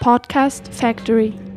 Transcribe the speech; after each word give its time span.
Podcast 0.00 0.68
Factory. 0.72 1.47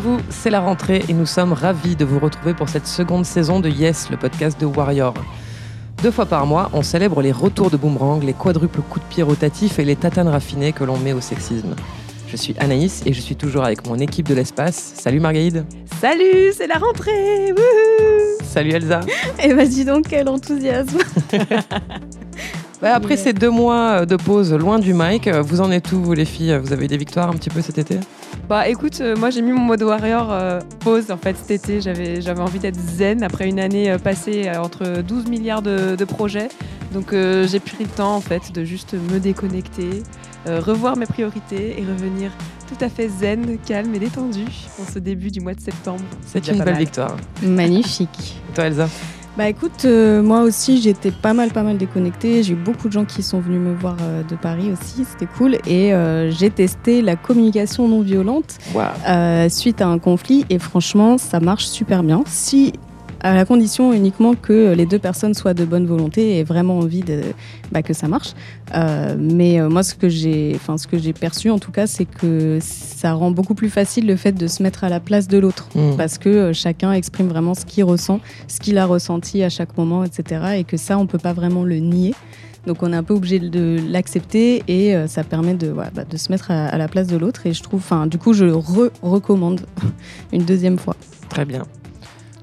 Vous, 0.00 0.18
c'est 0.30 0.50
la 0.50 0.60
rentrée 0.60 1.04
et 1.08 1.12
nous 1.12 1.26
sommes 1.26 1.52
ravis 1.52 1.94
de 1.94 2.04
vous 2.04 2.18
retrouver 2.18 2.54
pour 2.54 2.68
cette 2.68 2.86
seconde 2.86 3.26
saison 3.26 3.60
de 3.60 3.68
Yes, 3.68 4.08
le 4.10 4.16
podcast 4.16 4.58
de 4.58 4.64
Warrior. 4.64 5.12
Deux 6.02 6.10
fois 6.10 6.24
par 6.24 6.46
mois, 6.46 6.70
on 6.72 6.82
célèbre 6.82 7.20
les 7.20 7.32
retours 7.32 7.70
de 7.70 7.76
boomerang, 7.76 8.22
les 8.22 8.32
quadruples 8.32 8.80
coups 8.80 9.04
de 9.04 9.10
pied 9.12 9.22
rotatifs 9.22 9.78
et 9.78 9.84
les 9.84 9.96
tatanes 9.96 10.28
raffinées 10.28 10.72
que 10.72 10.84
l'on 10.84 10.96
met 10.96 11.12
au 11.12 11.20
sexisme. 11.20 11.76
Je 12.28 12.36
suis 12.36 12.54
Anaïs 12.58 13.02
et 13.04 13.12
je 13.12 13.20
suis 13.20 13.36
toujours 13.36 13.62
avec 13.62 13.86
mon 13.86 13.96
équipe 13.96 14.26
de 14.26 14.34
l'espace. 14.34 14.92
Salut 14.96 15.20
Margaïde. 15.20 15.66
Salut, 16.00 16.52
c'est 16.56 16.66
la 16.66 16.76
rentrée 16.76 17.52
wouhou 17.52 18.38
Salut 18.42 18.70
Elsa. 18.72 19.00
Et 19.44 19.52
bah 19.52 19.66
dis 19.66 19.84
donc, 19.84 20.06
quel 20.08 20.28
enthousiasme 20.28 20.98
Bah, 22.80 22.94
après 22.94 23.18
ces 23.18 23.34
deux 23.34 23.50
mois 23.50 24.06
de 24.06 24.16
pause 24.16 24.54
loin 24.54 24.78
du 24.78 24.94
mic, 24.94 25.28
vous 25.28 25.60
en 25.60 25.70
êtes 25.70 25.92
où 25.92 26.00
vous 26.02 26.14
les 26.14 26.24
filles? 26.24 26.58
Vous 26.62 26.72
avez 26.72 26.86
eu 26.86 26.88
des 26.88 26.96
victoires 26.96 27.28
un 27.28 27.34
petit 27.34 27.50
peu 27.50 27.60
cet 27.60 27.76
été? 27.76 27.98
Bah 28.50 28.66
écoute, 28.66 29.00
euh, 29.00 29.14
moi 29.14 29.30
j'ai 29.30 29.42
mis 29.42 29.52
mon 29.52 29.60
mode 29.60 29.80
warrior 29.84 30.32
euh, 30.32 30.58
pause 30.80 31.12
en 31.12 31.16
fait 31.16 31.36
cet 31.36 31.52
été. 31.52 31.80
J'avais, 31.80 32.20
j'avais 32.20 32.40
envie 32.40 32.58
d'être 32.58 32.74
zen 32.74 33.22
après 33.22 33.48
une 33.48 33.60
année 33.60 33.92
euh, 33.92 33.96
passée 33.96 34.48
euh, 34.48 34.60
entre 34.60 35.02
12 35.02 35.28
milliards 35.28 35.62
de, 35.62 35.94
de 35.94 36.04
projets. 36.04 36.48
Donc 36.92 37.12
euh, 37.12 37.46
j'ai 37.46 37.60
pris 37.60 37.84
le 37.84 37.88
temps 37.88 38.16
en 38.16 38.20
fait 38.20 38.50
de 38.52 38.64
juste 38.64 38.94
me 38.94 39.20
déconnecter, 39.20 40.02
euh, 40.48 40.58
revoir 40.58 40.96
mes 40.96 41.06
priorités 41.06 41.80
et 41.80 41.84
revenir 41.84 42.32
tout 42.66 42.84
à 42.84 42.88
fait 42.88 43.08
zen, 43.08 43.56
calme 43.64 43.94
et 43.94 44.00
détendu 44.00 44.46
en 44.80 44.92
ce 44.92 44.98
début 44.98 45.30
du 45.30 45.38
mois 45.38 45.54
de 45.54 45.60
septembre. 45.60 46.02
C'est 46.26 46.48
une 46.48 46.64
belle 46.64 46.74
victoire. 46.74 47.16
Magnifique. 47.44 48.42
Et 48.50 48.54
toi 48.54 48.64
Elsa? 48.64 48.88
Bah 49.40 49.48
écoute, 49.48 49.86
euh, 49.86 50.22
moi 50.22 50.42
aussi 50.42 50.82
j'étais 50.82 51.10
pas 51.10 51.32
mal 51.32 51.50
pas 51.50 51.62
mal 51.62 51.78
déconnectée. 51.78 52.42
J'ai 52.42 52.52
eu 52.52 52.56
beaucoup 52.56 52.88
de 52.88 52.92
gens 52.92 53.06
qui 53.06 53.22
sont 53.22 53.40
venus 53.40 53.58
me 53.58 53.72
voir 53.72 53.96
euh, 54.02 54.22
de 54.22 54.36
Paris 54.36 54.70
aussi, 54.70 55.06
c'était 55.06 55.24
cool. 55.24 55.54
Et 55.66 55.94
euh, 55.94 56.30
j'ai 56.30 56.50
testé 56.50 57.00
la 57.00 57.16
communication 57.16 57.88
non 57.88 58.02
violente 58.02 58.58
suite 59.48 59.80
à 59.80 59.86
un 59.86 59.98
conflit 59.98 60.44
et 60.50 60.58
franchement 60.58 61.16
ça 61.16 61.40
marche 61.40 61.64
super 61.64 62.02
bien. 62.02 62.22
Si 62.26 62.74
à 63.20 63.34
la 63.34 63.44
condition 63.44 63.92
uniquement 63.92 64.34
que 64.34 64.72
les 64.74 64.86
deux 64.86 64.98
personnes 64.98 65.34
soient 65.34 65.54
de 65.54 65.64
bonne 65.64 65.86
volonté 65.86 66.38
et 66.38 66.44
vraiment 66.44 66.78
envie 66.78 67.02
de, 67.02 67.20
bah, 67.72 67.82
que 67.82 67.92
ça 67.94 68.08
marche. 68.08 68.34
Euh, 68.74 69.16
mais 69.18 69.60
euh, 69.60 69.68
moi, 69.68 69.82
ce 69.82 69.94
que 69.94 70.08
j'ai, 70.08 70.52
enfin, 70.56 70.78
ce 70.78 70.86
que 70.86 70.98
j'ai 70.98 71.12
perçu 71.12 71.50
en 71.50 71.58
tout 71.58 71.72
cas, 71.72 71.86
c'est 71.86 72.06
que 72.06 72.58
ça 72.60 73.12
rend 73.12 73.30
beaucoup 73.30 73.54
plus 73.54 73.70
facile 73.70 74.06
le 74.06 74.16
fait 74.16 74.32
de 74.32 74.46
se 74.46 74.62
mettre 74.62 74.84
à 74.84 74.88
la 74.88 75.00
place 75.00 75.28
de 75.28 75.38
l'autre 75.38 75.68
Hmm. 75.74 75.96
parce 75.96 76.18
que 76.18 76.28
euh, 76.28 76.52
chacun 76.52 76.92
exprime 76.92 77.28
vraiment 77.28 77.54
ce 77.54 77.64
qu'il 77.64 77.84
ressent, 77.84 78.20
ce 78.48 78.58
qu'il 78.60 78.76
a 78.78 78.86
ressenti 78.86 79.42
à 79.42 79.48
chaque 79.48 79.76
moment, 79.76 80.04
etc. 80.04 80.56
Et 80.58 80.64
que 80.64 80.76
ça, 80.76 80.98
on 80.98 81.06
peut 81.06 81.18
pas 81.18 81.32
vraiment 81.32 81.62
le 81.64 81.76
nier. 81.76 82.14
Donc 82.66 82.82
on 82.82 82.92
est 82.92 82.96
un 82.96 83.02
peu 83.02 83.14
obligé 83.14 83.38
de 83.38 83.78
l'accepter 83.88 84.62
et 84.68 84.94
euh, 84.94 85.06
ça 85.06 85.24
permet 85.24 85.54
de, 85.54 85.70
bah, 85.70 85.90
de 86.08 86.16
se 86.16 86.30
mettre 86.30 86.50
à, 86.50 86.66
à 86.66 86.76
la 86.76 86.88
place 86.88 87.06
de 87.06 87.16
l'autre. 87.16 87.46
Et 87.46 87.52
je 87.52 87.62
trouve, 87.62 87.80
enfin, 87.80 88.06
du 88.06 88.18
coup, 88.18 88.32
je 88.32 88.46
re 88.46 88.90
recommande 89.02 89.60
une 90.32 90.44
deuxième 90.44 90.78
fois. 90.78 90.96
Très 91.28 91.44
bien. 91.44 91.62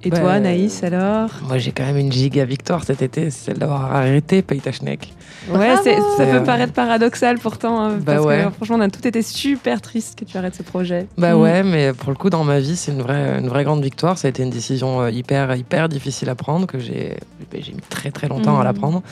Et 0.08 0.10
Bah, 0.10 0.20
toi, 0.22 0.32
Anaïs, 0.34 0.84
alors 0.84 1.30
Moi 1.46 1.58
j'ai 1.58 1.74
quand 1.74 1.84
même 1.84 1.98
une 1.98 2.12
giga 2.14 2.46
victoire 2.46 2.86
cet 2.86 3.02
été, 3.02 3.30
c'est 3.30 3.48
celle 3.48 3.58
d'avoir 3.58 3.94
arrêté 3.94 4.42
Paye 4.42 4.62
ta 4.62 4.72
schneck. 4.72 5.14
Ouais, 5.52 5.76
ça 5.76 5.82
C'est, 5.84 5.98
euh, 6.22 6.40
peut 6.40 6.44
paraître 6.46 6.72
paradoxal 6.72 7.40
pourtant, 7.40 7.82
hein, 7.82 7.98
Bah 8.02 8.14
parce 8.16 8.26
ouais. 8.26 8.46
que 8.46 8.52
franchement, 8.52 8.78
on 8.78 8.82
a 8.82 8.90
tout 8.90 9.06
été 9.06 9.22
super 9.22 9.82
triste 9.82 10.18
que 10.20 10.24
tu 10.26 10.38
arrêtes 10.38 10.56
ce 10.56 10.64
projet. 10.64 11.08
Bah 11.18 11.36
Mm. 11.36 11.42
ouais, 11.42 11.64
mais 11.64 11.92
pour 11.94 12.10
le 12.12 12.16
coup, 12.16 12.30
dans 12.30 12.46
ma 12.46 12.60
vie, 12.60 12.78
c'est 12.78 12.92
une 12.94 13.02
vraie, 13.02 13.38
une 13.40 13.50
vraie 13.50 13.66
grande 13.66 13.84
victoire. 13.84 14.18
Ça 14.18 14.28
a 14.28 14.30
été 14.30 14.44
une 14.44 14.50
décision 14.50 15.02
euh, 15.02 15.12
hyper, 15.12 15.54
hyper 15.58 15.90
difficile 15.90 16.30
à 16.30 16.36
prendre, 16.36 16.68
que 16.68 16.80
j'ai 16.80 17.18
bah, 17.52 17.58
j'ai 17.60 17.74
mis 17.74 17.82
très 17.90 18.12
très 18.12 18.30
longtemps 18.30 18.60
à 18.60 18.64
la 18.64 18.72
Mm. 18.72 18.78
prendre. 18.78 19.04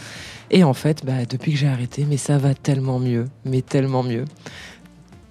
Et 0.51 0.63
en 0.63 0.73
fait, 0.73 1.03
bah, 1.05 1.25
depuis 1.29 1.51
que 1.53 1.57
j'ai 1.57 1.67
arrêté, 1.67 2.05
mais 2.09 2.17
ça 2.17 2.37
va 2.37 2.53
tellement 2.53 2.99
mieux, 2.99 3.25
mais 3.45 3.61
tellement 3.61 4.03
mieux. 4.03 4.25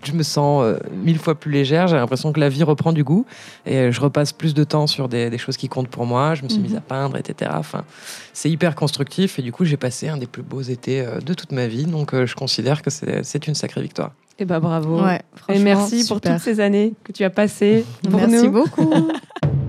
Je 0.04 0.12
me 0.12 0.22
sens 0.22 0.62
euh, 0.64 0.78
mille 0.92 1.18
fois 1.18 1.34
plus 1.34 1.50
légère, 1.50 1.88
j'ai 1.88 1.96
l'impression 1.96 2.32
que 2.32 2.40
la 2.40 2.48
vie 2.48 2.62
reprend 2.62 2.92
du 2.92 3.02
goût 3.04 3.24
et 3.66 3.76
euh, 3.78 3.90
je 3.92 4.00
repasse 4.00 4.32
plus 4.32 4.54
de 4.54 4.62
temps 4.64 4.86
sur 4.86 5.08
des, 5.08 5.30
des 5.30 5.38
choses 5.38 5.56
qui 5.56 5.68
comptent 5.68 5.88
pour 5.88 6.06
moi. 6.06 6.34
Je 6.34 6.42
me 6.42 6.48
suis 6.48 6.58
Mhm. 6.58 6.64
mise 6.66 6.76
à 6.76 6.80
peindre, 6.80 7.16
etc. 7.16 7.50
Enfin, 7.54 7.84
c'est 8.32 8.50
hyper 8.50 8.74
constructif 8.74 9.38
et 9.38 9.42
du 9.42 9.50
coup, 9.52 9.64
j'ai 9.64 9.76
passé 9.76 10.08
un 10.08 10.16
des 10.16 10.26
plus 10.26 10.42
beaux 10.42 10.60
étés 10.62 11.00
euh, 11.00 11.18
de 11.20 11.34
toute 11.34 11.52
ma 11.52 11.66
vie. 11.66 11.84
Donc, 11.84 12.14
euh, 12.14 12.26
je 12.26 12.34
considère 12.34 12.82
que 12.82 12.90
c'est 12.90 13.46
une 13.46 13.54
sacrée 13.54 13.82
victoire. 13.82 14.12
Et 14.38 14.44
bah 14.44 14.58
bravo. 14.60 15.00
Ouais, 15.04 15.22
Et 15.48 15.58
merci 15.60 16.04
pour 16.08 16.20
toutes 16.20 16.40
ces 16.40 16.58
années 16.60 16.92
que 17.04 17.12
tu 17.12 17.22
as 17.24 17.30
passées 17.30 17.84
pour 18.10 18.20
Merci 18.20 18.44
nous. 18.46 18.50
beaucoup. 18.52 18.92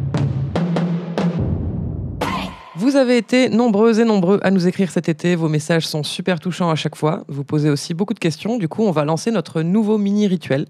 Vous 2.78 2.98
avez 2.98 3.16
été 3.16 3.48
nombreuses 3.48 4.00
et 4.00 4.04
nombreux 4.04 4.38
à 4.44 4.52
nous 4.52 4.68
écrire 4.68 4.92
cet 4.92 5.08
été. 5.08 5.36
Vos 5.36 5.48
messages 5.48 5.88
sont 5.88 6.04
super 6.04 6.42
touchants 6.42 6.70
à 6.70 6.76
chaque 6.76 6.98
fois. 6.98 7.24
Vous 7.30 7.46
posez 7.46 7.70
aussi 7.70 7.94
beaucoup 7.94 8.14
de 8.14 8.20
questions. 8.20 8.58
Du 8.58 8.68
coup, 8.68 8.84
on 8.84 8.92
va 8.92 9.06
lancer 9.06 9.32
notre 9.32 9.62
nouveau 9.62 9.98
mini 9.98 10.28
rituel. 10.28 10.66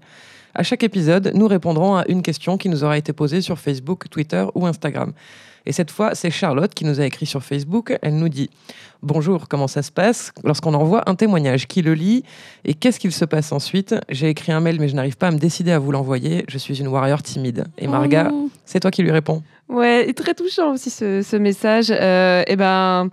À 0.54 0.62
chaque 0.62 0.84
épisode, 0.84 1.32
nous 1.34 1.48
répondrons 1.48 1.96
à 1.96 2.04
une 2.06 2.22
question 2.22 2.58
qui 2.58 2.68
nous 2.68 2.84
aura 2.84 2.96
été 2.96 3.12
posée 3.12 3.40
sur 3.40 3.58
Facebook, 3.58 4.08
Twitter 4.08 4.44
ou 4.54 4.66
Instagram. 4.66 5.12
Et 5.66 5.72
cette 5.72 5.90
fois, 5.90 6.14
c'est 6.14 6.30
Charlotte 6.30 6.72
qui 6.72 6.84
nous 6.84 7.00
a 7.00 7.04
écrit 7.04 7.26
sur 7.26 7.42
Facebook. 7.42 7.96
Elle 8.02 8.16
nous 8.16 8.28
dit 8.28 8.48
Bonjour, 9.02 9.48
comment 9.48 9.66
ça 9.66 9.82
se 9.82 9.90
passe 9.90 10.32
lorsqu'on 10.44 10.74
envoie 10.74 11.08
un 11.10 11.16
témoignage 11.16 11.66
Qui 11.66 11.82
le 11.82 11.94
lit 11.94 12.22
Et 12.64 12.74
qu'est-ce 12.74 13.00
qu'il 13.00 13.12
se 13.12 13.24
passe 13.24 13.52
ensuite? 13.52 13.94
J'ai 14.08 14.28
écrit 14.28 14.52
un 14.52 14.60
mail, 14.60 14.78
mais 14.80 14.88
je 14.88 14.94
n'arrive 14.94 15.16
pas 15.16 15.28
à 15.28 15.30
me 15.32 15.38
décider 15.38 15.72
à 15.72 15.78
vous 15.78 15.90
l'envoyer. 15.90 16.44
Je 16.48 16.56
suis 16.58 16.78
une 16.80 16.88
warrior 16.88 17.22
timide. 17.22 17.66
Et 17.78 17.88
Marga, 17.88 18.30
Oh 18.32 18.48
c'est 18.64 18.80
toi 18.80 18.90
qui 18.90 19.02
lui 19.02 19.10
réponds. 19.10 19.42
Ouais, 19.68 20.08
et 20.08 20.14
très 20.14 20.34
touchant 20.34 20.72
aussi 20.72 20.90
ce, 20.90 21.22
ce 21.22 21.36
message. 21.36 21.88
Euh, 21.90 22.42
et 22.46 22.56
ben. 22.56 23.10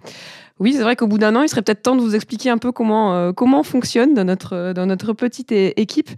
Oui, 0.59 0.73
c'est 0.73 0.83
vrai 0.83 0.95
qu'au 0.95 1.07
bout 1.07 1.17
d'un 1.17 1.35
an, 1.35 1.41
il 1.41 1.49
serait 1.49 1.63
peut-être 1.63 1.81
temps 1.81 1.95
de 1.95 2.01
vous 2.01 2.15
expliquer 2.15 2.51
un 2.51 2.59
peu 2.59 2.71
comment, 2.71 3.15
euh, 3.15 3.31
comment 3.33 3.61
on 3.61 3.63
fonctionne 3.63 4.13
dans 4.13 4.23
notre, 4.23 4.71
dans 4.73 4.85
notre 4.85 5.11
petite 5.11 5.51
équipe. 5.51 6.09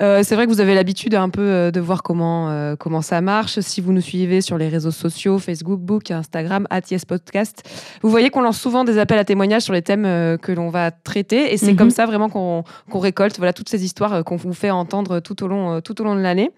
Euh, 0.00 0.22
c'est 0.22 0.36
vrai 0.36 0.46
que 0.46 0.50
vous 0.52 0.60
avez 0.60 0.74
l'habitude 0.76 1.14
un 1.16 1.28
peu 1.28 1.40
euh, 1.42 1.70
de 1.72 1.80
voir 1.80 2.02
comment, 2.04 2.50
euh, 2.50 2.76
comment 2.76 3.02
ça 3.02 3.20
marche. 3.20 3.58
Si 3.60 3.80
vous 3.80 3.92
nous 3.92 4.00
suivez 4.00 4.40
sur 4.40 4.56
les 4.56 4.68
réseaux 4.68 4.92
sociaux, 4.92 5.38
Facebook, 5.38 5.80
Book, 5.80 6.10
Instagram, 6.12 6.66
ATS 6.70 7.04
Podcast, 7.04 7.68
vous 8.02 8.08
voyez 8.10 8.30
qu'on 8.30 8.42
lance 8.42 8.60
souvent 8.60 8.84
des 8.84 8.98
appels 8.98 9.18
à 9.18 9.24
témoignages 9.24 9.62
sur 9.62 9.72
les 9.72 9.82
thèmes 9.82 10.04
que 10.38 10.52
l'on 10.52 10.68
va 10.70 10.90
traiter. 10.92 11.52
Et 11.52 11.56
c'est 11.56 11.72
Mhm. 11.72 11.76
comme 11.76 11.90
ça 11.90 12.06
vraiment 12.06 12.28
qu'on 12.28 12.64
récolte 12.98 13.36
voilà, 13.38 13.52
toutes 13.52 13.68
ces 13.68 13.84
histoires 13.84 14.22
qu'on 14.24 14.36
vous 14.36 14.52
fait 14.52 14.70
entendre 14.70 15.18
tout 15.20 15.42
au 15.42 15.48
long, 15.48 15.80
tout 15.80 16.00
au 16.00 16.04
long 16.04 16.14
de 16.14 16.20
l'année. 16.20 16.50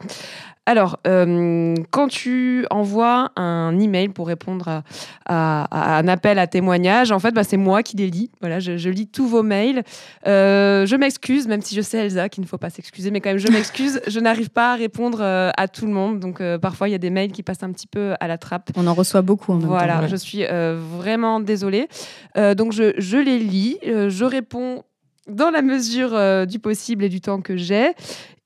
Alors, 0.67 0.99
euh, 1.07 1.75
quand 1.91 2.07
tu 2.09 2.65
envoies 2.71 3.31
un 3.35 3.77
email 3.81 4.09
pour 4.11 4.29
répondre 4.29 4.69
à, 4.69 4.83
à- 5.27 5.95
à 5.97 5.99
un 5.99 6.07
appel 6.07 6.39
à 6.39 6.47
témoignage, 6.47 7.11
en 7.11 7.19
fait, 7.19 7.33
bah, 7.33 7.43
c'est 7.43 7.57
moi 7.57 7.83
qui 7.83 7.97
les 7.97 8.09
lis. 8.09 8.31
Voilà, 8.41 8.61
je, 8.61 8.77
je 8.77 8.89
lis 8.91 9.09
tous 9.09 9.27
vos 9.27 9.43
mails. 9.43 9.83
Euh, 10.29 10.87
je 10.87 10.95
m'excuse, 10.95 11.49
même 11.49 11.63
si 11.63 11.75
je 11.75 11.81
sais, 11.81 11.99
Elsa, 11.99 12.29
qu'il 12.29 12.43
ne 12.45 12.47
faut 12.47 12.59
pas 12.59 12.71
s'excuser, 12.71 13.11
mais 13.11 13.21
quand 13.21 13.30
même, 13.31 13.39
je 13.39 13.49
m'excuse. 13.49 14.01
je 14.07 14.21
n'arrive 14.21 14.51
pas 14.51 14.73
à 14.73 14.77
répondre 14.77 15.19
euh, 15.21 15.51
à 15.57 15.69
tout 15.69 15.87
le 15.87 15.93
monde. 15.93 16.21
Donc, 16.21 16.41
euh, 16.41 16.59
parfois, 16.59 16.89
il 16.89 16.93
y 16.93 16.95
a 16.95 16.99
des 16.99 17.11
mails 17.11 17.33
qui 17.33 17.43
passent 17.43 17.63
un 17.63 17.73
petit 17.73 17.87
peu 17.87 18.15
à 18.21 18.29
la 18.29 18.39
trappe. 18.39 18.71
On 18.77 18.87
en 18.87 18.95
reçoit 18.95 19.23
beaucoup 19.23 19.53
en 19.53 19.57
même 19.57 19.67
Voilà, 19.67 20.01
temps. 20.01 20.09
je 20.09 20.17
suis 20.17 20.45
euh, 20.45 20.79
vraiment 20.79 21.41
désolée. 21.41 21.89
Donc, 22.37 22.73
je, 22.73 22.93
je 22.99 23.17
les 23.17 23.39
lis, 23.39 23.79
je 23.85 24.25
réponds 24.25 24.83
dans 25.29 25.51
la 25.51 25.63
mesure 25.63 26.47
du 26.47 26.59
possible 26.59 27.05
et 27.05 27.09
du 27.09 27.21
temps 27.21 27.41
que 27.41 27.57
j'ai. 27.57 27.93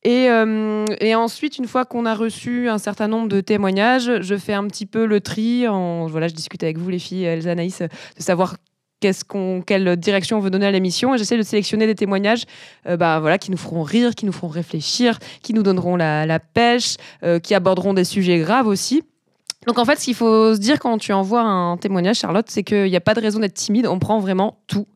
Et, 0.04 0.28
et 1.00 1.14
ensuite, 1.14 1.58
une 1.58 1.66
fois 1.66 1.84
qu'on 1.84 2.06
a 2.06 2.14
reçu 2.14 2.68
un 2.68 2.78
certain 2.78 3.08
nombre 3.08 3.28
de 3.28 3.40
témoignages, 3.40 4.20
je 4.20 4.36
fais 4.36 4.52
un 4.54 4.66
petit 4.66 4.86
peu 4.86 5.06
le 5.06 5.20
tri. 5.20 5.66
En, 5.68 6.06
voilà, 6.06 6.28
je 6.28 6.34
discute 6.34 6.62
avec 6.62 6.78
vous, 6.78 6.88
les 6.90 6.98
filles, 6.98 7.24
Elsa, 7.24 7.50
Anaïs, 7.50 7.80
de 7.80 7.88
savoir 8.22 8.56
qu'est-ce 9.04 9.24
quelle 9.66 9.96
direction 9.96 10.38
on 10.38 10.40
veut 10.40 10.48
donner 10.48 10.64
à 10.64 10.70
l'émission. 10.70 11.14
Et 11.14 11.18
j'essaie 11.18 11.36
de 11.36 11.42
sélectionner 11.42 11.86
des 11.86 11.94
témoignages 11.94 12.44
euh, 12.86 12.96
bah, 12.96 13.20
voilà, 13.20 13.36
qui 13.36 13.50
nous 13.50 13.58
feront 13.58 13.82
rire, 13.82 14.14
qui 14.14 14.24
nous 14.24 14.32
feront 14.32 14.48
réfléchir, 14.48 15.18
qui 15.42 15.52
nous 15.52 15.62
donneront 15.62 15.96
la, 15.96 16.24
la 16.24 16.40
pêche, 16.40 16.96
euh, 17.22 17.38
qui 17.38 17.54
aborderont 17.54 17.92
des 17.92 18.04
sujets 18.04 18.38
graves 18.38 18.66
aussi. 18.66 19.02
Donc 19.66 19.78
en 19.78 19.84
fait, 19.84 19.98
ce 19.98 20.04
qu'il 20.04 20.14
faut 20.14 20.54
se 20.54 20.58
dire 20.58 20.78
quand 20.78 20.96
tu 20.98 21.12
envoies 21.12 21.42
un 21.42 21.76
témoignage, 21.76 22.16
Charlotte, 22.16 22.46
c'est 22.48 22.62
qu'il 22.62 22.84
n'y 22.84 22.96
a 22.96 23.00
pas 23.00 23.14
de 23.14 23.20
raison 23.20 23.40
d'être 23.40 23.54
timide. 23.54 23.86
On 23.86 23.98
prend 23.98 24.18
vraiment 24.20 24.58
tout. 24.66 24.86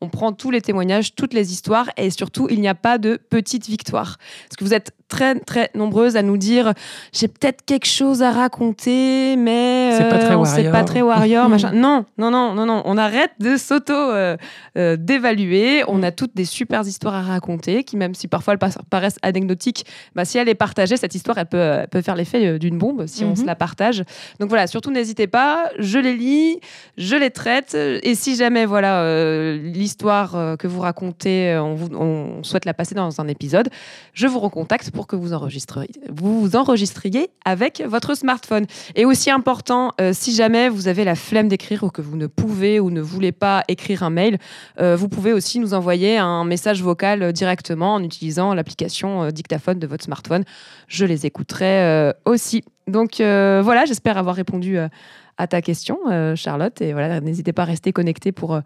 On 0.00 0.08
prend 0.08 0.32
tous 0.32 0.50
les 0.50 0.60
témoignages, 0.60 1.14
toutes 1.14 1.34
les 1.34 1.52
histoires, 1.52 1.90
et 1.96 2.10
surtout, 2.10 2.46
il 2.50 2.60
n'y 2.60 2.68
a 2.68 2.74
pas 2.74 2.98
de 2.98 3.18
petite 3.30 3.66
victoire. 3.66 4.16
Parce 4.48 4.56
que 4.56 4.64
vous 4.64 4.74
êtes 4.74 4.92
très 5.08 5.34
très 5.40 5.70
nombreuses 5.74 6.16
à 6.16 6.22
nous 6.22 6.36
dire 6.36 6.72
j'ai 7.12 7.28
peut-être 7.28 7.64
quelque 7.64 7.86
chose 7.86 8.22
à 8.22 8.30
raconter, 8.30 9.36
mais 9.36 9.92
C'est 9.96 10.08
pas 10.08 10.18
très 10.18 10.34
on 10.34 10.44
sait 10.44 10.52
warrior. 10.56 10.72
pas 10.72 10.84
très 10.84 11.02
warrior, 11.02 11.48
machin. 11.48 11.72
Non, 11.72 12.04
non, 12.18 12.30
non, 12.30 12.54
non, 12.54 12.66
non. 12.66 12.82
On 12.84 12.96
arrête 12.98 13.30
de 13.40 13.56
s'auto 13.56 13.92
euh, 13.92 14.36
euh, 14.76 14.96
d'évaluer. 14.96 15.82
On 15.88 16.02
a 16.02 16.10
toutes 16.10 16.34
des 16.36 16.44
super 16.44 16.82
histoires 16.86 17.14
à 17.14 17.22
raconter, 17.22 17.84
qui 17.84 17.96
même 17.96 18.14
si 18.14 18.28
parfois 18.28 18.54
elles 18.54 18.70
paraissent 18.90 19.18
anecdotiques, 19.22 19.86
bah, 20.14 20.24
si 20.24 20.38
elle 20.38 20.48
est 20.48 20.54
partagée, 20.54 20.96
cette 20.96 21.14
histoire, 21.14 21.38
elle 21.38 21.46
peut, 21.46 21.58
elle 21.58 21.88
peut 21.88 22.02
faire 22.02 22.14
l'effet 22.16 22.46
euh, 22.46 22.58
d'une 22.58 22.78
bombe 22.78 23.06
si 23.06 23.24
on 23.24 23.30
Mhm. 23.30 23.36
se 23.36 23.44
la 23.46 23.54
partage. 23.56 24.04
Donc 24.40 24.48
voilà, 24.48 24.66
surtout 24.66 24.90
n'hésitez 24.90 25.26
pas. 25.26 25.70
Je 25.78 25.98
les 25.98 26.14
lis, 26.14 26.58
je 26.96 27.16
les 27.16 27.30
traite. 27.30 27.74
Et 27.74 28.14
si 28.14 28.36
jamais 28.36 28.66
voilà 28.66 29.00
euh, 29.02 29.58
l'histoire 29.62 30.34
euh, 30.36 30.56
que 30.56 30.66
vous 30.66 30.80
racontez, 30.80 31.52
euh, 31.52 31.62
on, 31.62 31.74
vous- 31.74 31.94
on 31.96 32.42
souhaite 32.42 32.64
la 32.64 32.74
passer 32.74 32.94
dans 32.94 33.20
un 33.20 33.28
épisode, 33.28 33.68
je 34.14 34.26
vous 34.26 34.38
recontacte 34.40 34.90
pour 34.98 35.06
que 35.06 35.14
vous 35.14 35.32
enregistreriez, 35.32 35.92
vous 36.08 36.40
vous 36.40 36.56
enregistriez 36.56 37.30
avec 37.44 37.84
votre 37.86 38.16
smartphone. 38.16 38.66
Et 38.96 39.04
aussi 39.04 39.30
important, 39.30 39.92
euh, 40.00 40.10
si 40.12 40.34
jamais 40.34 40.68
vous 40.68 40.88
avez 40.88 41.04
la 41.04 41.14
flemme 41.14 41.46
d'écrire 41.46 41.84
ou 41.84 41.90
que 41.90 42.02
vous 42.02 42.16
ne 42.16 42.26
pouvez 42.26 42.80
ou 42.80 42.90
ne 42.90 43.00
voulez 43.00 43.30
pas 43.30 43.62
écrire 43.68 44.02
un 44.02 44.10
mail, 44.10 44.38
euh, 44.80 44.96
vous 44.96 45.08
pouvez 45.08 45.32
aussi 45.32 45.60
nous 45.60 45.72
envoyer 45.72 46.18
un 46.18 46.42
message 46.42 46.82
vocal 46.82 47.32
directement 47.32 47.94
en 47.94 48.02
utilisant 48.02 48.54
l'application 48.54 49.22
euh, 49.22 49.30
dictaphone 49.30 49.78
de 49.78 49.86
votre 49.86 50.02
smartphone. 50.02 50.42
Je 50.88 51.04
les 51.04 51.26
écouterai 51.26 52.12
aussi. 52.24 52.64
Donc 52.88 53.18
voilà, 53.18 53.84
j'espère 53.84 54.18
avoir 54.18 54.34
répondu 54.34 54.78
à 54.78 55.46
ta 55.46 55.62
question, 55.62 55.98
Charlotte. 56.34 56.80
Et 56.80 56.92
voilà, 56.92 57.20
n'hésitez 57.20 57.52
pas 57.52 57.62
à 57.62 57.66
rester 57.66 57.92
connecté 57.92 58.32
pour, 58.32 58.60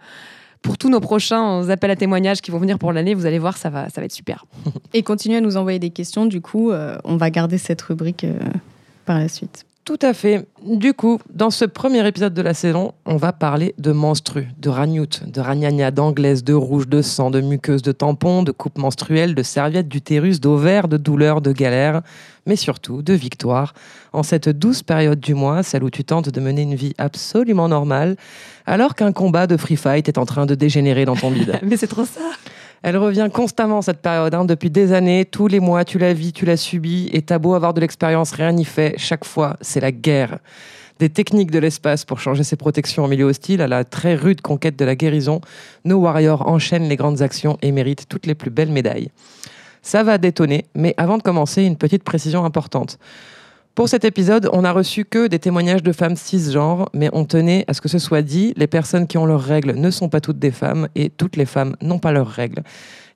pour 0.63 0.79
tous 0.79 0.89
nos 0.89 1.01
prochains 1.01 1.69
appels 1.69 1.91
à 1.91 1.97
témoignages 1.97 2.41
qui 2.41 2.51
vont 2.51 2.59
venir 2.59 2.79
pour 2.79 2.93
l'année. 2.93 3.15
Vous 3.15 3.27
allez 3.27 3.39
voir, 3.39 3.57
ça 3.57 3.69
va, 3.69 3.89
ça 3.89 4.01
va 4.01 4.05
être 4.05 4.13
super. 4.13 4.47
Et 4.95 5.03
continuez 5.03 5.37
à 5.37 5.41
nous 5.41 5.57
envoyer 5.57 5.79
des 5.79 5.91
questions. 5.91 6.27
Du 6.27 6.41
coup, 6.41 6.71
euh, 6.71 6.97
on 7.05 7.17
va 7.17 7.31
garder 7.31 7.59
cette 7.59 7.83
rubrique 7.83 8.25
euh, 8.25 8.39
par 9.05 9.19
la 9.19 9.29
suite. 9.29 9.67
Tout 9.85 9.99
à 10.01 10.15
fait. 10.15 10.47
Du 10.65 10.95
coup, 10.95 11.19
dans 11.29 11.51
ce 11.51 11.65
premier 11.65 12.07
épisode 12.07 12.35
de 12.35 12.43
la 12.43 12.55
saison, 12.55 12.93
on 13.05 13.17
va 13.17 13.33
parler 13.33 13.75
de 13.79 13.91
menstrues, 13.91 14.47
de 14.59 14.69
ragnouts, 14.69 15.25
de 15.27 15.41
ragnagna, 15.41 15.91
d'anglaise, 15.91 16.45
de 16.45 16.55
rouge, 16.55 16.87
de 16.87 17.03
sang, 17.03 17.33
de 17.33 17.41
muqueuse, 17.41 17.83
de 17.83 17.91
tampons, 17.91 18.45
de 18.45 18.53
coupe 18.53 18.79
menstruelle, 18.79 19.35
de 19.35 19.43
serviettes 19.43 19.89
d'utérus, 19.89 20.41
d'ovaires, 20.41 20.87
de 20.87 20.99
douleurs, 20.99 21.41
de 21.41 21.51
galères, 21.51 22.03
mais 22.47 22.55
surtout 22.55 23.03
de 23.03 23.13
victoires. 23.13 23.75
En 24.13 24.23
cette 24.23 24.49
douce 24.49 24.85
période 24.85 25.19
du 25.19 25.35
mois, 25.35 25.65
celle 25.65 25.83
où 25.83 25.91
tu 25.91 26.05
tentes 26.05 26.29
de 26.29 26.41
mener 26.41 26.63
une 26.63 26.77
vie 26.77 26.95
absolument 26.99 27.69
normale, 27.69 28.15
alors 28.67 28.95
qu'un 28.95 29.11
combat 29.11 29.49
de 29.49 29.57
free 29.57 29.77
fight 29.77 30.09
est 30.09 30.19
en 30.19 30.27
train 30.27 30.47
de 30.47 30.55
dégénérer 30.55 31.07
dans 31.07 31.17
ton 31.17 31.33
bide. 31.33 31.59
Mais 31.65 31.77
c'est 31.77 31.89
trop 31.89 32.05
ça. 32.05 32.21
Elle 32.83 32.97
revient 32.97 33.29
constamment 33.33 33.81
cette 33.81 34.03
période, 34.03 34.35
hein, 34.35 34.45
depuis 34.45 34.69
des 34.69 34.93
années, 34.93 35.25
tous 35.25 35.47
les 35.47 35.61
mois, 35.61 35.85
tu 35.85 35.99
la 35.99 36.13
vis, 36.13 36.33
tu 36.33 36.45
la 36.45 36.57
subis, 36.57 37.09
et 37.13 37.23
t'as 37.23 37.39
beau 37.39 37.55
avoir 37.55 37.75
de 37.75 37.81
l'expérience, 37.81 38.33
rien 38.33 38.51
n'y 38.51 38.65
fait, 38.65 38.95
chaque 38.99 39.25
fois, 39.25 39.57
c'est 39.61 39.79
la 39.79 39.93
guerre. 39.93 40.41
Des 40.99 41.09
techniques 41.09 41.53
de 41.53 41.61
l'espace 41.61 42.05
pour 42.05 42.19
changer 42.19 42.43
ses 42.43 42.57
protections 42.57 43.05
en 43.05 43.09
milieu 43.09 43.25
hostile 43.25 43.63
à 43.63 43.69
la 43.69 43.85
très 43.85 44.17
rude 44.17 44.41
conquête 44.41 44.77
de 44.77 44.85
la 44.85 44.97
guérison, 44.97 45.41
nos 45.85 45.99
warriors 45.99 46.49
enchaînent 46.49 46.89
les 46.89 46.97
grandes 46.97 47.23
actions 47.23 47.57
et 47.63 47.71
méritent 47.71 48.09
toutes 48.09 48.27
les 48.27 48.35
plus 48.35 48.51
belles 48.51 48.73
médailles. 48.73 49.11
Ça 49.83 50.03
va 50.03 50.19
détonner, 50.19 50.65
mais 50.75 50.95
avant 50.97 51.19
de 51.19 51.23
commencer, 51.23 51.63
une 51.63 51.77
petite 51.77 52.03
précision 52.03 52.45
importante. 52.45 52.99
Pour 53.75 53.89
cet 53.89 54.05
épisode, 54.05 54.51
on 54.53 54.63
n'a 54.63 54.73
reçu 54.73 55.07
que 55.07 55.29
des 55.29 55.39
témoignages 55.39 55.83
de 55.83 55.93
femmes 55.93 56.15
cisgenres, 56.15 56.91
mais 56.93 57.09
on 57.15 57.25
tenait 57.25 57.65
à 57.69 57.73
ce 57.73 57.81
que 57.81 57.89
ce 57.89 57.99
soit 57.99 58.21
dit, 58.21 58.53
les 58.59 58.67
personnes 58.67 59.07
qui 59.07 59.17
ont 59.17 59.25
leurs 59.25 59.41
règles 59.41 59.73
ne 59.73 59.91
sont 59.91 60.11
pas 60.11 60.21
toutes 60.21 60.39
des 60.39 60.51
femmes 60.51 60.89
et 60.95 61.09
toutes 61.09 61.37
les 61.37 61.47
femmes 61.47 61.75
n'ont 61.81 61.99
pas 61.99 62.13
leurs 62.13 62.29
règles. 62.29 62.63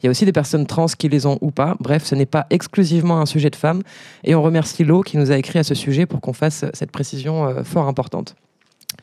Il 0.01 0.07
y 0.07 0.09
a 0.09 0.11
aussi 0.11 0.25
des 0.25 0.33
personnes 0.33 0.65
trans 0.65 0.87
qui 0.87 1.11
les 1.11 1.27
ont 1.27 1.37
ou 1.43 1.51
pas. 1.51 1.77
Bref, 1.79 2.05
ce 2.05 2.15
n'est 2.15 2.25
pas 2.25 2.47
exclusivement 2.49 3.21
un 3.21 3.27
sujet 3.27 3.51
de 3.51 3.57
femmes. 3.57 3.83
Et 4.25 4.35
on 4.35 4.43
remercie 4.43 4.83
Lo 4.83 5.03
qui 5.03 5.19
nous 5.19 5.31
a 5.31 5.37
écrit 5.37 5.59
à 5.59 5.63
ce 5.63 5.75
sujet 5.75 6.07
pour 6.07 6.23
qu'on 6.23 6.33
fasse 6.33 6.65
cette 6.73 6.91
précision 6.91 7.47
euh, 7.47 7.63
fort 7.63 7.87
importante. 7.87 8.35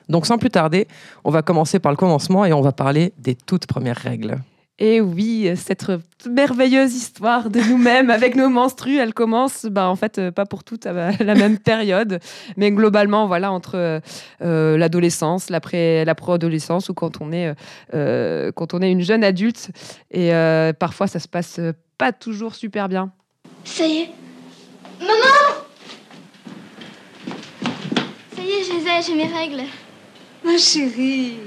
Donc 0.09 0.25
sans 0.25 0.39
plus 0.39 0.49
tarder, 0.49 0.87
on 1.23 1.29
va 1.29 1.43
commencer 1.43 1.77
par 1.77 1.91
le 1.91 1.97
commencement 1.97 2.45
et 2.45 2.53
on 2.53 2.61
va 2.61 2.71
parler 2.71 3.13
des 3.19 3.35
toutes 3.35 3.67
premières 3.67 3.97
règles. 3.97 4.37
Et 4.85 4.99
oui, 4.99 5.49
cette 5.55 5.89
merveilleuse 6.29 6.93
histoire 6.93 7.49
de 7.49 7.61
nous-mêmes 7.61 8.09
avec 8.09 8.35
nos 8.35 8.49
menstrues, 8.49 8.97
elle 8.97 9.13
commence, 9.13 9.65
bah, 9.65 9.87
en 9.87 9.95
fait, 9.95 10.29
pas 10.31 10.45
pour 10.45 10.65
toutes 10.65 10.85
à 10.85 11.11
la 11.23 11.35
même 11.35 11.57
période, 11.57 12.19
mais 12.57 12.69
globalement, 12.69 13.25
voilà, 13.25 13.53
entre 13.53 13.75
euh, 13.75 14.01
euh, 14.41 14.77
l'adolescence, 14.77 15.49
l'après, 15.49 16.03
la 16.03 16.15
pro-adolescence 16.15 16.89
ou 16.89 16.93
quand 16.93 17.21
on 17.21 17.31
est, 17.31 17.55
euh, 17.93 18.51
quand 18.51 18.73
on 18.73 18.81
est 18.81 18.91
une 18.91 18.99
jeune 18.99 19.23
adulte. 19.23 19.69
Et 20.11 20.33
euh, 20.33 20.73
parfois, 20.73 21.07
ça 21.07 21.19
se 21.19 21.29
passe 21.29 21.61
pas 21.97 22.11
toujours 22.11 22.53
super 22.53 22.89
bien. 22.89 23.13
Ça 23.63 23.87
y 23.87 23.99
est. 23.99 24.09
Maman 24.99 25.63
Ça 28.35 28.41
y 28.41 28.49
est, 28.49 28.63
je 28.65 28.73
les 28.73 28.85
ai, 28.85 29.01
j'ai 29.01 29.15
mes 29.15 29.33
règles. 29.33 29.61
Ma 30.43 30.57
chérie. 30.57 31.37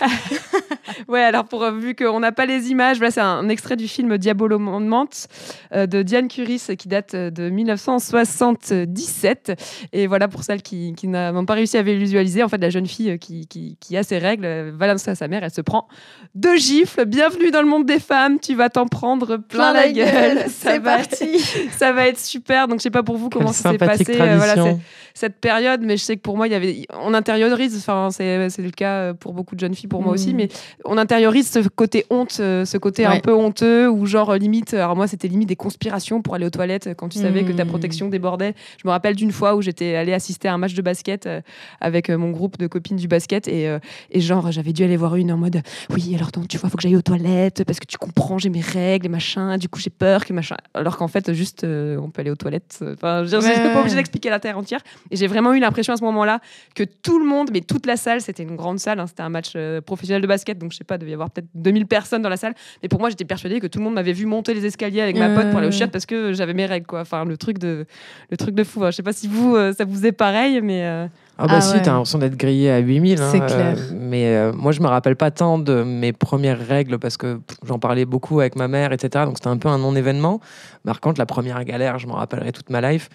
ouais, 1.08 1.22
alors 1.22 1.44
pour 1.44 1.62
euh, 1.62 1.72
vu 1.72 1.94
qu'on 1.94 2.20
n'a 2.20 2.32
pas 2.32 2.46
les 2.46 2.70
images, 2.70 2.98
voilà, 2.98 3.10
c'est 3.10 3.20
un 3.20 3.48
extrait 3.48 3.76
du 3.76 3.88
film 3.88 4.18
Diabolomante 4.18 5.28
euh, 5.74 5.86
de 5.86 6.02
Diane 6.02 6.28
Curis 6.28 6.62
qui 6.78 6.88
date 6.88 7.14
euh, 7.14 7.30
de 7.30 7.50
1977. 7.50 9.52
Et 9.92 10.06
voilà 10.06 10.28
pour 10.28 10.42
celles 10.42 10.62
qui, 10.62 10.94
qui 10.94 11.08
n'ont 11.08 11.44
pas 11.44 11.54
réussi 11.54 11.76
à 11.76 11.82
visualiser, 11.82 12.42
en 12.42 12.48
fait, 12.48 12.58
la 12.58 12.70
jeune 12.70 12.86
fille 12.86 13.18
qui, 13.18 13.46
qui, 13.46 13.76
qui 13.80 13.96
a 13.96 14.02
ses 14.02 14.18
règles 14.18 14.70
va 14.70 14.86
l'annoncer 14.86 15.10
à 15.10 15.14
sa 15.14 15.28
mère, 15.28 15.44
elle 15.44 15.50
se 15.50 15.60
prend 15.60 15.88
deux 16.34 16.56
gifles. 16.56 17.04
Bienvenue 17.04 17.50
dans 17.50 17.62
le 17.62 17.68
monde 17.68 17.86
des 17.86 17.98
femmes, 17.98 18.38
tu 18.38 18.54
vas 18.54 18.68
t'en 18.68 18.86
prendre 18.86 19.36
plein, 19.36 19.72
la 19.72 19.90
gueule. 19.90 20.44
C'est 20.48 20.80
parti. 20.80 21.38
ça 21.70 21.92
va 21.92 22.06
être 22.06 22.18
super. 22.18 22.68
Donc 22.68 22.78
je 22.78 22.84
sais 22.84 22.90
pas 22.90 23.02
pour 23.02 23.16
vous 23.16 23.28
comment 23.28 23.46
Quelle 23.46 23.54
ça 23.54 23.70
s'est 23.72 23.78
passé. 23.78 24.20
euh, 24.20 24.36
voilà, 24.36 24.74
cette 25.14 25.40
période, 25.40 25.82
mais 25.82 25.96
je 25.96 26.04
sais 26.04 26.16
que 26.16 26.22
pour 26.22 26.36
moi, 26.36 26.46
il 26.46 26.52
y 26.52 26.54
avait, 26.54 26.86
on 26.94 27.14
intériorise, 27.14 27.76
enfin, 27.76 28.08
c'est 28.10 28.48
c'est 28.48 28.62
le 28.62 28.70
cas 28.70 29.12
pour 29.14 29.32
beaucoup 29.32 29.54
de 29.54 29.60
jeunes 29.60 29.74
filles, 29.74 29.88
pour 29.90 30.02
moi 30.02 30.12
aussi, 30.14 30.32
mais 30.32 30.48
on 30.86 30.96
intériorise 30.96 31.50
ce 31.50 31.58
côté 31.68 32.06
honte, 32.08 32.38
euh, 32.40 32.64
ce 32.64 32.78
côté 32.78 33.04
un 33.04 33.20
peu 33.20 33.34
honteux, 33.34 33.90
ou 33.90 34.06
genre 34.06 34.30
euh, 34.30 34.38
limite, 34.38 34.72
alors 34.72 34.96
moi, 34.96 35.06
c'était 35.06 35.28
limite 35.28 35.48
des 35.48 35.56
conspirations 35.56 36.22
pour 36.22 36.34
aller 36.34 36.46
aux 36.46 36.50
toilettes 36.50 36.86
euh, 36.86 36.94
quand 36.94 37.08
tu 37.10 37.18
savais 37.18 37.44
que 37.44 37.52
ta 37.52 37.64
Mhm. 37.64 37.70
protection 37.70 38.08
débordait. 38.08 38.54
Je 38.82 38.86
me 38.88 38.90
rappelle 38.92 39.14
d'une 39.16 39.32
fois 39.32 39.54
où 39.56 39.60
j'étais 39.62 39.96
allée 39.96 40.14
assister 40.14 40.48
à 40.48 40.54
un 40.54 40.58
match 40.58 40.72
de 40.74 40.80
basket 40.82 41.26
euh, 41.26 41.40
avec 41.82 42.08
euh, 42.08 42.16
mon 42.16 42.30
groupe 42.30 42.56
de 42.56 42.66
copines 42.66 42.96
du 42.96 43.08
basket, 43.08 43.48
et, 43.48 43.68
euh, 43.68 43.78
et 44.10 44.20
genre, 44.20 44.50
j'avais 44.52 44.72
dû 44.72 44.84
aller 44.84 44.96
voir 44.96 45.16
une 45.16 45.32
en 45.32 45.36
mode, 45.36 45.60
oui, 45.90 46.14
alors 46.14 46.30
tu 46.48 46.56
vois, 46.56 46.70
faut 46.70 46.76
que 46.76 46.82
j'aille 46.82 46.96
aux 46.96 47.02
toilettes, 47.02 47.64
parce 47.64 47.80
que 47.80 47.86
tu 47.86 47.98
comprends, 47.98 48.38
j'ai 48.38 48.48
mes 48.48 48.60
règles 48.62 49.06
et 49.06 49.08
machin, 49.10 49.58
du 49.58 49.68
coup, 49.68 49.80
j'ai 49.80 49.90
peur 49.90 50.24
que 50.24 50.32
machin. 50.32 50.56
Alors 50.74 50.96
qu'en 50.96 51.08
fait, 51.08 51.32
juste, 51.32 51.64
euh, 51.64 51.98
on 52.00 52.10
peut 52.10 52.20
aller 52.22 52.30
aux 52.30 52.36
toilettes. 52.36 52.78
euh, 52.82 52.94
Enfin, 52.94 53.24
je 53.24 53.40
j'étais 53.40 53.72
pas 53.72 53.80
obligée 53.80 53.96
d'expliquer 53.96 54.30
la 54.30 54.38
terre 54.38 54.56
entière. 54.56 54.80
Et 55.10 55.16
j'ai 55.16 55.26
vraiment 55.26 55.52
eu 55.52 55.58
l'impression 55.58 55.92
à 55.92 55.96
ce 55.96 56.04
moment-là 56.04 56.40
que 56.76 56.84
tout 56.84 57.18
le 57.18 57.24
monde, 57.26 57.50
mais 57.52 57.60
toute 57.62 57.86
la 57.86 57.96
salle, 57.96 58.20
c'était 58.20 58.42
une 58.44 58.54
grande 58.56 58.78
salle, 58.78 59.00
hein, 59.00 59.06
c'était 59.06 59.22
un 59.22 59.28
match 59.28 59.52
euh, 59.56 59.79
professionnel 59.80 60.22
de 60.22 60.26
basket, 60.26 60.58
donc 60.58 60.72
je 60.72 60.76
sais 60.78 60.84
pas, 60.84 60.94
il 60.96 60.98
devait 60.98 61.10
y 61.10 61.14
avoir 61.14 61.30
peut-être 61.30 61.48
2000 61.54 61.86
personnes 61.86 62.22
dans 62.22 62.28
la 62.28 62.36
salle. 62.36 62.54
Mais 62.82 62.88
pour 62.88 63.00
moi, 63.00 63.10
j'étais 63.10 63.24
persuadée 63.24 63.60
que 63.60 63.66
tout 63.66 63.78
le 63.78 63.84
monde 63.84 63.94
m'avait 63.94 64.12
vu 64.12 64.26
monter 64.26 64.54
les 64.54 64.64
escaliers 64.66 65.00
avec 65.00 65.16
ma 65.18 65.28
pote 65.30 65.50
pour 65.50 65.58
aller 65.58 65.68
Euh. 65.68 65.70
chiottes 65.72 65.90
parce 65.90 66.06
que 66.06 66.32
j'avais 66.32 66.54
mes 66.54 66.66
règles, 66.66 66.86
quoi. 66.86 67.00
Enfin, 67.00 67.24
le 67.24 67.36
truc 67.36 67.58
de, 67.58 67.86
le 68.30 68.36
truc 68.36 68.54
de 68.54 68.64
fou. 68.64 68.84
hein. 68.84 68.90
Je 68.90 68.96
sais 68.96 69.02
pas 69.02 69.12
si 69.12 69.28
vous, 69.28 69.56
euh, 69.56 69.72
ça 69.72 69.84
vous 69.84 70.06
est 70.06 70.12
pareil, 70.12 70.60
mais. 70.62 70.84
euh, 70.84 71.06
Ah 71.42 71.46
bah 71.46 71.54
Ah 71.56 71.60
si, 71.62 71.74
ouais. 71.74 71.82
t'as 71.82 71.92
l'impression 71.92 72.18
d'être 72.18 72.36
grillé 72.36 72.70
à 72.70 72.78
8000. 72.78 73.20
hein, 73.20 73.28
C'est 73.32 73.40
euh, 73.40 73.46
clair. 73.46 73.76
mais 73.98 74.26
euh, 74.36 74.52
moi, 74.52 74.72
je 74.72 74.80
me 74.82 74.86
rappelle 74.88 75.16
pas 75.16 75.30
tant 75.30 75.58
de 75.58 75.82
mes 75.82 76.12
premières 76.12 76.58
règles 76.66 76.98
parce 76.98 77.16
que 77.16 77.40
j'en 77.66 77.78
parlais 77.78 78.04
beaucoup 78.04 78.40
avec 78.40 78.56
ma 78.56 78.68
mère, 78.68 78.92
etc. 78.92 79.24
Donc 79.24 79.36
c'était 79.38 79.48
un 79.48 79.56
peu 79.56 79.68
un 79.68 79.78
non-événement. 79.78 80.40
Par 80.84 81.00
contre, 81.00 81.18
la 81.18 81.26
première 81.26 81.64
galère, 81.64 81.98
je 81.98 82.06
m'en 82.06 82.14
rappellerai 82.16 82.52
toute 82.52 82.68
ma 82.68 82.80
life. 82.92 83.08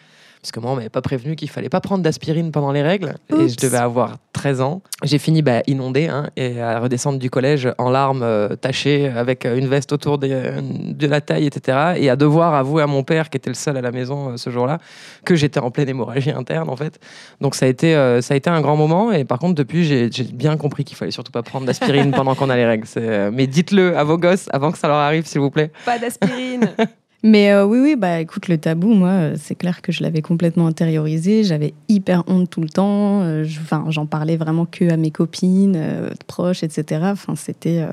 Parce 0.45 0.51
que 0.51 0.59
moi, 0.59 0.73
on 0.73 0.75
m'avait 0.75 0.89
pas 0.89 1.01
prévenu 1.01 1.35
qu'il 1.35 1.49
fallait 1.49 1.69
pas 1.69 1.81
prendre 1.81 2.03
d'aspirine 2.03 2.51
pendant 2.51 2.71
les 2.71 2.83
règles. 2.83 3.15
Et 3.35 3.49
je 3.49 3.57
devais 3.57 3.79
avoir 3.79 4.17
13 4.33 4.61
ans. 4.61 4.83
J'ai 5.03 5.17
fini 5.17 5.41
bah, 5.41 5.63
inondé 5.65 6.05
hein, 6.07 6.29
et 6.37 6.61
à 6.61 6.79
redescendre 6.79 7.17
du 7.17 7.31
collège 7.31 7.67
en 7.79 7.89
larmes, 7.89 8.21
euh, 8.21 8.49
tachées, 8.55 9.07
avec 9.07 9.47
euh, 9.47 9.57
une 9.57 9.65
veste 9.67 9.91
autour 9.91 10.19
des- 10.19 10.29
euh, 10.31 10.61
de 10.61 11.07
la 11.07 11.19
taille, 11.19 11.47
etc. 11.47 11.93
Et 11.97 12.11
à 12.11 12.15
devoir 12.15 12.53
avouer 12.53 12.83
à 12.83 12.85
mon 12.85 13.01
père, 13.01 13.31
qui 13.31 13.37
était 13.37 13.49
le 13.49 13.55
seul 13.55 13.75
à 13.75 13.81
la 13.81 13.89
maison 13.91 14.33
euh, 14.33 14.37
ce 14.37 14.51
jour-là, 14.51 14.77
que 15.25 15.33
j'étais 15.33 15.59
en 15.59 15.71
pleine 15.71 15.89
hémorragie 15.89 16.29
interne, 16.29 16.69
en 16.69 16.75
fait. 16.75 16.99
Donc 17.41 17.55
ça 17.55 17.65
a 17.65 17.69
été, 17.69 17.93
ça 18.21 18.35
a 18.35 18.37
été 18.37 18.51
un 18.51 18.61
grand 18.61 18.75
moment. 18.75 19.11
Et 19.11 19.23
par 19.25 19.39
contre, 19.39 19.55
depuis, 19.55 19.83
j'ai 19.83 20.09
bien 20.31 20.57
compris 20.57 20.83
qu'il 20.83 20.95
fallait 20.95 21.09
surtout 21.09 21.31
pas 21.31 21.41
prendre 21.41 21.65
d'aspirine 21.65 22.11
pendant 22.11 22.35
qu'on 22.35 22.51
a 22.51 22.55
les 22.55 22.67
règles. 22.67 22.85
Mais 23.33 23.47
dites-le 23.47 23.97
à 23.97 24.03
vos 24.03 24.19
gosses 24.19 24.45
avant 24.53 24.71
que 24.71 24.77
ça 24.77 24.87
leur 24.87 24.97
arrive, 24.97 25.25
s'il 25.25 25.41
vous 25.41 25.49
plaît. 25.49 25.71
pas 25.85 25.97
d'aspirine. 25.97 26.69
Mais 27.23 27.51
euh, 27.51 27.65
oui, 27.65 27.79
oui, 27.79 27.95
bah 27.95 28.19
écoute, 28.19 28.47
le 28.47 28.57
tabou, 28.57 28.93
moi, 28.93 29.09
euh, 29.09 29.35
c'est 29.37 29.55
clair 29.55 29.81
que 29.81 29.91
je 29.91 30.03
l'avais 30.03 30.21
complètement 30.21 30.67
intériorisé. 30.67 31.43
J'avais 31.43 31.73
hyper 31.89 32.23
honte 32.27 32.49
tout 32.49 32.61
le 32.61 32.69
temps. 32.69 33.21
Euh, 33.23 33.45
Enfin, 33.61 33.85
j'en 33.89 34.05
parlais 34.05 34.37
vraiment 34.37 34.65
que 34.65 34.89
à 34.91 34.97
mes 34.97 35.11
copines, 35.11 35.79
proches, 36.27 36.63
etc. 36.63 37.01
Enfin, 37.05 37.35
c'était, 37.35 37.83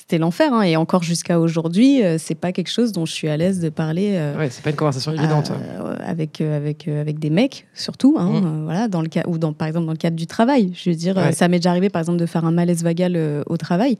c'était 0.00 0.18
l'enfer. 0.18 0.52
hein. 0.52 0.62
Et 0.62 0.76
encore 0.76 1.02
jusqu'à 1.02 1.38
aujourd'hui, 1.38 2.02
euh, 2.02 2.16
c'est 2.18 2.34
pas 2.34 2.52
quelque 2.52 2.70
chose 2.70 2.90
dont 2.92 3.04
je 3.06 3.12
suis 3.12 3.28
à 3.28 3.36
l'aise 3.36 3.60
de 3.60 3.68
parler. 3.68 4.12
euh, 4.14 4.36
Ouais, 4.36 4.48
c'est 4.50 4.62
pas 4.64 4.70
une 4.70 4.76
conversation 4.76 5.12
évidente. 5.12 5.50
euh, 5.52 5.94
avec, 6.00 6.40
euh, 6.40 6.56
avec, 6.56 6.88
euh, 6.88 7.00
avec 7.00 7.18
des 7.18 7.30
mecs, 7.30 7.66
surtout, 7.74 8.16
hein, 8.18 8.28
Mm. 8.40 8.44
euh, 8.46 8.64
voilà, 8.64 8.88
dans 8.88 9.02
le 9.02 9.08
cas, 9.08 9.22
ou 9.26 9.38
dans, 9.38 9.52
par 9.52 9.68
exemple 9.68 9.86
dans 9.86 9.92
le 9.92 9.98
cadre 9.98 10.16
du 10.16 10.26
travail. 10.26 10.72
Je 10.74 10.90
veux 10.90 10.96
dire, 10.96 11.18
euh, 11.18 11.26
Ouais. 11.26 11.32
ça 11.32 11.48
m'est 11.48 11.58
déjà 11.58 11.70
arrivé 11.70 11.90
par 11.90 12.00
exemple 12.00 12.18
de 12.18 12.26
faire 12.26 12.44
un 12.44 12.50
malaise 12.50 12.82
vagal 12.82 13.14
euh, 13.16 13.42
au 13.46 13.56
travail 13.56 13.98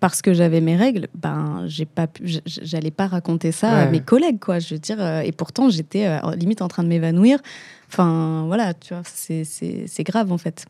parce 0.00 0.20
que 0.22 0.34
j'avais 0.34 0.60
mes 0.60 0.76
règles. 0.76 1.08
Ben, 1.14 1.62
j'ai 1.66 1.86
pas, 1.86 2.06
j'allais 2.46 2.90
pas 2.90 3.06
raconter 3.06 3.50
ça 3.52 3.70
à 3.70 3.84
Ouais. 3.84 3.90
mes 3.90 4.00
collègues, 4.00 4.38
quoi. 4.38 4.58
Je 4.58 4.74
veux 4.74 4.80
dire, 4.80 4.98
euh, 5.00 5.20
et 5.22 5.32
pourtant 5.32 5.70
j'étais 5.70 6.06
euh, 6.06 6.18
limite 6.36 6.60
en 6.62 6.68
train 6.68 6.82
de 6.82 6.88
m'évanouir. 6.88 7.38
Enfin, 7.90 8.44
voilà, 8.46 8.74
tu 8.74 8.92
vois, 8.92 9.02
c'est, 9.06 9.44
c'est, 9.44 9.84
c'est 9.86 10.04
grave 10.04 10.30
en 10.30 10.38
fait. 10.38 10.66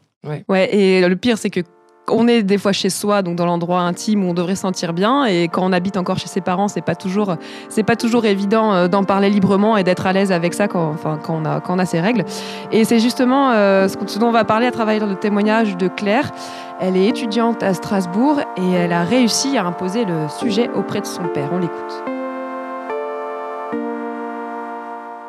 Ouais, 0.48 0.74
et 0.74 1.06
le 1.08 1.16
pire, 1.16 1.38
c'est 1.38 1.48
que 1.50 1.60
on 2.10 2.28
est 2.28 2.42
des 2.42 2.58
fois 2.58 2.72
chez 2.72 2.90
soi, 2.90 3.22
donc 3.22 3.36
dans 3.36 3.46
l'endroit 3.46 3.80
intime 3.80 4.24
où 4.24 4.30
on 4.30 4.34
devrait 4.34 4.54
se 4.54 4.62
sentir 4.62 4.92
bien, 4.92 5.24
et 5.24 5.48
quand 5.48 5.64
on 5.64 5.72
habite 5.72 5.96
encore 5.96 6.18
chez 6.18 6.28
ses 6.28 6.40
parents, 6.40 6.68
c'est 6.68 6.82
pas 6.82 6.94
toujours, 6.94 7.36
c'est 7.68 7.82
pas 7.82 7.96
toujours 7.96 8.24
évident 8.24 8.72
euh, 8.72 8.88
d'en 8.88 9.04
parler 9.04 9.30
librement 9.30 9.76
et 9.76 9.84
d'être 9.84 10.06
à 10.06 10.12
l'aise 10.12 10.32
avec 10.32 10.54
ça 10.54 10.68
quand, 10.68 10.90
enfin, 10.90 11.18
quand 11.22 11.40
on 11.42 11.44
a, 11.44 11.60
quand 11.60 11.76
on 11.76 11.78
a 11.78 11.86
ses 11.86 12.00
règles. 12.00 12.24
Et 12.72 12.84
c'est 12.84 13.00
justement 13.00 13.50
euh, 13.52 13.88
ce 13.88 14.18
dont 14.18 14.28
on 14.28 14.32
va 14.32 14.44
parler 14.44 14.66
à 14.66 14.72
travers 14.72 15.06
le 15.06 15.14
témoignage 15.14 15.76
de 15.76 15.88
Claire. 15.88 16.32
Elle 16.80 16.96
est 16.96 17.08
étudiante 17.08 17.62
à 17.62 17.74
Strasbourg 17.74 18.40
et 18.56 18.72
elle 18.72 18.92
a 18.92 19.02
réussi 19.02 19.56
à 19.56 19.64
imposer 19.64 20.04
le 20.04 20.28
sujet 20.28 20.70
auprès 20.74 21.00
de 21.00 21.06
son 21.06 21.24
père. 21.24 21.50
On 21.52 21.58
l'écoute. 21.58 22.17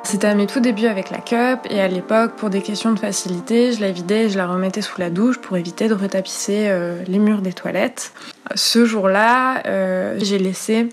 C'était 0.04 0.28
à 0.28 0.34
mes 0.34 0.48
tout 0.48 0.60
débuts 0.60 0.88
avec 0.88 1.12
la 1.12 1.20
cup 1.20 1.60
et 1.70 1.80
à 1.80 1.88
l'époque, 1.88 2.36
pour 2.36 2.50
des 2.50 2.62
questions 2.62 2.92
de 2.92 3.00
facilité, 3.00 3.74
je 3.74 3.82
la 3.82 3.92
vidais 3.92 4.26
et 4.26 4.30
je 4.30 4.38
la 4.38 4.48
remettais 4.48 4.82
sous 4.82 5.00
la 5.00 5.10
douche 5.10 5.38
pour 5.38 5.56
éviter 5.58 5.88
de 5.88 5.94
retapisser 5.94 6.68
euh, 6.68 7.04
les 7.08 7.20
murs 7.20 7.42
des 7.42 7.54
toilettes. 7.54 8.14
Ce 8.56 8.86
jour-là, 8.86 9.62
euh, 9.68 10.18
j'ai 10.20 10.40
laissé 10.40 10.90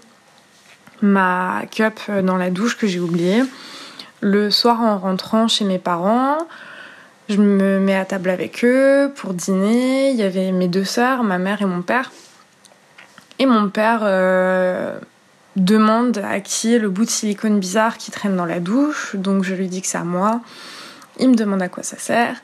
ma 1.02 1.62
cup 1.70 2.00
dans 2.22 2.36
la 2.36 2.50
douche 2.50 2.76
que 2.76 2.86
j'ai 2.86 3.00
oubliée. 3.00 3.42
Le 4.20 4.50
soir, 4.50 4.82
en 4.82 4.98
rentrant 4.98 5.48
chez 5.48 5.64
mes 5.64 5.78
parents, 5.78 6.38
je 7.28 7.38
me 7.38 7.78
mets 7.78 7.96
à 7.96 8.04
table 8.04 8.30
avec 8.30 8.64
eux 8.64 9.12
pour 9.16 9.34
dîner. 9.34 10.10
Il 10.10 10.16
y 10.16 10.22
avait 10.22 10.52
mes 10.52 10.68
deux 10.68 10.84
sœurs, 10.84 11.22
ma 11.22 11.38
mère 11.38 11.62
et 11.62 11.66
mon 11.66 11.82
père. 11.82 12.12
Et 13.38 13.46
mon 13.46 13.68
père 13.68 14.00
euh, 14.02 14.98
demande 15.56 16.18
à 16.18 16.40
qui 16.40 16.74
est 16.74 16.78
le 16.78 16.88
bout 16.88 17.04
de 17.04 17.10
silicone 17.10 17.58
bizarre 17.58 17.98
qui 17.98 18.10
traîne 18.10 18.36
dans 18.36 18.44
la 18.44 18.60
douche. 18.60 19.16
Donc 19.16 19.42
je 19.42 19.54
lui 19.54 19.68
dis 19.68 19.80
que 19.80 19.88
c'est 19.88 19.98
à 19.98 20.04
moi. 20.04 20.40
Il 21.18 21.30
me 21.30 21.34
demande 21.34 21.62
à 21.62 21.68
quoi 21.68 21.82
ça 21.82 21.98
sert. 21.98 22.36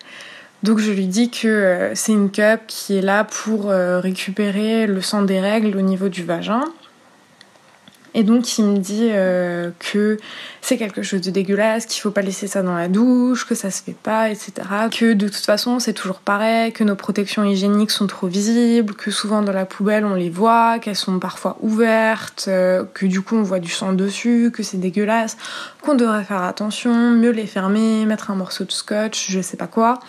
Donc 0.62 0.78
je 0.78 0.92
lui 0.92 1.06
dis 1.06 1.30
que 1.30 1.48
euh, 1.48 1.94
c'est 1.94 2.12
une 2.12 2.30
cup 2.30 2.60
qui 2.68 2.96
est 2.96 3.02
là 3.02 3.24
pour 3.24 3.70
euh, 3.70 4.00
récupérer 4.00 4.86
le 4.86 5.00
sang 5.02 5.22
des 5.22 5.40
règles 5.40 5.76
au 5.76 5.80
niveau 5.80 6.08
du 6.08 6.24
vagin. 6.24 6.64
Et 8.14 8.24
donc 8.24 8.58
il 8.58 8.64
me 8.64 8.78
dit 8.78 9.08
euh, 9.10 9.70
que 9.78 10.18
c'est 10.60 10.76
quelque 10.76 11.02
chose 11.02 11.22
de 11.22 11.30
dégueulasse, 11.30 11.86
qu'il 11.86 12.00
faut 12.02 12.10
pas 12.10 12.20
laisser 12.20 12.46
ça 12.46 12.62
dans 12.62 12.74
la 12.74 12.88
douche, 12.88 13.46
que 13.46 13.54
ça 13.54 13.70
se 13.70 13.82
fait 13.82 13.96
pas, 14.00 14.28
etc. 14.28 14.52
Que 14.90 15.14
de 15.14 15.28
toute 15.28 15.44
façon 15.44 15.78
c'est 15.78 15.94
toujours 15.94 16.20
pareil, 16.20 16.72
que 16.72 16.84
nos 16.84 16.94
protections 16.94 17.44
hygiéniques 17.44 17.90
sont 17.90 18.06
trop 18.06 18.26
visibles, 18.26 18.94
que 18.94 19.10
souvent 19.10 19.42
dans 19.42 19.52
la 19.52 19.64
poubelle 19.64 20.04
on 20.04 20.14
les 20.14 20.30
voit, 20.30 20.78
qu'elles 20.78 20.96
sont 20.96 21.18
parfois 21.18 21.56
ouvertes, 21.60 22.46
euh, 22.48 22.84
que 22.92 23.06
du 23.06 23.22
coup 23.22 23.36
on 23.36 23.42
voit 23.42 23.60
du 23.60 23.70
sang 23.70 23.94
dessus, 23.94 24.50
que 24.52 24.62
c'est 24.62 24.78
dégueulasse, 24.78 25.38
qu'on 25.80 25.94
devrait 25.94 26.24
faire 26.24 26.42
attention, 26.42 26.92
mieux 27.12 27.30
les 27.30 27.46
fermer, 27.46 28.04
mettre 28.04 28.30
un 28.30 28.34
morceau 28.34 28.64
de 28.64 28.72
scotch, 28.72 29.30
je 29.30 29.40
sais 29.40 29.56
pas 29.56 29.66
quoi. 29.66 30.00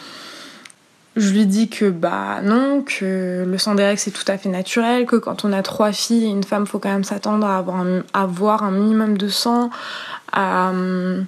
Je 1.16 1.32
lui 1.32 1.46
dis 1.46 1.70
que 1.70 1.90
bah 1.90 2.42
non, 2.42 2.82
que 2.82 3.46
le 3.48 3.58
sang 3.60 3.76
des 3.76 3.84
règles 3.84 4.00
c'est 4.00 4.12
tout 4.12 4.26
à 4.28 4.38
fait 4.38 4.50
naturel, 4.50 5.06
que 5.06 5.16
quand 5.16 5.46
on 5.46 5.54
a 5.54 5.62
trois 5.62 5.92
filles 5.92 6.26
et 6.26 6.30
une 6.30 6.44
femme, 6.44 6.66
faut 6.66 6.80
quand 6.80 6.92
même 6.92 7.04
s'attendre 7.04 7.46
à 7.46 7.58
avoir 8.14 8.64
un, 8.64 8.72
minimum 8.72 9.16
de 9.16 9.28
sang, 9.28 9.70
à 10.32 10.70
hum, 10.70 11.26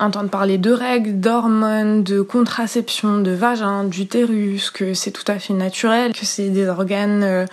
entendre 0.00 0.30
parler 0.30 0.56
de 0.56 0.72
règles, 0.72 1.20
d'hormones, 1.20 2.04
de 2.04 2.22
contraception, 2.22 3.20
de 3.20 3.32
vagin, 3.32 3.84
d'utérus, 3.84 4.70
que 4.70 4.94
c'est 4.94 5.10
tout 5.10 5.30
à 5.30 5.38
fait 5.38 5.52
naturel, 5.52 6.14
que 6.14 6.24
c'est 6.24 6.48
des 6.48 6.66
organes 6.66 7.22
euh, 7.22 7.46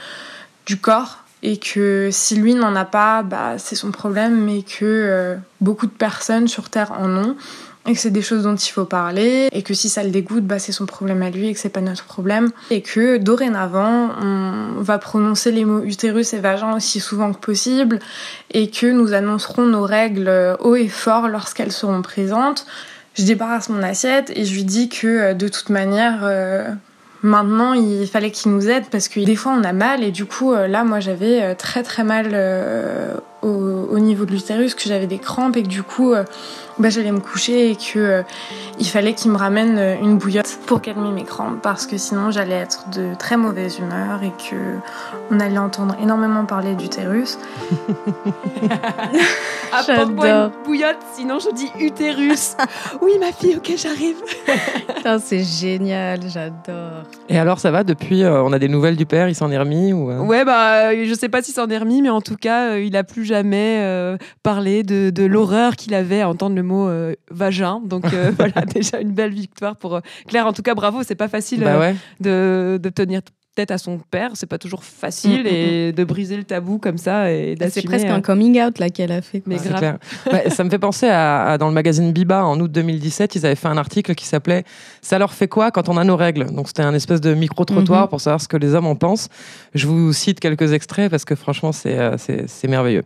du 0.65 0.77
corps 0.77 1.19
et 1.41 1.57
que 1.57 2.07
si 2.09 2.37
lui 2.37 2.55
n'en 2.55 2.73
a 2.73 2.85
pas, 2.85 3.21
bah 3.21 3.57
c'est 3.57 3.75
son 3.75 3.91
problème, 3.91 4.45
mais 4.45 4.61
que 4.61 4.85
euh, 4.85 5.35
beaucoup 5.59 5.87
de 5.87 5.91
personnes 5.91 6.47
sur 6.47 6.69
Terre 6.69 6.93
en 6.93 7.09
ont 7.17 7.35
et 7.85 7.93
que 7.93 7.99
c'est 7.99 8.11
des 8.11 8.21
choses 8.21 8.43
dont 8.43 8.55
il 8.55 8.71
faut 8.71 8.85
parler 8.85 9.49
et 9.51 9.61
que 9.61 9.73
si 9.73 9.89
ça 9.89 10.03
le 10.03 10.09
dégoûte 10.09 10.45
bah 10.45 10.59
c'est 10.59 10.71
son 10.71 10.85
problème 10.85 11.21
à 11.21 11.29
lui 11.29 11.47
et 11.47 11.53
que 11.53 11.59
c'est 11.59 11.69
pas 11.69 11.81
notre 11.81 12.05
problème 12.05 12.51
et 12.71 12.81
que 12.81 13.17
dorénavant 13.17 14.09
on 14.21 14.81
va 14.81 14.97
prononcer 14.97 15.51
les 15.51 15.65
mots 15.65 15.83
utérus 15.83 16.33
et 16.33 16.39
vagin 16.39 16.75
aussi 16.75 16.99
souvent 16.99 17.33
que 17.33 17.39
possible 17.39 17.99
et 18.51 18.69
que 18.69 18.87
nous 18.87 19.13
annoncerons 19.13 19.65
nos 19.65 19.83
règles 19.83 20.27
euh, 20.27 20.55
haut 20.59 20.75
et 20.75 20.87
fort 20.87 21.27
lorsqu'elles 21.27 21.71
seront 21.71 22.01
présentes. 22.01 22.65
Je 23.15 23.25
débarrasse 23.25 23.69
mon 23.69 23.83
assiette 23.83 24.31
et 24.35 24.45
je 24.45 24.53
lui 24.53 24.63
dis 24.63 24.89
que 24.89 25.07
euh, 25.07 25.33
de 25.33 25.47
toute 25.47 25.69
manière 25.69 26.21
euh, 26.23 26.69
maintenant 27.21 27.73
il 27.73 28.07
fallait 28.07 28.31
qu'il 28.31 28.51
nous 28.51 28.69
aide 28.69 28.85
parce 28.91 29.09
que 29.09 29.19
des 29.19 29.35
fois 29.35 29.53
on 29.57 29.63
a 29.63 29.73
mal 29.73 30.03
et 30.03 30.11
du 30.11 30.25
coup 30.25 30.53
là 30.53 30.83
moi 30.83 30.99
j'avais 30.99 31.55
très 31.55 31.83
très 31.83 32.03
mal 32.03 32.35
au, 33.43 33.87
au 33.91 33.99
niveau 33.99 34.25
de 34.25 34.31
l'utérus 34.31 34.75
que 34.75 34.83
j'avais 34.83 35.07
des 35.07 35.19
crampes 35.19 35.57
et 35.57 35.63
que 35.63 35.67
du 35.67 35.83
coup 35.83 36.13
euh, 36.13 36.23
bah, 36.79 36.89
j'allais 36.89 37.11
me 37.11 37.19
coucher 37.19 37.71
et 37.71 37.75
que 37.75 37.99
euh, 37.99 38.21
il 38.79 38.87
fallait 38.87 39.13
qu'il 39.13 39.31
me 39.31 39.37
ramène 39.37 39.77
euh, 39.77 39.95
une 40.01 40.17
bouillotte 40.17 40.57
pour 40.65 40.81
calmer 40.81 41.11
mes 41.11 41.23
crampes 41.23 41.61
parce 41.61 41.85
que 41.85 41.97
sinon 41.97 42.31
j'allais 42.31 42.55
être 42.55 42.89
de 42.89 43.13
très 43.19 43.37
mauvaise 43.37 43.77
humeur 43.79 44.23
et 44.23 44.31
que 44.49 44.55
on 45.29 45.39
allait 45.39 45.57
entendre 45.57 45.95
énormément 46.01 46.45
parler 46.45 46.75
d'utérus. 46.75 47.37
Apporte-moi 49.73 50.25
J'adore. 50.25 50.45
une 50.45 50.63
bouillotte, 50.65 50.99
sinon 51.15 51.39
je 51.39 51.51
dis 51.53 51.69
utérus. 51.79 52.55
oui, 53.01 53.13
ma 53.19 53.31
fille, 53.31 53.55
ok, 53.57 53.73
j'arrive. 53.75 54.17
C'est 55.23 55.43
génial, 55.43 56.19
j'adore. 56.27 57.03
Et 57.27 57.37
alors, 57.37 57.59
ça 57.59 57.71
va 57.71 57.83
depuis 57.83 58.23
euh, 58.23 58.43
On 58.43 58.53
a 58.53 58.59
des 58.59 58.67
nouvelles 58.67 58.95
du 58.95 59.05
père 59.05 59.27
Il 59.29 59.35
s'en 59.35 59.51
est 59.51 59.57
remis 59.57 59.91
ou, 59.91 60.11
euh? 60.11 60.19
Ouais, 60.19 60.45
bah, 60.45 60.91
euh, 60.91 61.05
je 61.05 61.13
sais 61.13 61.29
pas 61.29 61.41
s'il 61.41 61.53
s'en 61.53 61.67
est 61.67 61.77
remis, 61.77 62.01
mais 62.01 62.09
en 62.09 62.21
tout 62.21 62.35
cas, 62.35 62.71
euh, 62.71 62.83
il 62.83 62.95
a 62.95 63.03
plus 63.03 63.25
jamais 63.33 63.79
euh, 63.81 64.17
parlé 64.43 64.83
de, 64.83 65.09
de 65.09 65.23
l'horreur 65.23 65.75
qu'il 65.75 65.93
avait 65.95 66.21
à 66.21 66.29
entendre 66.29 66.55
le 66.55 66.63
mot 66.63 66.87
euh, 66.87 67.15
vagin. 67.31 67.81
Donc 67.83 68.05
euh, 68.13 68.31
voilà, 68.37 68.61
déjà 68.65 68.99
une 68.99 69.13
belle 69.13 69.33
victoire 69.33 69.75
pour 69.75 69.99
Claire. 70.27 70.45
En 70.47 70.53
tout 70.53 70.61
cas, 70.61 70.75
bravo, 70.75 71.01
c'est 71.03 71.15
pas 71.15 71.27
facile 71.29 71.61
Bah 71.61 71.79
ouais. 71.79 71.95
de, 72.19 72.79
de 72.81 72.89
tenir 72.89 73.21
tête 73.55 73.69
à 73.71 73.77
son 73.77 73.99
père, 73.99 74.31
c'est 74.33 74.47
pas 74.47 74.57
toujours 74.57 74.83
facile 74.83 75.41
Mm, 75.41 75.43
mm, 75.43 75.47
et 75.47 75.91
de 75.91 76.03
briser 76.03 76.37
le 76.37 76.43
tabou 76.43 76.79
comme 76.79 76.97
ça 76.97 77.31
et 77.31 77.55
d'assumer. 77.55 77.81
C'est 77.81 77.87
presque 77.87 78.05
euh, 78.07 78.15
un 78.15 78.21
coming 78.21 78.59
out 78.61 78.79
là 78.79 78.89
qu'elle 78.89 79.11
a 79.11 79.21
fait. 79.21 79.41
quoi. 79.41 79.53
Mais 79.53 79.59
C'est 79.59 79.69
grave. 79.69 79.79
clair. 79.79 79.97
Bah, 80.31 80.49
ça 80.49 80.63
me 80.63 80.69
fait 80.69 80.79
penser 80.79 81.07
à, 81.07 81.45
à- 81.51 81.57
dans 81.57 81.67
le 81.67 81.73
magazine 81.73 82.11
Biba 82.11 82.43
en 82.45 82.59
août 82.59 82.71
2017, 82.71 83.35
ils 83.35 83.45
avaient 83.45 83.55
fait 83.55 83.67
un 83.67 83.77
article 83.77 84.15
qui 84.15 84.25
s'appelait 84.25 84.63
Ça 85.01 85.19
leur 85.19 85.33
fait 85.33 85.47
quoi 85.47 85.69
quand 85.71 85.87
on 85.89 85.97
a 85.97 86.03
nos 86.03 86.15
règles? 86.17 86.45
Donc 86.51 86.67
c'était 86.67 86.81
un 86.83 86.93
espèce 86.93 87.21
de 87.21 87.33
micro-trottoir 87.33 88.03
Mhm. 88.03 88.09
pour 88.09 88.21
savoir 88.21 88.41
ce 88.41 88.47
que 88.47 88.57
les 88.57 88.73
hommes 88.73 88.87
en 88.87 88.95
pensent. 88.95 89.29
Je 89.75 89.85
vous 89.87 90.13
cite 90.13 90.39
quelques 90.39 90.73
extraits 90.73 91.11
parce 91.11 91.25
que 91.25 91.35
franchement, 91.35 91.71
c'est 91.71 91.97
euh, 91.99 92.17
c'est- 92.17 92.45
c'est 92.47 92.67
merveilleux. 92.67 93.03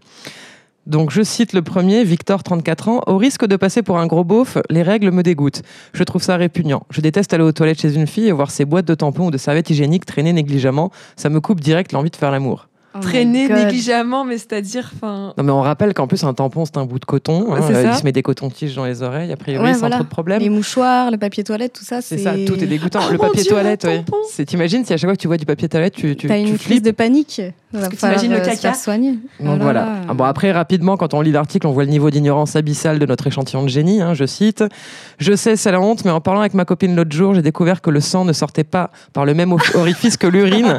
Donc 0.87 1.11
je 1.11 1.21
cite 1.21 1.53
le 1.53 1.61
premier, 1.61 2.03
Victor, 2.03 2.43
34 2.43 2.87
ans. 2.87 3.01
Au 3.07 3.17
risque 3.17 3.45
de 3.45 3.55
passer 3.57 3.81
pour 3.83 3.99
un 3.99 4.07
gros 4.07 4.23
beauf, 4.23 4.57
les 4.69 4.83
règles 4.83 5.11
me 5.11 5.21
dégoûtent. 5.21 5.61
Je 5.93 6.03
trouve 6.03 6.23
ça 6.23 6.37
répugnant. 6.37 6.83
Je 6.89 7.01
déteste 7.01 7.33
aller 7.33 7.43
aux 7.43 7.51
toilettes 7.51 7.81
chez 7.81 7.93
une 7.93 8.07
fille 8.07 8.27
et 8.27 8.31
voir 8.31 8.49
ses 8.51 8.63
boîtes 8.65 8.85
de 8.87 8.95
tampons 8.95 9.27
ou 9.27 9.31
de 9.31 9.37
serviettes 9.37 9.69
hygiéniques 9.69 10.05
traîner 10.05 10.31
négligemment. 10.33 10.89
Ça 11.17 11.29
me 11.29 11.41
coupe 11.41 11.59
direct 11.59 11.91
l'envie 11.91 12.09
de 12.09 12.15
faire 12.15 12.31
l'amour. 12.31 12.69
Oh 12.95 12.99
Traîner 12.99 13.47
négligemment, 13.47 14.23
mais 14.25 14.39
c'est-à-dire, 14.39 14.89
enfin. 14.95 15.33
Non 15.37 15.43
mais 15.43 15.51
on 15.51 15.61
rappelle 15.61 15.93
qu'en 15.93 16.07
plus 16.07 16.23
un 16.23 16.33
tampon 16.33 16.65
c'est 16.65 16.77
un 16.77 16.85
bout 16.85 16.97
de 16.97 17.05
coton. 17.05 17.53
hein, 17.53 17.59
euh, 17.61 17.83
ça. 17.83 17.91
il 17.91 17.93
se 17.95 18.03
met 18.03 18.11
des 18.11 18.23
cotons-tiges 18.23 18.75
dans 18.75 18.85
les 18.85 19.03
oreilles, 19.03 19.31
a 19.31 19.35
priori 19.37 19.63
Ouais, 19.63 19.73
sans 19.73 19.81
voilà. 19.81 19.97
trop 19.97 20.03
de 20.05 20.09
problèmes. 20.09 20.39
Les 20.41 20.49
mouchoirs, 20.49 21.11
le 21.11 21.17
papier 21.17 21.43
toilette, 21.43 21.73
tout 21.73 21.83
ça, 21.83 22.01
C'est 22.01 22.17
c'est 22.17 22.23
ça, 22.23 22.33
tout 22.47 22.55
est 22.63 22.65
dégoûtant. 22.65 23.01
Oh 23.07 23.11
le 23.11 23.19
papier 23.19 23.43
Dieu, 23.43 23.51
toilette, 23.51 23.83
ouais. 23.83 24.45
t'imagines 24.45 24.83
si 24.83 24.93
à 24.93 24.97
chaque 24.97 25.09
fois 25.09 25.15
que 25.15 25.21
tu 25.21 25.27
vois 25.27 25.37
du 25.37 25.45
papier 25.45 25.69
toilette, 25.69 25.93
tu 25.93 26.15
tu, 26.15 26.27
T'as 26.27 26.35
tu 26.35 26.39
une 26.41 26.47
crise 26.57 26.61
flippes. 26.61 26.83
de 26.85 26.91
panique. 26.91 27.41
Va 27.73 27.89
que 27.89 27.95
t'imagines 27.97 28.31
le 28.31 28.37
euh, 28.37 28.45
caca 28.45 28.73
soigner. 28.73 29.11
Donc 29.41 29.57
Oh 29.59 29.63
voilà. 29.63 29.81
là 29.81 29.85
là. 29.85 30.01
Ah 30.09 30.13
Bon 30.13 30.23
après 30.23 30.51
rapidement 30.53 30.95
quand 30.95 31.13
on 31.13 31.19
lit 31.21 31.31
l'article, 31.33 31.67
on 31.67 31.71
voit 31.73 31.83
le 31.83 31.89
niveau 31.89 32.09
d'ignorance 32.09 32.55
abyssal 32.55 32.97
de 32.97 33.05
notre 33.05 33.27
échantillon 33.27 33.63
de 33.63 33.67
génie. 33.69 34.01
hein, 34.01 34.13
je 34.13 34.25
cite 34.25 34.63
Je 35.19 35.35
sais, 35.35 35.57
c'est 35.57 35.71
la 35.71 35.81
honte, 35.81 36.05
mais 36.05 36.11
en 36.11 36.21
parlant 36.21 36.39
avec 36.39 36.53
ma 36.53 36.63
copine 36.63 36.95
l'autre 36.95 37.11
jour, 37.15 37.35
j'ai 37.35 37.41
découvert 37.41 37.81
que 37.81 37.89
le 37.89 37.99
sang 37.99 38.23
ne 38.23 38.31
sortait 38.33 38.63
pas 38.63 38.91
par 39.11 39.25
le 39.25 39.33
même 39.33 39.51
orifice 39.75 40.15
que 40.15 40.27
l'urine. 40.27 40.77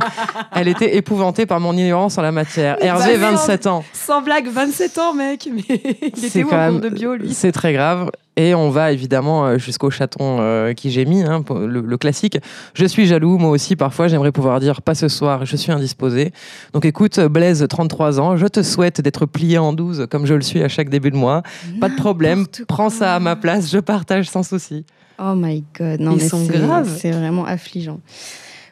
Elle 0.54 0.68
était 0.68 0.97
épouvantée 0.97 1.45
par 1.45 1.61
mon 1.61 1.75
ignorance 1.76 2.16
en 2.16 2.23
la 2.23 2.33
matière. 2.33 2.76
Hervé, 2.83 3.18
bah, 3.18 3.33
27 3.33 3.66
ans. 3.66 3.85
Sans 3.92 4.23
blague, 4.23 4.49
27 4.49 4.99
ans, 4.99 5.12
mec. 5.14 5.47
Mais 5.52 5.62
il 5.68 6.12
C'est 6.16 6.26
était 6.28 6.45
où 6.45 6.49
quand 6.49 6.66
en 6.68 6.71
cours 6.71 6.80
de 6.80 6.88
bio, 6.88 7.14
lui? 7.16 7.35
C'est 7.35 7.52
très 7.52 7.73
grave. 7.75 8.11
Et 8.40 8.54
on 8.54 8.71
va 8.71 8.92
évidemment 8.92 9.45
euh, 9.47 9.59
jusqu'au 9.59 9.90
chaton 9.90 10.38
euh, 10.38 10.73
qui 10.73 10.92
gémit, 10.92 11.25
hein, 11.25 11.42
le, 11.50 11.80
le 11.80 11.97
classique. 11.99 12.38
Je 12.73 12.87
suis 12.87 13.07
jaloux, 13.07 13.37
moi 13.37 13.50
aussi, 13.50 13.75
parfois, 13.75 14.07
j'aimerais 14.07 14.30
pouvoir 14.30 14.61
dire 14.61 14.80
pas 14.80 14.95
ce 14.95 15.09
soir, 15.09 15.45
je 15.45 15.57
suis 15.57 15.73
indisposé. 15.73 16.30
Donc 16.73 16.85
écoute, 16.85 17.18
Blaise, 17.18 17.66
33 17.68 18.21
ans, 18.21 18.37
je 18.37 18.47
te 18.47 18.62
souhaite 18.62 19.00
d'être 19.00 19.26
plié 19.26 19.59
en 19.59 19.73
12 19.73 20.07
comme 20.09 20.25
je 20.25 20.35
le 20.35 20.42
suis 20.42 20.62
à 20.62 20.68
chaque 20.68 20.88
début 20.88 21.11
de 21.11 21.16
mois. 21.16 21.42
Pas 21.80 21.88
de 21.88 21.97
problème, 21.97 22.47
prends 22.68 22.90
ça 22.90 23.16
à 23.16 23.18
ma 23.18 23.35
place, 23.35 23.71
je 23.73 23.78
partage 23.80 24.28
sans 24.30 24.45
souci. 24.45 24.85
Oh 25.21 25.35
my 25.35 25.64
god, 25.76 25.99
non 26.00 26.12
Ils 26.12 26.18
mais 26.23 26.28
sont 26.28 26.47
c'est- 26.47 26.59
graves. 26.59 26.97
C'est 26.97 27.11
vraiment 27.11 27.45
affligeant. 27.45 27.99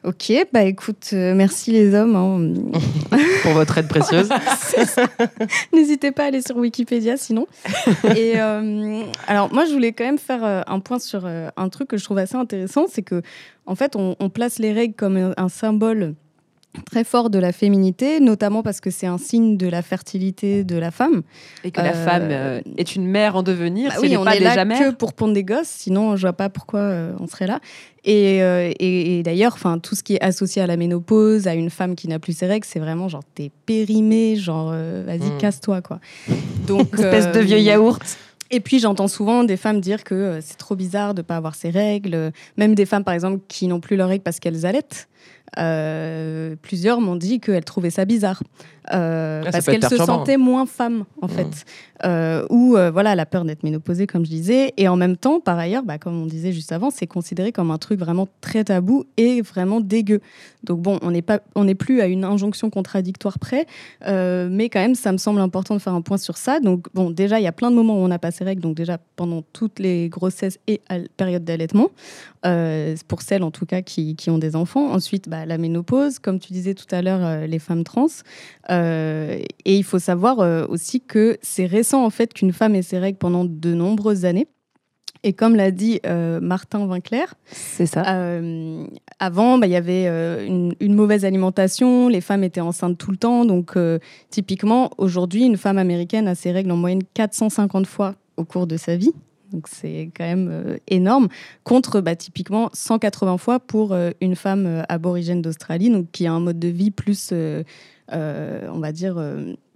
Ok, 0.07 0.33
bah 0.53 0.63
écoute, 0.63 1.11
euh, 1.15 1.35
merci 1.35 1.73
les 1.73 1.93
hommes. 1.93 2.15
hein. 2.15 3.19
pour 3.43 3.53
votre 3.55 3.77
aide 3.77 3.89
précieuse. 3.89 4.29
N'hésitez 5.73 6.13
pas 6.13 6.23
à 6.23 6.27
aller 6.27 6.43
sur 6.43 6.57
Wikipédia 6.57 7.17
sinon. 7.17 7.49
Et 8.17 8.35
euh, 8.37 9.03
alors 9.27 9.53
moi 9.53 9.65
je 9.65 9.73
voulais 9.73 9.93
quand 9.93 10.05
même 10.05 10.19
faire 10.19 10.45
euh, 10.45 10.61
un 10.69 10.79
point 10.79 11.01
sur 11.01 11.27
un 11.27 11.69
truc 11.71 11.89
que 11.89 11.97
je 11.97 12.05
trouve 12.05 12.19
assez 12.19 12.37
intéressant, 12.37 12.87
c'est 12.89 13.03
que 13.03 13.21
en 13.67 13.75
fait 13.75 13.97
on, 13.97 14.15
on 14.21 14.31
place 14.31 14.61
les 14.61 14.73
règles 14.73 14.95
comme 14.95 15.17
un, 15.17 15.35
un 15.37 15.49
symbole 15.49 16.15
très 16.85 17.05
fort 17.05 17.31
de 17.31 17.39
la 17.39 17.53
féminité, 17.53 18.21
notamment 18.21 18.63
parce 18.63 18.81
que 18.81 18.91
c'est 18.91 19.07
un 19.07 19.19
signe 19.19 19.57
de 19.57 19.67
la 19.69 19.83
fertilité 19.83 20.65
de 20.65 20.77
la 20.77 20.91
femme. 20.91 21.23
Et 21.65 21.71
que 21.71 21.81
la 21.81 21.95
Euh, 21.95 22.05
femme 22.05 22.29
euh, 22.31 22.61
est 22.77 22.95
une 22.97 23.07
mère 23.07 23.37
en 23.37 23.43
devenir, 23.43 23.89
Bah 23.91 23.95
si 23.97 24.01
oui, 24.01 24.07
elle 24.07 24.11
n'est 24.13 24.17
on 24.19 24.25
pas 24.25 24.37
est 24.37 24.41
là 24.41 24.51
déjà 24.51 24.65
mère. 24.65 24.79
que 24.79 24.95
pour 24.95 25.13
pondre 25.15 25.35
des 25.35 25.45
gosses, 25.45 25.69
sinon 25.69 26.17
je 26.17 26.23
vois 26.23 26.33
pas 26.33 26.49
pourquoi 26.49 26.81
euh, 26.81 27.13
on 27.21 27.27
serait 27.27 27.47
là. 27.47 27.61
Et, 28.05 28.43
euh, 28.43 28.71
et, 28.79 29.19
et 29.19 29.23
d'ailleurs, 29.23 29.53
enfin 29.55 29.79
tout 29.79 29.95
ce 29.97 30.03
qui 30.03 30.15
est 30.15 30.23
associé 30.23 30.63
à 30.63 30.67
la 30.67 30.77
ménopause, 30.77 31.49
à 31.49 31.55
une 31.55 31.71
femme 31.71 31.97
qui 31.97 32.07
n'a 32.09 32.19
plus 32.19 32.37
ses 32.37 32.47
règles, 32.47 32.67
c'est 32.69 32.79
vraiment 32.79 33.09
genre 33.09 33.23
t'es 33.35 33.51
périmée, 33.67 34.37
genre 34.37 34.71
euh, 34.73 35.03
vas-y 35.07 35.31
Mm. 35.31 35.39
casse-toi 35.39 35.81
quoi. 35.83 35.99
Donc 36.67 36.89
Espèce 36.95 37.33
de 37.33 37.41
vieux 37.41 37.59
yaourt. 37.61 38.03
Et 38.53 38.61
puis 38.61 38.79
j'entends 38.79 39.09
souvent 39.09 39.43
des 39.43 39.57
femmes 39.57 39.81
dire 39.81 40.05
que 40.05 40.39
c'est 40.41 40.57
trop 40.57 40.77
bizarre 40.77 41.15
de 41.15 41.23
pas 41.23 41.37
avoir 41.37 41.57
ses 41.57 41.71
règles, 41.71 42.31
même 42.57 42.77
des 42.77 42.87
femmes 42.87 43.03
par 43.03 43.13
exemple 43.15 43.41
qui 43.49 43.67
n'ont 43.67 43.81
plus 43.81 43.97
leurs 43.97 44.09
règles 44.09 44.23
parce 44.23 44.39
qu'elles 44.39 44.65
allaitent. 44.67 45.09
Euh, 45.59 46.57
plusieurs 46.61 47.01
m'ont 47.01 47.17
dit 47.17 47.41
qu'elles 47.41 47.65
trouvaient 47.65 47.91
ça 47.91 48.05
bizarre 48.05 48.43
euh, 48.93 49.43
Ah, 49.43 49.47
ça 49.47 49.53
parce 49.53 49.65
qu'elles 49.67 49.83
se 49.85 49.97
sentaient 50.07 50.37
moins 50.37 50.67
femmes 50.67 51.05
en 51.23 51.27
Mm. 51.27 51.31
fait, 51.31 51.65
euh, 52.05 52.47
ou 52.51 52.77
voilà 52.93 53.15
la 53.15 53.27
peur 53.27 53.45
d'être 53.45 53.63
ménopausée 53.65 54.07
comme 54.07 54.25
je 54.25 54.31
disais, 54.31 54.75
et 54.77 54.87
en 54.87 54.97
même 54.97 55.17
temps 55.17 55.41
par 55.41 55.59
ailleurs, 55.59 55.83
bah, 55.83 55.99
comme 55.99 56.21
on 56.21 56.27
disait 56.27 56.53
juste 56.53 56.73
avant, 56.73 56.91
c'est 56.91 57.07
considéré 57.07 57.53
comme 57.53 57.71
un 57.71 57.79
truc 57.79 57.99
vraiment 57.99 58.29
très 58.41 58.65
tabou 58.65 59.05
et 59.17 59.41
vraiment 59.41 59.81
dégueu. 59.81 60.21
Donc 60.63 60.81
bon, 60.83 60.99
on 61.03 61.11
n'est 61.11 61.23
pas, 61.23 61.41
on 61.55 61.65
n'est 61.65 61.75
plus 61.75 62.01
à 62.01 62.07
une 62.07 62.25
injonction 62.25 62.69
contradictoire 62.71 63.39
près, 63.39 63.67
mais 64.07 64.69
quand 64.69 64.81
même 64.81 64.95
ça 64.95 65.11
me 65.13 65.19
semble 65.19 65.41
important 65.41 65.75
de 65.75 65.81
faire 65.81 65.95
un 65.95 66.03
point 66.03 66.19
sur 66.19 66.37
ça. 66.37 66.61
Donc 66.61 66.87
bon, 66.95 67.11
déjà 67.11 67.41
il 67.41 67.45
y 67.45 67.49
a 67.49 67.53
plein 67.53 67.71
de 67.71 67.77
moments 67.77 67.95
où 67.95 68.05
on 68.05 68.09
n'a 68.09 68.19
pas 68.19 68.31
ses 68.31 68.45
règles, 68.45 68.61
donc 68.63 68.77
déjà 68.77 68.99
pendant 69.17 69.43
toutes 69.53 69.79
les 69.79 70.09
grossesses 70.09 70.59
et 70.67 70.81
à 70.89 70.97
l- 70.97 71.09
période 71.17 71.45
d'allaitement, 71.45 71.89
pour 73.09 73.23
celles 73.23 73.43
en 73.43 73.51
tout 73.51 73.67
cas 73.67 73.83
qui, 73.83 74.15
qui 74.17 74.31
ont 74.31 74.39
des 74.39 74.55
enfants. 74.55 74.93
Ensuite, 74.93 75.29
bah, 75.29 75.36
la 75.45 75.59
ménopause, 75.59 76.19
comme 76.19 76.39
tu 76.39 76.53
disais 76.53 76.75
tout 76.75 76.87
à 76.91 77.03
l'heure, 77.03 77.25
euh, 77.25 77.47
les 77.47 77.59
femmes 77.59 77.85
trans. 77.85 78.07
Euh, 78.71 79.39
et 79.65 79.77
il 79.77 79.85
faut 79.85 79.99
savoir 79.99 80.41
euh, 80.41 80.65
aussi 80.69 81.01
que 81.01 81.37
c'est 81.43 81.67
récent 81.67 82.05
en 82.05 82.11
fait 82.11 82.33
qu'une 82.33 82.53
femme 82.53 82.75
ait 82.75 82.83
ses 82.83 82.99
règles 82.99 83.19
pendant 83.19 83.45
de 83.45 83.75
nombreuses 83.75 84.25
années. 84.25 84.47
Et 85.25 85.33
comme 85.33 85.57
l'a 85.57 85.73
dit 85.73 85.99
euh, 86.07 86.39
Martin 86.41 86.87
Winkler, 86.87 87.25
C'est 87.47 87.87
ça. 87.87 88.05
euh, 88.15 88.87
avant, 89.19 89.59
bah, 89.59 89.67
il 89.67 89.73
y 89.73 89.77
avait 89.77 90.07
euh, 90.07 90.47
une, 90.47 90.75
une 90.79 90.95
mauvaise 90.95 91.25
alimentation, 91.25 92.09
les 92.09 92.21
femmes 92.21 92.45
étaient 92.45 92.61
enceintes 92.61 92.97
tout 92.97 93.11
le 93.11 93.17
temps. 93.17 93.45
Donc, 93.45 93.75
typiquement, 94.31 94.91
aujourd'hui, 94.99 95.45
une 95.45 95.57
femme 95.57 95.79
américaine 95.79 96.29
a 96.29 96.37
ses 96.37 96.53
règles 96.53 96.71
en 96.71 96.77
moyenne 96.77 97.03
450 97.15 97.87
fois 97.87 98.15
au 98.37 98.45
cours 98.45 98.69
de 98.69 98.77
sa 98.77 98.95
vie. 98.97 99.13
Donc, 99.57 99.69
c'est 99.69 100.11
quand 100.15 100.25
même 100.25 100.51
euh, 100.53 100.77
énorme. 100.87 101.29
Contre, 101.65 102.03
bah, 102.03 102.15
typiquement, 102.15 102.69
180 102.75 103.39
fois 103.39 103.59
pour 103.59 103.95
euh, 103.95 104.11
une 104.21 104.37
femme 104.37 104.67
euh, 104.67 104.83
aborigène 104.91 105.41
d'Australie, 105.41 105.89
donc 105.89 106.11
qui 106.13 106.27
a 106.27 106.33
un 106.33 106.41
mode 106.41 106.59
de 106.59 106.69
vie 106.69 106.91
plus, 106.91 107.33
on 107.33 108.79
va 108.79 108.93
dire, 108.93 109.19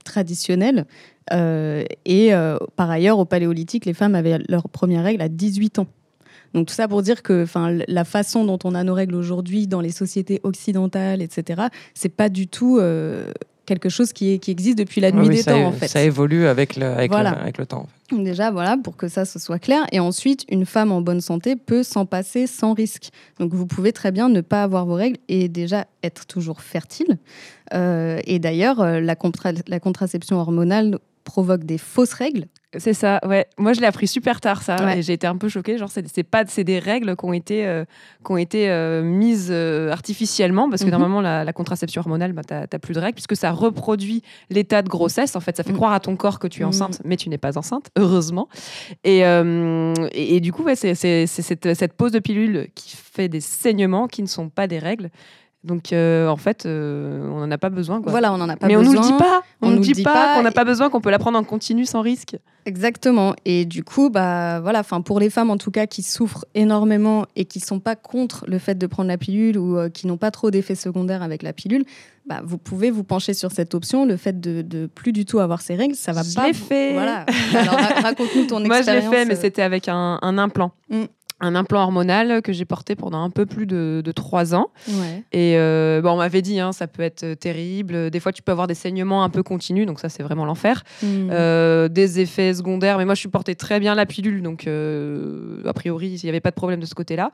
traditionnel. 0.04 0.84
Et 1.32 2.30
par 2.76 2.90
ailleurs, 2.90 3.18
au 3.18 3.24
paléolithique, 3.24 3.86
les 3.86 3.94
femmes 3.94 4.14
avaient 4.14 4.38
leur 4.48 4.68
première 4.68 5.02
règle 5.02 5.22
à 5.22 5.30
18 5.30 5.78
ans. 5.78 5.86
Donc 6.52 6.66
tout 6.66 6.74
ça 6.74 6.86
pour 6.86 7.00
dire 7.00 7.22
que 7.22 7.46
la 7.88 8.04
façon 8.04 8.44
dont 8.44 8.58
on 8.64 8.74
a 8.74 8.84
nos 8.84 8.92
règles 8.92 9.14
aujourd'hui 9.14 9.66
dans 9.66 9.80
les 9.80 9.92
sociétés 9.92 10.40
occidentales, 10.42 11.22
etc., 11.22 11.68
c'est 11.94 12.14
pas 12.14 12.28
du 12.28 12.48
tout 12.48 12.78
quelque 13.70 13.88
chose 13.88 14.12
qui, 14.12 14.32
est, 14.34 14.38
qui 14.38 14.50
existe 14.50 14.76
depuis 14.76 15.00
la 15.00 15.12
nuit 15.12 15.28
Oui, 15.28 15.36
des 15.36 15.44
temps 15.44 15.56
é- 15.56 15.64
en 15.64 15.70
fait. 15.72 15.86
ça 15.86 16.02
évolue 16.02 16.46
avec 16.46 16.74
le, 16.74 16.86
avec 16.86 17.10
Voilà. 17.12 17.30
le, 17.30 17.36
avec 17.38 17.56
le 17.58 17.66
temps. 17.66 17.86
Déjà, 18.10 18.50
voilà, 18.50 18.76
pour 18.76 18.96
que 18.96 19.06
ça, 19.06 19.24
ce 19.24 19.38
soit 19.38 19.60
clair. 19.60 19.84
Et 19.92 20.00
ensuite, 20.00 20.44
une 20.50 20.66
femme 20.66 20.90
en 20.90 21.00
bonne 21.00 21.20
santé 21.20 21.54
peut 21.54 21.84
s'en 21.84 22.04
passer 22.06 22.48
sans 22.48 22.72
risque. 22.74 23.10
Donc, 23.38 23.54
vous 23.54 23.66
pouvez 23.66 23.92
très 23.92 24.10
bien 24.10 24.28
ne 24.28 24.40
pas 24.40 24.64
avoir 24.64 24.84
vos 24.86 24.94
règles 24.94 25.18
et 25.28 25.48
déjà 25.48 25.86
être 26.02 26.26
toujours 26.26 26.60
fertile. 26.60 27.18
Euh, 27.72 28.18
et 28.24 28.40
d'ailleurs, 28.40 28.80
euh, 28.80 29.00
la, 29.00 29.14
contra- 29.14 29.52
la 29.68 29.78
contraception 29.78 30.38
hormonale 30.40 30.98
provoque 31.22 31.62
des 31.64 31.78
fausses 31.78 32.14
règles. 32.14 32.46
C'est 32.78 32.94
ça, 32.94 33.18
ouais. 33.26 33.46
Moi, 33.58 33.72
je 33.72 33.80
l'ai 33.80 33.86
appris 33.88 34.06
super 34.06 34.40
tard, 34.40 34.62
ça. 34.62 34.76
Ouais. 34.84 34.98
Et 34.98 35.02
j'ai 35.02 35.14
été 35.14 35.26
un 35.26 35.36
peu 35.36 35.48
choquée. 35.48 35.76
Genre, 35.76 35.90
c'est 35.90 36.06
c'est 36.06 36.22
pas, 36.22 36.44
c'est 36.46 36.62
des 36.62 36.78
règles 36.78 37.16
qui 37.16 37.24
ont 37.24 37.32
été, 37.32 37.66
euh, 37.66 37.84
qui 38.24 38.30
ont 38.30 38.36
été 38.36 38.70
euh, 38.70 39.02
mises 39.02 39.48
euh, 39.50 39.90
artificiellement, 39.90 40.70
parce 40.70 40.82
que 40.82 40.86
Mhm. 40.86 40.92
normalement, 40.92 41.20
la, 41.20 41.42
la 41.42 41.52
contraception 41.52 42.00
hormonale, 42.00 42.32
bah, 42.32 42.42
t'as 42.44 42.78
plus 42.78 42.94
de 42.94 43.00
règles, 43.00 43.14
puisque 43.14 43.34
ça 43.34 43.50
reproduit 43.50 44.22
l'état 44.50 44.82
de 44.82 44.88
grossesse. 44.88 45.34
En 45.34 45.40
fait, 45.40 45.56
ça 45.56 45.64
fait 45.64 45.70
Mhm. 45.72 45.76
croire 45.76 45.92
à 45.92 45.98
ton 46.00 46.14
corps 46.14 46.38
que 46.38 46.46
tu 46.46 46.60
es 46.60 46.64
Mhm. 46.64 46.68
enceinte, 46.68 47.02
mais 47.04 47.16
tu 47.16 47.28
n'es 47.28 47.38
pas 47.38 47.58
enceinte, 47.58 47.88
heureusement. 47.98 48.48
Et, 49.02 49.18
et, 49.20 50.36
et 50.36 50.40
du 50.40 50.52
coup, 50.52 50.62
ouais, 50.62 50.76
c'est 50.76 50.94
cette, 50.94 51.74
cette 51.74 51.92
pause 51.94 52.12
de 52.12 52.20
pilule 52.20 52.68
qui 52.76 52.96
fait 52.96 53.28
des 53.28 53.40
saignements 53.40 54.06
qui 54.06 54.22
ne 54.22 54.28
sont 54.28 54.48
pas 54.48 54.68
des 54.68 54.78
règles. 54.78 55.10
Donc, 55.62 55.92
euh, 55.92 56.26
en 56.28 56.36
fait, 56.36 56.64
euh, 56.64 57.28
on 57.30 57.40
n'en 57.40 57.50
a 57.50 57.58
pas 57.58 57.68
besoin. 57.68 58.00
Quoi. 58.00 58.10
Voilà, 58.10 58.32
on 58.32 58.38
n'en 58.38 58.48
a 58.48 58.56
pas 58.56 58.66
mais 58.66 58.76
besoin. 58.76 58.92
on 58.92 58.94
nous 58.94 59.00
le 59.02 59.06
dit 59.12 59.18
pas. 59.18 59.42
On, 59.60 59.66
On 59.66 59.70
nous 59.72 59.76
nous 59.76 59.82
dit 59.82 60.02
pas, 60.02 60.12
pas 60.14 60.34
qu'on 60.36 60.42
n'a 60.42 60.52
pas 60.52 60.64
besoin, 60.64 60.88
qu'on 60.88 61.02
peut 61.02 61.10
la 61.10 61.18
prendre 61.18 61.38
en 61.38 61.44
continu 61.44 61.84
sans 61.84 62.00
risque. 62.00 62.36
Exactement. 62.64 63.34
Et 63.44 63.66
du 63.66 63.84
coup, 63.84 64.08
bah 64.10 64.60
voilà, 64.60 64.80
enfin 64.80 65.00
pour 65.02 65.20
les 65.20 65.28
femmes 65.28 65.50
en 65.50 65.56
tout 65.58 65.70
cas 65.70 65.86
qui 65.86 66.02
souffrent 66.02 66.44
énormément 66.54 67.26
et 67.36 67.44
qui 67.44 67.60
sont 67.60 67.78
pas 67.80 67.94
contre 67.96 68.44
le 68.48 68.58
fait 68.58 68.76
de 68.76 68.86
prendre 68.86 69.08
la 69.08 69.18
pilule 69.18 69.58
ou 69.58 69.76
euh, 69.78 69.88
qui 69.90 70.06
n'ont 70.06 70.16
pas 70.18 70.30
trop 70.30 70.50
d'effets 70.50 70.74
secondaires 70.74 71.22
avec 71.22 71.42
la 71.42 71.52
pilule, 71.52 71.84
bah 72.26 72.40
vous 72.44 72.58
pouvez 72.58 72.90
vous 72.90 73.02
pencher 73.04 73.34
sur 73.34 73.50
cette 73.50 73.74
option, 73.74 74.04
le 74.06 74.16
fait 74.16 74.40
de, 74.40 74.62
de 74.62 74.86
plus 74.86 75.12
du 75.12 75.24
tout 75.26 75.40
avoir 75.40 75.60
ses 75.62 75.74
règles, 75.74 75.94
ça 75.94 76.12
va 76.12 76.22
Je 76.22 76.34
pas. 76.34 76.46
l'ai 76.46 76.52
vous- 76.52 76.64
fait. 76.64 76.92
Voilà. 76.94 77.24
Alors 77.54 77.74
ra- 77.74 78.00
raconte-nous 78.02 78.44
ton 78.46 78.60
Moi, 78.66 78.82
je 78.82 78.86
l'ai 78.90 78.96
expérience. 78.98 79.14
fait, 79.14 79.24
mais 79.26 79.36
c'était 79.36 79.62
avec 79.62 79.88
un, 79.88 80.18
un 80.22 80.38
implant. 80.38 80.72
Mm. 80.90 81.04
Un 81.40 81.54
implant 81.54 81.82
hormonal 81.82 82.42
que 82.42 82.52
j'ai 82.52 82.64
porté 82.64 82.94
pendant 82.96 83.22
un 83.22 83.30
peu 83.30 83.46
plus 83.46 83.66
de, 83.66 84.12
trois 84.14 84.54
ans. 84.54 84.68
Ouais. 84.88 85.24
Et 85.32 85.56
euh, 85.56 86.00
bon, 86.02 86.12
on 86.12 86.16
m'avait 86.16 86.42
dit, 86.42 86.60
hein, 86.60 86.72
ça 86.72 86.86
peut 86.86 87.02
être 87.02 87.24
euh, 87.24 87.34
terrible. 87.34 88.10
Des 88.10 88.20
fois, 88.20 88.32
tu 88.32 88.42
peux 88.42 88.52
avoir 88.52 88.66
des 88.66 88.74
saignements 88.74 89.24
un 89.24 89.30
peu 89.30 89.42
continus, 89.42 89.86
donc 89.86 90.00
ça, 90.00 90.08
c'est 90.08 90.22
vraiment 90.22 90.44
l'enfer. 90.44 90.82
Hmm. 91.02 91.28
Euh, 91.30 91.88
des 91.88 92.20
effets 92.20 92.54
secondaires, 92.54 92.98
mais 92.98 93.04
moi, 93.04 93.14
je 93.14 93.20
supportais 93.20 93.54
très 93.54 93.80
bien 93.80 93.94
la 93.94 94.06
pilule, 94.06 94.42
donc 94.42 94.66
euh, 94.66 95.62
a 95.66 95.72
priori, 95.72 96.08
il 96.08 96.24
n'y 96.24 96.28
avait 96.28 96.40
pas 96.40 96.50
de 96.50 96.56
problème 96.56 96.80
de 96.80 96.86
ce 96.86 96.94
côté-là. 96.94 97.30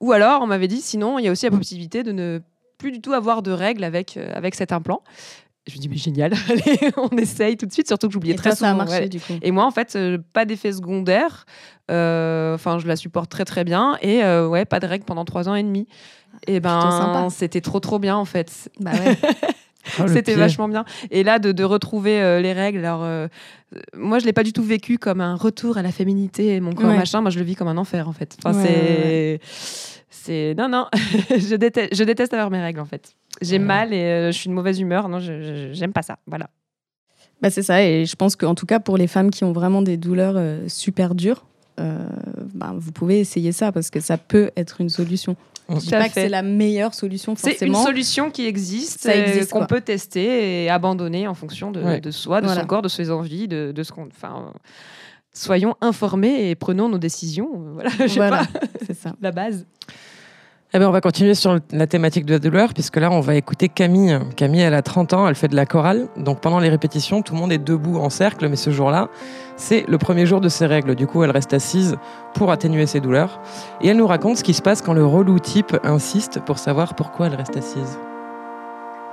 Ou 0.00 0.12
alors, 0.12 0.42
on 0.42 0.46
m'avait 0.46 0.68
dit, 0.68 0.80
sinon, 0.80 1.18
il 1.18 1.24
y 1.24 1.28
a 1.28 1.32
aussi 1.32 1.46
la 1.46 1.56
possibilité 1.56 2.02
de 2.02 2.12
ne 2.12 2.40
plus 2.78 2.92
du 2.92 3.00
tout 3.00 3.14
avoir 3.14 3.42
de 3.42 3.52
règles 3.52 3.84
avec, 3.84 4.18
avec 4.34 4.54
cet 4.54 4.70
implant. 4.70 5.02
Je 5.68 5.74
me 5.74 5.78
dis, 5.80 5.88
mais 5.88 5.96
génial, 5.96 6.32
allez, 6.48 6.78
on 6.96 7.08
essaye 7.16 7.56
tout 7.56 7.66
de 7.66 7.72
suite, 7.72 7.88
surtout 7.88 8.06
que 8.06 8.12
j'oubliais 8.12 8.34
Et 8.34 8.36
très 8.36 8.50
ça 8.54 8.66
a 8.66 8.70
souvent. 8.72 8.84
marché 8.84 9.00
ouais. 9.00 9.08
du 9.08 9.18
coup. 9.20 9.32
Et 9.42 9.50
moi, 9.50 9.64
en 9.66 9.70
fait, 9.72 9.96
euh, 9.96 10.18
pas 10.32 10.44
d'effet 10.44 10.72
secondaire. 10.72 11.44
Euh, 11.90 12.54
Enfin, 12.54 12.78
je 12.78 12.86
la 12.86 12.96
supporte 12.96 13.30
très 13.30 13.44
très 13.44 13.64
bien. 13.64 13.96
Et 14.00 14.22
euh, 14.24 14.46
ouais, 14.48 14.64
pas 14.64 14.78
de 14.80 14.86
règles 14.86 15.04
pendant 15.04 15.24
trois 15.24 15.48
ans 15.48 15.54
et 15.54 15.62
demi. 15.62 15.86
Et 16.46 16.60
Plutôt 16.60 16.68
sympa. 16.90 17.12
ben, 17.22 17.30
c'était 17.30 17.60
trop 17.60 17.80
trop 17.80 17.98
bien 17.98 18.16
en 18.16 18.24
fait. 18.26 18.70
Bah 18.80 18.92
ouais. 18.92 19.16
Oh, 20.00 20.08
C'était 20.08 20.34
vachement 20.34 20.68
bien. 20.68 20.84
Et 21.10 21.22
là, 21.22 21.38
de, 21.38 21.52
de 21.52 21.64
retrouver 21.64 22.20
euh, 22.20 22.40
les 22.40 22.52
règles. 22.52 22.78
Alors, 22.78 23.02
euh, 23.04 23.28
moi, 23.96 24.18
je 24.18 24.24
l'ai 24.26 24.32
pas 24.32 24.42
du 24.42 24.52
tout 24.52 24.62
vécu 24.62 24.98
comme 24.98 25.20
un 25.20 25.34
retour 25.34 25.76
à 25.78 25.82
la 25.82 25.92
féminité, 25.92 26.60
mon 26.60 26.72
corps 26.72 26.90
Ouais. 26.90 26.96
machin. 26.96 27.20
Moi, 27.20 27.30
je 27.30 27.38
le 27.38 27.44
vis 27.44 27.54
comme 27.54 27.68
un 27.68 27.76
enfer 27.76 28.08
en 28.08 28.12
fait. 28.12 28.36
Enfin, 28.44 28.56
Ouais, 28.58 29.40
c'est, 29.40 29.40
c'est 30.10 30.54
non 30.58 30.68
non. 30.68 30.86
je 31.30 31.56
déteste, 31.56 31.94
je 31.94 32.04
déteste 32.04 32.32
avoir 32.34 32.50
mes 32.50 32.60
règles 32.60 32.80
en 32.80 32.84
fait. 32.86 33.14
J'ai 33.42 33.58
Ouais. 33.58 33.64
mal 33.64 33.92
et 33.92 34.02
euh, 34.02 34.32
je 34.32 34.38
suis 34.38 34.48
de 34.48 34.54
mauvaise 34.54 34.80
humeur. 34.80 35.08
Non, 35.08 35.18
j'aime 35.20 35.92
pas 35.92 36.02
ça. 36.02 36.18
Voilà. 36.26 36.48
Bah, 37.42 37.50
c'est 37.50 37.62
ça, 37.62 37.82
et 37.82 38.06
je 38.06 38.16
pense 38.16 38.34
qu'en 38.34 38.54
tout 38.54 38.64
cas 38.64 38.80
pour 38.80 38.96
les 38.96 39.06
femmes 39.06 39.30
qui 39.30 39.44
ont 39.44 39.52
vraiment 39.52 39.82
des 39.82 39.98
douleurs 39.98 40.34
euh, 40.38 40.64
super 40.68 41.14
dures, 41.14 41.44
euh, 41.78 42.06
bah, 42.54 42.72
vous 42.74 42.92
pouvez 42.92 43.20
essayer 43.20 43.52
ça 43.52 43.72
parce 43.72 43.90
que 43.90 44.00
ça 44.00 44.16
peut 44.16 44.50
être 44.56 44.80
une 44.80 44.88
solution. 44.88 45.36
Je 45.68 45.74
dis 45.78 45.90
pas 45.90 46.06
que 46.08 46.14
c'est 46.14 46.28
la 46.28 46.42
meilleure 46.42 46.94
solution 46.94 47.34
C'est 47.36 47.50
une 47.50 47.72
forcément. 47.72 47.84
solution 47.84 48.30
qui 48.30 48.46
existe, 48.46 49.06
euh, 49.06 49.44
qu'on 49.46 49.66
peut 49.66 49.80
tester 49.80 50.64
et 50.64 50.70
abandonner 50.70 51.26
en 51.26 51.34
fonction 51.34 51.70
de, 51.72 51.82
Ouais. 51.82 52.00
de 52.00 52.10
soi, 52.10 52.40
de 52.40 52.46
Voilà. 52.46 52.60
son 52.60 52.66
corps, 52.66 52.82
de 52.82 52.88
ses 52.88 53.10
envies, 53.10 53.48
de, 53.48 53.72
de 53.72 53.82
ce 53.82 53.90
qu'on. 53.92 54.06
Enfin, 54.06 54.46
euh, 54.54 54.58
soyons 55.32 55.74
informés 55.80 56.50
et 56.50 56.54
prenons 56.54 56.88
nos 56.88 56.98
décisions. 56.98 57.50
euh, 57.54 57.70
Voilà, 57.74 57.90
je 58.00 58.06
sais 58.06 58.14
Voilà, 58.16 58.38
pas, 58.46 58.60
c'est 58.86 58.94
ça. 58.96 59.14
la 59.20 59.32
base. 59.32 59.66
Eh 60.76 60.78
ben, 60.78 60.88
on 60.88 60.92
va 60.92 61.00
continuer 61.00 61.32
sur 61.32 61.58
la 61.72 61.86
thématique 61.86 62.26
de 62.26 62.34
la 62.34 62.38
douleur, 62.38 62.74
puisque 62.74 62.96
là, 62.96 63.10
on 63.10 63.20
va 63.20 63.34
écouter 63.34 63.70
Camille. 63.70 64.18
Camille, 64.36 64.60
elle 64.60 64.74
a 64.74 64.82
30 64.82 65.14
ans, 65.14 65.26
elle 65.26 65.34
fait 65.34 65.48
de 65.48 65.56
la 65.56 65.64
chorale. 65.64 66.08
Donc, 66.18 66.42
pendant 66.42 66.58
les 66.58 66.68
répétitions, 66.68 67.22
tout 67.22 67.32
le 67.32 67.40
monde 67.40 67.50
est 67.50 67.56
debout 67.56 67.96
en 67.96 68.10
cercle, 68.10 68.46
mais 68.46 68.56
ce 68.56 68.68
jour-là, 68.68 69.08
c'est 69.56 69.86
le 69.88 69.96
premier 69.96 70.26
jour 70.26 70.42
de 70.42 70.50
ses 70.50 70.66
règles. 70.66 70.94
Du 70.94 71.06
coup, 71.06 71.24
elle 71.24 71.30
reste 71.30 71.54
assise 71.54 71.96
pour 72.34 72.50
atténuer 72.50 72.84
ses 72.84 73.00
douleurs. 73.00 73.40
Et 73.80 73.88
elle 73.88 73.96
nous 73.96 74.06
raconte 74.06 74.36
ce 74.36 74.44
qui 74.44 74.52
se 74.52 74.60
passe 74.60 74.82
quand 74.82 74.92
le 74.92 75.06
relou 75.06 75.38
type 75.38 75.74
insiste 75.82 76.40
pour 76.40 76.58
savoir 76.58 76.94
pourquoi 76.94 77.28
elle 77.28 77.36
reste 77.36 77.56
assise. 77.56 77.98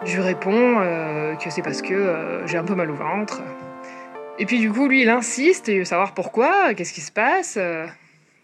Je 0.04 0.20
réponds 0.20 0.82
euh, 0.82 1.36
que 1.36 1.50
c'est 1.50 1.62
parce 1.62 1.82
que 1.82 1.94
euh, 1.94 2.46
j'ai 2.46 2.58
un 2.58 2.66
peu 2.66 2.76
mal 2.76 2.92
au 2.92 2.96
ventre. 2.96 3.42
Et 4.38 4.46
puis 4.46 4.60
du 4.60 4.70
coup, 4.70 4.90
lui, 4.90 5.04
il 5.04 5.10
insiste 5.10 5.70
et 5.70 5.80
veut 5.80 5.86
savoir 5.86 6.14
pourquoi, 6.14 6.74
qu'est-ce 6.74 6.92
qui 6.92 7.00
se 7.00 7.14
passe. 7.14 7.56
euh. 7.56 7.86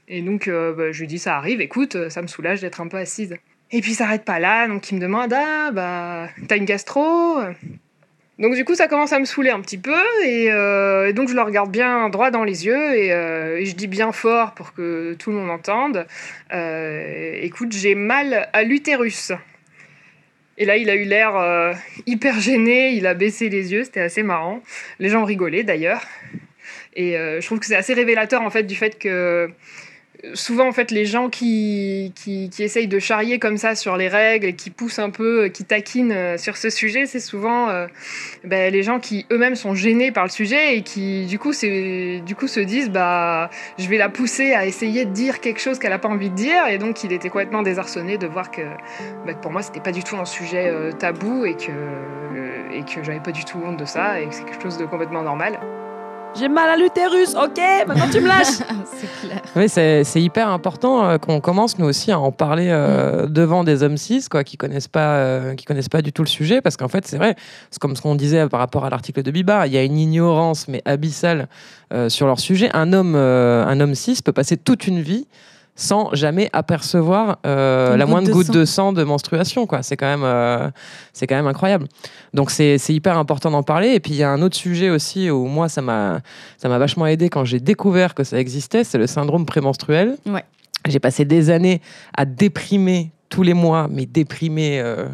Et 0.09 0.23
donc, 0.23 0.47
euh, 0.47 0.73
bah, 0.73 0.91
je 0.91 0.99
lui 0.99 1.07
dis, 1.07 1.19
ça 1.19 1.37
arrive, 1.37 1.61
écoute, 1.61 1.95
euh, 1.95 2.09
ça 2.09 2.23
me 2.23 2.27
soulage 2.27 2.61
d'être 2.61 2.81
un 2.81 2.87
peu 2.87 2.97
assise. 2.97 3.37
Et 3.71 3.81
puis, 3.81 3.91
il 3.91 3.95
s'arrête 3.95 4.25
pas 4.25 4.39
là, 4.39 4.67
donc 4.67 4.89
il 4.89 4.95
me 4.95 4.99
demande, 4.99 5.31
ah, 5.31 5.69
bah, 5.71 6.29
t'as 6.47 6.57
une 6.57 6.65
gastro? 6.65 7.39
Donc 8.39 8.55
du 8.55 8.65
coup, 8.65 8.73
ça 8.73 8.87
commence 8.87 9.13
à 9.13 9.19
me 9.19 9.25
saouler 9.25 9.51
un 9.51 9.59
petit 9.59 9.77
peu, 9.77 10.01
et, 10.25 10.49
euh, 10.49 11.11
donc 11.11 11.29
je 11.29 11.35
le 11.35 11.41
regarde 11.41 11.69
bien 11.69 12.09
droit 12.09 12.31
dans 12.31 12.45
les 12.45 12.65
yeux, 12.65 12.95
et, 12.95 13.65
je 13.65 13.75
dis 13.75 13.87
bien 13.87 14.11
fort 14.11 14.53
pour 14.53 14.73
que 14.73 15.13
tout 15.19 15.29
le 15.29 15.35
monde 15.35 15.51
entende, 15.51 16.07
écoute, 17.41 17.73
j'ai 17.73 17.95
mal 17.95 18.49
à 18.53 18.63
l'utérus. 18.63 19.33
Et 20.57 20.65
là, 20.65 20.77
il 20.77 20.89
a 20.89 20.95
eu 20.95 21.03
l'air 21.03 21.75
hyper 22.07 22.39
gêné, 22.39 22.93
il 22.93 23.05
a 23.07 23.13
baissé 23.13 23.49
les 23.49 23.73
yeux, 23.73 23.83
c'était 23.83 23.99
assez 23.99 24.23
marrant. 24.23 24.63
Les 24.99 25.09
gens 25.09 25.25
rigolaient 25.25 25.63
d'ailleurs. 25.63 26.01
Et 26.95 27.15
je 27.15 27.45
trouve 27.45 27.59
que 27.59 27.65
c'est 27.65 27.75
assez 27.75 27.93
révélateur 27.93 28.41
en 28.41 28.49
fait 28.49 28.63
du 28.63 28.75
fait 28.75 28.97
que 28.97 29.51
souvent 30.33 30.67
en 30.67 30.71
fait 30.71 30.91
les 30.91 31.05
gens 31.05 31.29
qui, 31.29 32.13
essayent 32.59 32.87
de 32.87 32.99
charrier 32.99 33.39
comme 33.39 33.57
ça 33.57 33.75
sur 33.75 33.97
les 33.97 34.07
règles 34.07 34.53
qui 34.53 34.69
poussent 34.69 34.99
un 34.99 35.09
peu, 35.09 35.47
qui 35.47 35.63
taquinent 35.63 36.11
euh, 36.11 36.37
sur 36.37 36.57
ce 36.57 36.69
sujet, 36.69 37.05
c'est 37.05 37.19
souvent 37.19 37.69
euh, 37.69 37.87
ben, 38.43 38.71
les 38.71 38.83
gens 38.83 38.99
qui 38.99 39.25
eux-mêmes 39.31 39.55
sont 39.55 39.75
gênés 39.75 40.11
par 40.11 40.25
le 40.25 40.29
sujet 40.29 40.77
et 40.77 40.81
qui 40.81 41.25
du 41.25 41.39
coup, 41.39 41.53
se 41.53 42.59
disent 42.59 42.89
bah 42.89 43.49
je 43.77 43.87
vais 43.87 43.97
la 43.97 44.09
pousser 44.09 44.53
à 44.53 44.65
essayer 44.65 45.05
de 45.05 45.11
dire 45.11 45.39
quelque 45.39 45.61
chose 45.61 45.79
qu'elle 45.79 45.91
n'a 45.91 45.99
pas 45.99 46.09
envie 46.09 46.29
de 46.29 46.35
dire 46.35 46.67
et 46.67 46.77
donc 46.77 47.03
il 47.03 47.13
était 47.13 47.29
complètement 47.29 47.61
désarçonné 47.61 48.17
de 48.17 48.27
voir 48.27 48.51
que, 48.51 48.61
que 48.61 49.33
pour 49.41 49.51
moi 49.51 49.61
c'était 49.61 49.81
pas 49.81 49.91
du 49.91 50.03
tout 50.03 50.17
un 50.17 50.25
sujet 50.25 50.67
euh, 50.67 50.91
tabou 50.91 51.45
et 51.45 51.55
que, 51.55 52.73
et 52.73 52.83
que 52.83 53.03
j'avais 53.03 53.21
pas 53.21 53.31
du 53.31 53.45
tout 53.45 53.59
honte 53.63 53.77
de 53.77 53.85
ça 53.85 54.19
et 54.19 54.27
que 54.27 54.35
c'est 54.35 54.43
quelque 54.43 54.63
chose 54.63 54.77
de 54.77 54.85
complètement 54.85 55.23
normal. 55.23 55.59
J'ai 56.35 56.47
mal 56.47 56.69
à 56.69 56.77
l'utérus, 56.77 57.35
ok 57.35 57.59
Maintenant 57.87 58.09
tu 58.11 58.21
me 58.21 58.27
lâches 58.27 58.45
c'est 58.85 59.27
clair. 59.27 59.41
Oui, 59.55 59.67
c'est 59.67 60.03
c'est 60.03 60.21
hyper 60.21 60.49
important 60.49 61.03
euh, 61.03 61.17
qu'on 61.17 61.41
commence 61.41 61.79
nous 61.79 61.85
aussi 61.85 62.11
à 62.11 62.19
en 62.19 62.31
parler 62.31 62.67
euh, 62.69 63.27
devant 63.27 63.63
des 63.63 63.83
hommes 63.83 63.97
cis 63.97 64.25
quoi, 64.29 64.43
qui 64.43 64.55
connaissent 64.55 64.87
pas, 64.87 65.15
euh, 65.15 65.55
qui 65.55 65.65
connaissent 65.65 65.89
pas 65.89 66.01
du 66.01 66.13
tout 66.13 66.21
le 66.21 66.27
sujet, 66.27 66.61
parce 66.61 66.77
qu'en 66.77 66.87
fait 66.87 67.07
c'est 67.07 67.17
vrai, 67.17 67.35
c'est 67.71 67.79
comme 67.79 67.95
ce 67.95 68.01
qu'on 68.01 68.15
disait 68.15 68.47
par 68.47 68.59
rapport 68.59 68.85
à 68.85 68.89
l'article 68.89 69.23
de 69.23 69.31
Biba, 69.31 69.67
il 69.67 69.73
y 69.73 69.77
a 69.77 69.83
une 69.83 69.97
ignorance 69.97 70.67
mais 70.67 70.81
abyssale 70.85 71.47
euh, 71.91 72.07
sur 72.07 72.27
leur 72.27 72.39
sujet. 72.39 72.69
Un 72.73 72.93
homme, 72.93 73.15
euh, 73.15 73.65
un 73.65 73.79
homme 73.79 73.95
cis 73.95 74.21
peut 74.23 74.31
passer 74.31 74.57
toute 74.57 74.85
une 74.85 75.01
vie 75.01 75.27
sans 75.79 76.13
jamais 76.13 76.49
apercevoir 76.51 77.39
euh, 77.47 77.95
la 77.95 78.05
moindre 78.05 78.27
de 78.27 78.33
goutte 78.33 78.47
sang. 78.47 78.53
de 78.53 78.65
sang 78.65 78.93
de 78.93 79.03
menstruation 79.05 79.65
quoi. 79.65 79.81
C'est 79.81 79.95
quand 79.95 80.07
même, 80.07 80.25
euh, 80.25 80.69
c'est 81.13 81.25
quand 81.25 81.37
même 81.37 81.47
incroyable. 81.47 81.87
Donc 82.33 82.51
c'est 82.51 82.77
c'est 82.77 82.93
hyper 82.93 83.17
important 83.17 83.49
d'en 83.49 83.63
parler. 83.63 83.91
Et 83.91 84.01
puis 84.01 84.11
il 84.11 84.17
y 84.17 84.23
a 84.23 84.29
un 84.29 84.41
autre 84.41 84.57
sujet 84.57 84.89
aussi 84.89 85.31
où 85.31 85.45
moi 85.45 85.69
ça 85.69 85.81
m'a 85.81 86.19
ça 86.57 86.67
m'a 86.67 86.77
vachement 86.77 87.07
aidé 87.07 87.29
quand 87.29 87.45
j'ai 87.45 87.61
découvert 87.61 88.13
que 88.13 88.25
ça 88.25 88.37
existait, 88.37 88.83
c'est 88.83 88.97
le 88.97 89.07
syndrome 89.07 89.45
prémenstruel. 89.45 90.17
Ouais. 90.25 90.43
J'ai 90.85 90.99
passé 90.99 91.23
des 91.23 91.49
années 91.49 91.81
à 92.13 92.25
déprimer 92.25 93.11
tous 93.29 93.43
les 93.43 93.53
mois, 93.53 93.87
mais 93.89 94.05
déprimer 94.05 94.81
euh, 94.81 95.07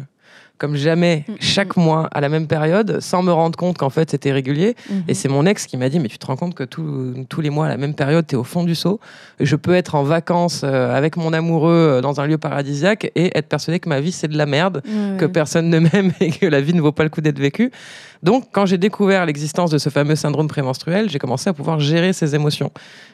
comme 0.58 0.76
jamais 0.76 1.24
Mm, 1.28 1.32
chaque 1.40 1.76
mois 1.76 2.08
à 2.12 2.20
la 2.20 2.28
même 2.28 2.46
période, 2.46 3.00
sans 3.00 3.22
me 3.22 3.32
rendre 3.32 3.56
compte 3.58 3.76
qu'en 3.78 3.90
fait 3.90 4.10
c'était 4.10 4.32
régulier. 4.32 4.74
Mhm. 4.90 5.02
Et 5.08 5.14
c'est 5.14 5.28
mon 5.28 5.44
ex 5.46 5.66
qui 5.66 5.76
m'a 5.76 5.88
dit, 5.88 5.98
mais 6.00 6.08
tu 6.08 6.18
te 6.18 6.26
rends 6.26 6.36
compte 6.36 6.54
que 6.54 6.64
tout- 6.64 7.14
tous 7.28 7.40
les 7.40 7.50
mois 7.50 7.66
à 7.66 7.68
la 7.68 7.76
même 7.76 7.94
période, 7.94 8.26
tu 8.26 8.34
es 8.34 8.38
au 8.38 8.44
fond 8.44 8.64
du 8.64 8.74
seau. 8.74 9.00
Je 9.40 9.56
peux 9.56 9.74
être 9.74 9.94
en 9.94 10.02
vacances 10.02 10.62
euh, 10.64 10.94
avec 10.96 11.16
mon 11.16 11.32
amoureux 11.32 11.72
euh, 11.98 12.00
dans 12.00 12.20
un 12.20 12.26
lieu 12.26 12.38
paradisiaque 12.38 13.10
et 13.14 13.36
être 13.36 13.48
persuadé 13.48 13.80
que 13.80 13.88
ma 13.88 14.00
vie 14.00 14.12
c'est 14.12 14.28
de 14.28 14.36
la 14.38 14.46
merde 14.46 14.82
que 15.18 15.26
personne 15.26 15.68
ne 15.68 15.78
m'aime 15.92 16.12
et 16.20 16.30
que 16.30 16.46
la 16.46 16.60
vie 16.60 16.74
ne 16.74 16.80
vaut 16.80 16.92
pas 16.92 17.02
le 17.04 17.10
coup 17.10 17.20
d'être 17.20 17.38
vécue. 17.38 17.70
Donc, 18.22 18.46
quand 18.52 18.66
j'ai 18.66 18.78
découvert 18.78 19.26
l'existence 19.26 19.70
de 19.70 19.78
ce 19.78 19.88
fameux 19.88 20.16
syndrome 20.16 20.48
prémenstruel, 20.48 21.10
j'ai 21.10 21.18
commencé 21.18 21.48
à 21.48 21.52
pouvoir 21.52 21.80
gérer 21.80 22.12
ces 22.12 22.34
émotions. 22.34 22.70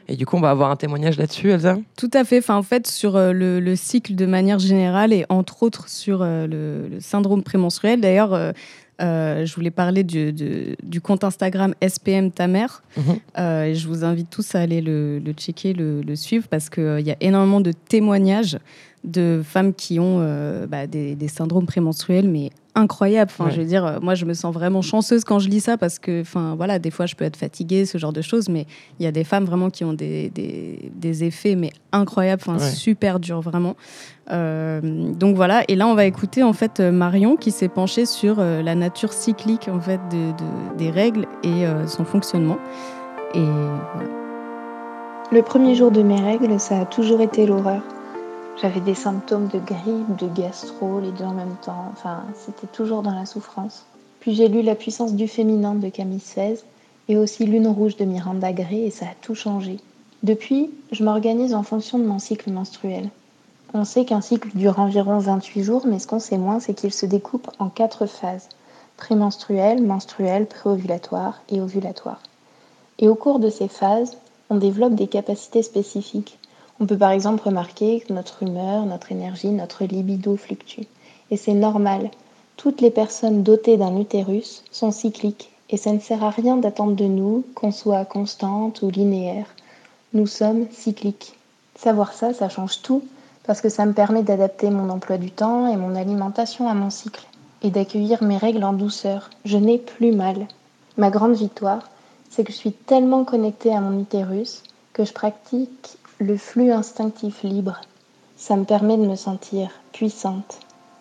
Et 0.09 0.17
du 0.17 0.27
coup, 0.27 0.37
on 0.37 0.41
va 0.41 0.51
avoir 0.51 0.71
un 0.71 0.77
témoignage 0.77 1.19
là-dessus, 1.19 1.51
Elsa? 1.51 1.79
Tout 1.97 2.11
à 2.13 2.25
fait. 2.25 2.39
Enfin, 2.39 2.57
en 2.57 2.63
fait, 2.63 2.87
sur 2.87 3.17
euh, 3.17 3.33
le, 3.33 3.61
le 3.61 3.77
cycle 3.77 4.15
de 4.15 4.27
manière 4.27 4.59
générale 4.59 5.13
et 5.13 5.25
entre 5.29 5.63
autres 5.63 5.89
sur 5.89 6.23
euh, 6.23 6.47
le, 6.47 6.89
le 6.89 7.01
syndrome 7.01 7.43
prémenstruel. 7.43 8.01
D'ailleurs, 8.01 8.53
euh, 9.01 9.45
je 9.45 9.55
voulais 9.55 9.71
parler 9.71 10.05
du, 10.05 11.01
compte 11.03 11.25
Instagram 11.25 11.75
SPM 11.87 12.31
ta 12.31 12.47
mère. 12.47 12.83
Mhm. 12.97 13.03
Euh, 13.39 13.65
et 13.65 13.75
je 13.75 13.89
vous 13.89 14.05
invite 14.05 14.31
tous 14.31 14.55
à 14.55 14.61
aller 14.61 14.81
le, 14.81 15.19
le 15.19 15.33
checker, 15.33 15.73
le, 15.73 16.03
le 16.03 16.17
suivre 16.17 16.47
parce 16.49 16.71
qu'il 16.71 17.01
y 17.01 17.11
a 17.11 17.17
énormément 17.21 17.61
de 17.61 17.73
témoignages 17.73 18.59
de 19.05 19.43
femmes 19.45 19.75
qui 19.75 19.99
ont 19.99 20.21
bah, 20.69 20.87
des, 20.87 21.17
des 21.17 21.27
syndromes 21.27 21.67
prémenstruels, 21.67 22.29
mais 22.29 22.51
incroyables. 22.75 23.31
Enfin, 23.33 23.47
Ouais. 23.47 23.51
je 23.53 23.61
veux 23.61 23.67
dire, 23.67 23.85
euh, 23.85 23.99
moi, 24.01 24.15
je 24.15 24.25
me 24.25 24.33
sens 24.35 24.53
vraiment 24.55 24.81
chanceuse 24.83 25.25
quand 25.25 25.39
je 25.39 25.49
lis 25.49 25.61
ça 25.61 25.77
parce 25.77 25.99
que, 25.99 26.23
enfin, 26.23 26.55
voilà, 26.57 26.79
des 26.79 26.91
fois, 26.91 27.07
je 27.07 27.15
peux 27.15 27.25
être 27.25 27.37
fatiguée, 27.37 27.85
ce 27.85 27.99
genre 27.99 28.13
de 28.13 28.23
choses, 28.23 28.49
mais 28.49 28.67
il 28.99 29.05
y 29.05 29.07
a 29.07 29.13
des 29.13 29.25
femmes 29.25 29.45
vraiment 29.45 29.69
qui 29.71 29.85
ont 29.85 29.93
des, 29.93 30.31
des, 30.31 30.91
des 30.95 31.25
effets, 31.25 31.55
mais 31.55 31.71
incroyables, 31.93 32.43
enfin, 32.47 32.59
Ouais. 32.59 32.71
super 32.71 33.21
durs, 33.21 33.41
vraiment. 33.43 33.77
Euh, 34.31 34.81
donc 35.13 35.37
voilà, 35.37 35.63
et 35.69 35.75
là, 35.75 35.87
on 35.87 35.95
va 35.95 36.05
écouter 36.07 36.43
en 36.43 36.53
fait 36.53 36.81
euh, 36.81 36.93
Marion 36.93 37.37
qui 37.37 37.51
s'est 37.51 37.69
penchée 37.69 38.07
sur 38.07 38.37
euh, 38.39 38.63
la 38.63 38.75
nature 38.75 39.13
cyclique 39.13 39.69
en 39.69 39.81
fait 39.81 40.01
de, 40.11 40.31
de- 40.31 40.77
des 40.79 40.91
règles 40.91 41.27
et 41.43 41.67
euh, 41.67 41.87
son 41.87 42.05
fonctionnement. 42.05 42.57
Et 43.35 43.41
voilà. 43.41 44.09
Le 45.33 45.43
premier 45.43 45.75
jour 45.75 45.91
de 45.91 46.03
mes 46.03 46.21
règles, 46.21 46.61
ça 46.61 46.81
a 46.81 46.85
toujours 46.85 47.21
été 47.21 47.47
l'horreur. 47.47 47.83
J'avais 48.61 48.81
des 48.81 48.95
symptômes 48.95 49.49
de 49.49 49.59
grippe, 49.59 50.17
de 50.19 50.29
gastro, 50.29 51.01
les 51.01 51.11
deux 51.13 51.25
en 51.25 51.33
même 51.33 51.57
temps. 51.65 51.87
Enfin, 51.93 52.25
c'était 52.35 52.67
toujours 52.67 53.03
dans 53.03 53.15
la 53.15 53.27
souffrance. 53.27 53.85
Puis 54.21 54.35
j'ai 54.35 54.49
lu 54.49 54.63
La 54.63 54.75
puissance 54.75 55.15
du 55.15 55.27
féminin 55.27 55.75
de 55.75 55.89
Camille 55.89 56.21
Sfez 56.21 56.61
et 57.09 57.17
aussi 57.17 57.47
Lune 57.47 57.67
rouge 57.67 57.97
de 57.97 58.05
Miranda 58.05 58.53
Gray 58.53 58.85
et 58.85 58.91
ça 58.91 59.07
a 59.07 59.15
tout 59.21 59.35
changé. 59.35 59.79
Depuis, 60.23 60.71
je 60.93 61.03
m'organise 61.03 61.55
en 61.55 61.65
fonction 61.65 61.99
de 61.99 62.05
mon 62.05 62.21
cycle 62.21 62.53
menstruel. 62.53 63.11
On 63.75 63.85
sait 63.85 64.05
qu'un 64.05 64.21
cycle 64.21 64.51
dure 64.55 64.79
environ 64.79 65.19
28 65.19 65.63
jours, 65.65 65.87
mais 65.87 65.99
ce 65.99 66.07
qu'on 66.07 66.21
sait 66.21 66.39
moins, 66.39 66.61
c'est 66.61 66.75
qu'il 66.75 66.93
se 66.93 67.07
découpe 67.07 67.51
en 67.59 67.69
quatre 67.69 68.07
phases 68.07 68.49
prémenstruelle, 68.97 69.83
menstruelle, 69.83 70.47
préovulatoire 70.47 71.43
et 71.49 71.61
ovulatoire. 71.61 72.21
Et 73.01 73.09
au 73.09 73.17
cours 73.17 73.41
de 73.41 73.51
ces 73.51 73.67
phases, 73.67 74.17
on 74.51 74.57
développe 74.57 74.95
des 74.95 75.09
capacités 75.09 75.63
spécifiques. 75.63 76.39
On 76.83 76.87
peut 76.87 76.99
par 76.99 77.13
exemple 77.13 77.45
remarquer 77.45 78.01
que 78.01 78.13
notre 78.13 78.43
humeur, 78.43 78.87
notre 78.87 79.13
énergie, 79.13 79.51
notre 79.51 79.85
libido 79.85 80.37
fluctuent. 80.37 80.89
Et 81.31 81.37
c'est 81.37 81.55
normal. 81.55 82.11
Toutes 82.57 82.81
les 82.81 82.91
personnes 82.91 83.45
dotées 83.45 83.77
d'un 83.77 83.97
utérus 84.01 84.65
sont 84.73 84.91
cycliques 84.91 85.53
et 85.71 85.77
ça 85.77 85.93
ne 85.93 86.01
sert 86.01 86.25
à 86.25 86.31
rien 86.31 86.57
d'attendre 86.57 86.97
de 86.97 87.05
nous 87.05 87.45
qu'on 87.55 87.71
soit 87.71 88.05
constante 88.05 88.83
ou 88.83 88.91
linéaire. 88.91 89.47
Nous 90.13 90.27
sommes 90.27 90.67
cycliques. 90.73 91.35
Savoir 91.77 92.15
ça, 92.15 92.35
ça 92.35 92.49
change 92.49 92.83
tout 92.83 93.05
parce 93.47 93.61
que 93.61 93.69
ça 93.69 93.87
me 93.87 93.93
permet 93.93 94.25
d'adapter 94.25 94.69
mon 94.69 94.91
emploi 94.91 95.19
du 95.19 95.31
temps 95.31 95.69
et 95.69 95.77
mon 95.77 95.95
alimentation 95.95 96.69
à 96.69 96.75
mon 96.75 96.91
cycle 96.91 97.29
et 97.63 97.71
d'accueillir 97.71 98.25
mes 98.25 98.39
règles 98.39 98.65
en 98.65 98.73
douceur. 98.73 99.31
Je 99.45 99.57
n'ai 99.57 99.79
plus 99.79 100.11
mal. 100.11 100.49
Ma 100.97 101.11
grande 101.11 101.35
victoire, 101.35 101.89
c'est 102.29 102.43
que 102.43 102.51
je 102.51 102.59
suis 102.59 102.73
tellement 102.73 103.23
connectée 103.23 103.73
à 103.73 103.81
mon 103.81 104.01
utérus 104.01 104.65
que 104.93 105.05
je 105.05 105.13
pratique 105.13 105.97
le 106.23 106.37
flux 106.37 106.71
instinctif 106.71 107.43
libre. 107.43 107.81
Ça 108.37 108.57
me 108.57 108.65
permet 108.65 108.97
de 108.97 109.07
me 109.07 109.17
sentir 109.17 109.71
puissante 109.93 110.61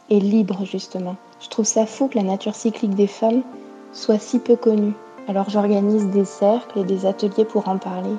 et 0.09 0.19
libre 0.19 0.65
justement. 0.65 1.15
Je 1.39 1.49
trouve 1.49 1.65
ça 1.65 1.85
fou 1.85 2.07
que 2.07 2.17
la 2.17 2.23
nature 2.23 2.55
cyclique 2.55 2.95
des 2.95 3.07
femmes 3.07 3.43
soit 3.93 4.19
si 4.19 4.39
peu 4.39 4.55
connue. 4.55 4.93
Alors 5.27 5.49
j'organise 5.49 6.07
des 6.09 6.25
cercles 6.25 6.79
et 6.79 6.83
des 6.83 7.05
ateliers 7.05 7.45
pour 7.45 7.67
en 7.67 7.77
parler 7.77 8.15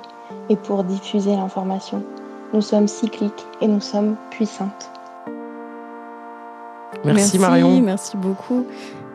et 0.49 0.57
pour 0.57 0.85
diffuser 0.85 1.33
l'information. 1.33 2.03
Nous 2.53 2.63
sommes 2.63 2.89
cycliques 2.89 3.47
et 3.61 3.67
nous 3.67 3.81
sommes 3.81 4.17
puissantes. 4.31 4.91
Merci, 7.05 7.39
Marion. 7.39 7.81
Merci 7.81 8.17
beaucoup. 8.17 8.65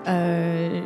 Euh, 0.07 0.81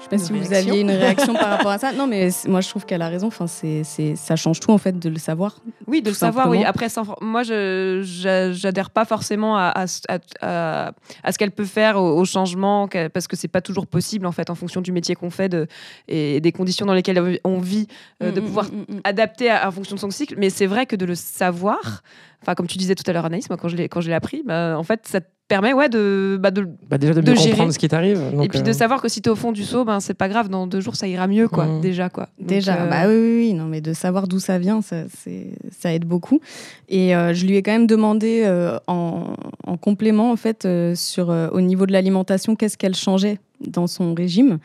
je 0.00 0.04
sais 0.04 0.08
pas 0.08 0.16
Une 0.16 0.22
si 0.22 0.32
vous 0.32 0.52
aviez 0.54 0.80
une 0.80 0.90
réaction 0.90 1.34
par 1.34 1.50
rapport 1.56 1.70
à 1.70 1.78
ça. 1.78 1.92
Non, 1.92 2.06
mais 2.06 2.30
moi 2.48 2.60
je 2.62 2.68
trouve 2.70 2.86
qu'elle 2.86 3.02
a 3.02 3.08
raison. 3.08 3.26
Enfin, 3.26 3.46
c'est, 3.46 3.84
ça 4.16 4.34
change 4.34 4.58
tout 4.58 4.70
en 4.72 4.78
fait 4.78 4.98
de 4.98 5.08
le 5.10 5.18
savoir. 5.18 5.56
Oui, 5.86 6.00
de 6.02 6.08
le 6.08 6.14
savoir, 6.14 6.48
oui. 6.48 6.64
Après, 6.64 6.88
sans- 6.88 7.14
moi, 7.20 7.42
je 7.42 8.00
j'a- 8.04 8.50
j'adhère 8.52 8.90
pas 8.90 9.04
forcément 9.04 9.56
à, 9.56 9.66
à, 9.68 9.86
ce- 9.86 10.00
à- 10.08 10.18
à- 10.40 10.92
à 11.22 11.32
ce 11.32 11.38
qu'elle 11.38 11.50
peut 11.50 11.64
faire 11.66 11.96
au, 12.00 12.18
au 12.18 12.24
changement, 12.24 12.88
parce 13.12 13.28
que 13.28 13.36
c'est 13.36 13.48
pas 13.48 13.60
toujours 13.60 13.86
possible, 13.86 14.26
en 14.26 14.32
fait, 14.32 14.48
en 14.50 14.54
fonction 14.54 14.80
du 14.80 14.90
métier 14.92 15.14
qu'on 15.14 15.30
fait 15.30 15.48
de, 15.50 15.66
et 16.08 16.40
des 16.40 16.52
conditions 16.52 16.86
dans 16.86 16.94
lesquelles 16.94 17.38
on 17.44 17.58
vit, 17.58 17.86
euh, 18.22 18.32
de 18.32 18.40
Mm, 18.40 18.44
pouvoir 18.44 18.66
mm, 18.66 18.76
mm, 18.88 18.94
mm. 18.96 19.00
adapter 19.04 19.52
en 19.52 19.70
fonction 19.70 19.96
de 19.96 20.00
son 20.00 20.10
cycle. 20.10 20.34
Mais 20.38 20.48
c'est 20.50 20.66
vrai 20.66 20.86
que 20.86 20.96
de 20.96 21.04
le 21.04 21.14
savoir, 21.14 22.02
enfin, 22.42 22.54
comme 22.54 22.66
tu 22.66 22.78
disais 22.78 22.94
tout 22.94 23.04
à 23.06 23.12
l'heure, 23.12 23.24
Anaïs, 23.24 23.48
moi, 23.50 23.56
quand 23.56 23.68
je 23.68 23.76
l'ai 23.76 23.88
quand 23.88 24.00
je 24.00 24.08
l'ai 24.08 24.14
appris, 24.14 24.42
bah, 24.46 24.76
en 24.78 24.82
fait, 24.82 25.00
ça 25.06 25.20
te 25.20 25.26
permet 25.48 25.72
ouais, 25.72 25.88
de, 25.88 26.38
bah, 26.40 26.52
de, 26.52 26.68
Bah, 26.88 26.96
déjà 26.96 27.12
de 27.12 27.20
de 27.20 27.30
mieux 27.30 27.36
gérer. 27.36 27.50
comprendre 27.50 27.72
ce 27.72 27.78
qui 27.80 27.88
t'arrive. 27.88 28.22
et 28.40 28.48
puis 28.48 28.62
de 28.62 28.68
euh, 28.70 28.72
savoir 28.72 29.02
que 29.02 29.08
si 29.08 29.20
t'es 29.20 29.30
au 29.30 29.34
fond 29.34 29.50
du 29.50 29.64
seau, 29.64 29.84
ben 29.84 29.98
c'est 29.98 30.14
pas 30.14 30.28
grave, 30.28 30.48
dans 30.48 30.68
deux 30.68 30.80
jours 30.80 30.94
ça 30.94 31.08
ira 31.08 31.26
mieux, 31.26 31.48
quoi, 31.48 31.66
Mhm. 31.66 31.80
déjà, 31.80 32.08
quoi. 32.08 32.28
Donc, 32.38 32.46
Déjà, 32.48 32.82
euh, 32.82 32.88
bah 32.88 33.08
oui, 33.08 33.14
oui, 33.16 33.36
oui, 33.48 33.54
non, 33.54 33.64
mais 33.64 33.80
de 33.80 33.92
savoir 33.92 34.28
d'où 34.28 34.38
ça 34.38 34.58
vient, 34.60 34.80
ça, 34.80 35.04
c'est- 35.18 35.50
ça 35.76 35.92
aide 35.92 36.04
beaucoup. 36.04 36.40
Et 36.88 37.16
euh, 37.16 37.34
je 37.34 37.46
lui 37.46 37.56
ai 37.56 37.62
quand 37.62 37.72
même 37.72 37.88
demandé 37.88 38.42
euh, 38.44 38.78
en, 38.86 39.34
en 39.66 39.76
complément, 39.76 40.30
en 40.30 40.36
fait, 40.36 40.66
euh, 40.66 40.94
sur, 40.94 41.30
euh, 41.30 41.48
au 41.50 41.60
niveau 41.60 41.84
de 41.84 41.92
l'alimentation, 41.92 42.54
qu'est-ce 42.54 42.78
qu'elle 42.78 42.94
changeait 42.94 43.40
dans 43.66 43.88
son 43.88 44.14
régime. 44.14 44.58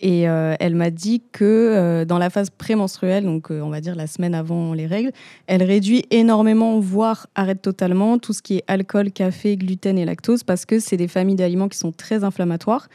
Et 0.00 0.28
euh, 0.28 0.54
elle 0.60 0.74
m'a 0.74 0.90
dit 0.90 1.22
que 1.32 1.44
euh, 1.44 2.04
dans 2.04 2.18
la 2.18 2.30
phase 2.30 2.50
prémenstruelle, 2.50 3.24
donc 3.24 3.50
euh, 3.50 3.60
on 3.60 3.70
va 3.70 3.80
dire 3.80 3.96
la 3.96 4.06
semaine 4.06 4.34
avant 4.34 4.72
les 4.72 4.86
règles, 4.86 5.10
elle 5.46 5.62
réduit 5.62 6.04
énormément, 6.10 6.78
voire 6.78 7.26
arrête 7.34 7.62
totalement 7.62 8.18
tout 8.18 8.32
ce 8.32 8.42
qui 8.42 8.58
est 8.58 8.64
alcool, 8.68 9.10
café, 9.10 9.56
gluten 9.56 9.98
et 9.98 10.04
lactose, 10.04 10.44
parce 10.44 10.66
que 10.66 10.78
c'est 10.78 10.96
des 10.96 11.08
familles 11.08 11.36
d'aliments 11.36 11.68
qui 11.68 11.78
sont 11.78 11.92
très 11.92 12.22
inflammatoires. 12.22 12.88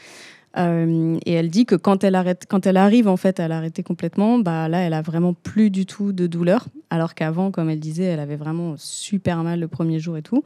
Euh, 0.57 1.17
et 1.25 1.33
elle 1.33 1.49
dit 1.49 1.65
que 1.65 1.75
quand 1.75 2.03
elle, 2.03 2.15
arrive 2.15 3.07
en 3.07 3.17
fait 3.17 3.39
à 3.39 3.47
l'arrêter 3.47 3.83
complètement, 3.83 4.39
bah, 4.39 4.67
là, 4.67 4.79
elle 4.79 4.93
a 4.93 5.01
vraiment 5.01 5.33
plus 5.33 5.69
du 5.69 5.85
tout 5.85 6.11
de 6.11 6.27
douleur. 6.27 6.67
Alors 6.89 7.15
qu'avant, 7.15 7.49
comme 7.49 7.69
elle 7.69 7.79
disait, 7.79 8.03
elle 8.03 8.19
avait 8.19 8.35
vraiment 8.35 8.75
super 8.77 9.43
mal 9.43 9.59
le 9.59 9.67
premier 9.67 9.99
jour 9.99 10.15
et 10.15 10.21
tout. 10.21 10.43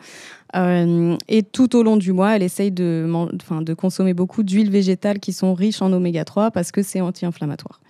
Euh, 0.55 1.17
et 1.27 1.43
tout 1.43 1.75
au 1.75 1.83
long 1.83 1.97
du 1.97 2.13
mois, 2.13 2.35
elle 2.35 2.43
essaye 2.43 2.71
de 2.71 3.73
consommer 3.77 4.13
beaucoup 4.13 4.43
d'huiles 4.43 4.71
végétales 4.71 5.19
qui 5.19 5.33
sont 5.33 5.53
riches 5.53 5.81
en 5.81 5.91
oméga 5.91 6.23
3 6.23 6.51
parce 6.51 6.71
que 6.71 6.83
c'est 6.83 7.01
anti-inflammatoire. 7.01 7.81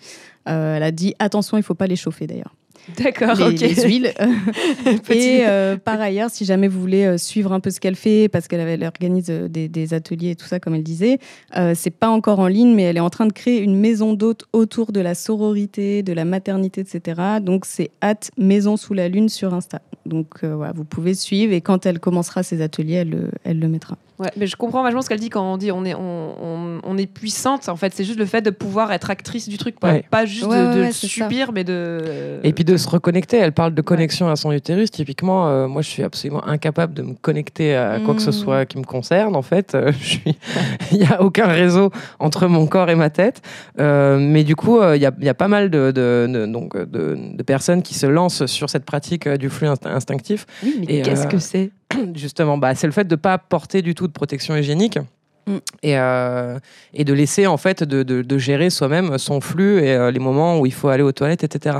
Euh, 0.48 0.78
elle 0.78 0.84
a 0.84 0.92
dit 0.92 1.14
attention, 1.20 1.58
il 1.58 1.64
faut 1.64 1.76
pas 1.76 1.88
les 1.88 1.96
chauffer 1.96 2.26
d'ailleurs. 2.26 2.56
D'accord, 2.98 3.36
Les, 3.36 3.46
ok. 3.46 3.60
les 3.60 3.84
huiles. 3.88 4.14
Et 5.10 5.46
euh, 5.46 5.78
par 5.78 6.00
ailleurs, 6.00 6.30
si 6.30 6.46
jamais 6.46 6.68
vous 6.68 6.80
voulez 6.80 7.06
euh, 7.06 7.18
suivre 7.18 7.52
un 7.52 7.60
peu 7.60 7.70
ce 7.70 7.80
qu'elle 7.80 7.96
fait, 7.96 8.30
parce 8.30 8.48
qu'elle 8.48 8.84
organise 8.84 9.28
euh, 9.30 9.48
des, 9.48 9.68
des 9.68 9.94
ateliers 9.94 10.32
et 10.32 10.36
tout 10.36 10.46
ça, 10.46 10.60
comme 10.60 10.76
elle 10.76 10.84
disait, 10.84 11.20
euh, 11.58 11.74
c'est 11.76 11.90
pas 11.92 12.10
encore 12.10 12.40
en 12.40 12.48
ligne, 12.48 12.74
mais 12.74 12.84
elle 12.84 12.98
est 12.98 13.02
en 13.02 13.10
train 13.10 13.26
de 13.28 13.34
créer 13.34 13.60
une 13.62 13.76
maison 13.78 14.14
d'hôtes 14.14 14.46
autour 14.54 14.92
de 14.92 15.00
la 15.02 15.16
sororité, 15.16 16.04
de 16.04 16.14
la 16.14 16.26
maternité, 16.26 16.82
etc. 16.82 17.22
Donc 17.42 17.66
c'est 17.66 17.92
hâte 18.02 18.32
maison 18.38 18.78
sous 18.78 18.94
la 18.94 19.10
lune 19.10 19.30
sur 19.30 19.54
Insta. 19.54 19.82
Donc 20.06 20.44
euh, 20.44 20.56
voilà, 20.56 20.72
vous 20.74 20.86
pouvez 20.86 21.14
suivre 21.14 21.54
et 21.54 21.62
quand 21.62 21.86
elle 21.86 22.00
commencera 22.00 22.44
ses 22.44 22.62
ateliers, 22.62 22.96
elle, 22.96 23.10
le- 23.10 23.32
elle 23.44 23.60
le 23.60 23.68
mettra. 23.68 23.98
Ouais, 24.20 24.32
mais 24.36 24.48
je 24.48 24.56
comprends 24.56 24.82
vachement 24.82 25.04
ce 25.04 25.10
qu'elle 25.10 25.20
dit 25.20 25.30
quand 25.30 25.54
on 25.54 25.58
dit 25.58 25.72
on 25.72 25.86
est, 25.86 25.94
on, 25.94 26.00
on- 26.44 26.80
on 26.84 26.98
est 26.98 27.06
puissante. 27.06 27.70
En 27.70 27.76
fait, 27.76 27.94
c'est 27.94 28.04
juste 28.04 28.18
le 28.18 28.26
fait 28.26 28.42
de 28.42 28.50
pouvoir 28.50 28.92
être 28.92 29.10
actrice 29.12 29.48
du 29.48 29.58
truc, 29.60 29.80
pas, 29.80 29.92
Ouais. 29.94 30.06
pas 30.10 30.26
juste 30.26 30.46
Ouais, 30.48 30.76
de, 30.88 30.92
ça. 30.92 31.08
subir, 31.08 31.52
mais 31.52 31.64
de. 31.64 32.40
Et 32.44 32.52
puis 32.54 32.64
de 32.66 32.78
se 32.78 32.90
reconnecter, 32.90 33.38
elle 33.38 33.52
parle 33.52 33.74
de 33.76 33.82
connexion 33.82 34.28
à 34.30 34.36
son 34.36 34.52
utérus. 34.52 34.90
Typiquement, 34.90 35.48
euh, 35.50 35.68
moi 35.68 35.82
je 35.84 35.90
suis 35.90 36.02
absolument 36.04 36.44
incapable 36.48 36.94
de 36.96 37.04
me 37.04 37.14
connecter 37.14 37.76
à 37.76 38.00
quoi 38.00 38.16
que 38.16 38.22
ce 38.22 38.30
Mm. 38.30 38.34
soit 38.34 38.66
qui 38.66 38.78
me 38.80 38.84
concerne. 38.86 39.36
En 39.36 39.42
fait, 39.44 39.76
Euh, 39.76 39.92
je 40.00 40.04
suis... 40.06 40.38
il 40.92 40.98
n'y 41.00 41.06
a 41.06 41.22
aucun 41.22 41.46
réseau 41.48 41.92
entre 42.20 42.48
mon 42.48 42.66
corps 42.66 42.90
et 42.90 42.96
ma 42.96 43.10
tête. 43.12 43.42
Euh, 43.80 44.18
mais 44.20 44.44
du 44.44 44.56
coup, 44.56 44.80
euh, 44.80 44.96
il 44.96 45.02
y, 45.02 45.06
a, 45.06 45.12
il 45.20 45.26
y 45.26 45.30
a 45.30 45.34
pas 45.36 45.48
mal 45.48 45.70
de, 45.70 45.92
de- 45.92 46.28
de- 46.28 46.46
donc, 46.48 46.76
de, 46.76 47.18
de 47.36 47.44
personnes 47.44 47.84
qui 47.84 47.94
se 47.94 48.08
lancent 48.08 48.46
sur 48.48 48.70
cette 48.70 48.86
pratique 48.86 49.28
du 49.30 49.50
flux 49.50 49.68
inst- 49.68 49.88
instinctif. 49.88 50.46
Oui, 50.64 50.76
mais 50.88 50.96
Et, 50.96 51.02
qu'est-ce 51.04 51.26
euh, 51.26 51.30
que 51.30 51.38
c'est? 51.40 51.70
Justement, 52.16 52.58
bah, 52.58 52.76
c'est 52.76 52.88
le 52.88 52.94
fait 52.94 53.06
de 53.08 53.16
ne 53.16 53.20
pas 53.20 53.38
porter 53.38 53.82
du 53.82 53.96
tout 53.96 54.08
de 54.08 54.14
protection 54.14 54.56
hygiénique. 54.56 55.00
Mm. 55.48 55.58
Et, 55.82 55.98
euh, 55.98 56.60
et 56.94 57.06
de 57.06 57.14
laisser 57.14 57.48
en 57.48 57.56
fait 57.56 57.82
de, 57.82 58.04
de- 58.04 58.22
de 58.22 58.38
gérer 58.38 58.70
soi-même 58.70 59.18
son 59.18 59.40
flux 59.40 59.80
et 59.80 59.94
euh, 59.94 60.12
les 60.12 60.20
moments 60.20 60.60
où 60.60 60.66
il 60.66 60.74
faut 60.74 60.90
aller 60.90 61.04
aux 61.04 61.14
toilettes, 61.14 61.46
etc. 61.46 61.78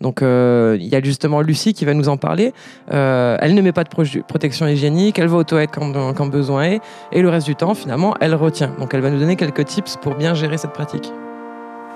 Donc 0.00 0.20
euh, 0.20 0.76
il 0.80 0.86
y 0.88 0.96
a 0.96 1.00
justement 1.00 1.40
Lucie 1.40 1.74
qui 1.74 1.84
va 1.84 1.94
nous 1.94 2.08
en 2.08 2.16
parler. 2.16 2.52
Elle 2.88 3.54
ne 3.54 3.60
met 3.62 3.70
pas 3.70 3.84
de 3.84 3.88
pro- 3.88 4.02
protection 4.26 4.66
hygiénique, 4.66 5.16
elle 5.20 5.28
va 5.28 5.36
aux 5.36 5.44
toilettes 5.44 5.70
quand, 5.72 6.12
quand 6.14 6.26
besoin 6.26 6.64
est, 6.64 6.80
et 7.12 7.22
le 7.22 7.28
reste 7.28 7.46
du 7.46 7.54
temps 7.54 7.74
finalement 7.74 8.16
elle 8.20 8.34
retient. 8.34 8.74
Donc 8.80 8.94
elle 8.94 9.00
va 9.00 9.10
nous 9.10 9.20
donner 9.20 9.36
quelques 9.36 9.64
tips 9.64 9.96
pour 10.02 10.16
bien 10.16 10.34
gérer 10.34 10.58
cette 10.58 10.72
pratique. 10.72 11.12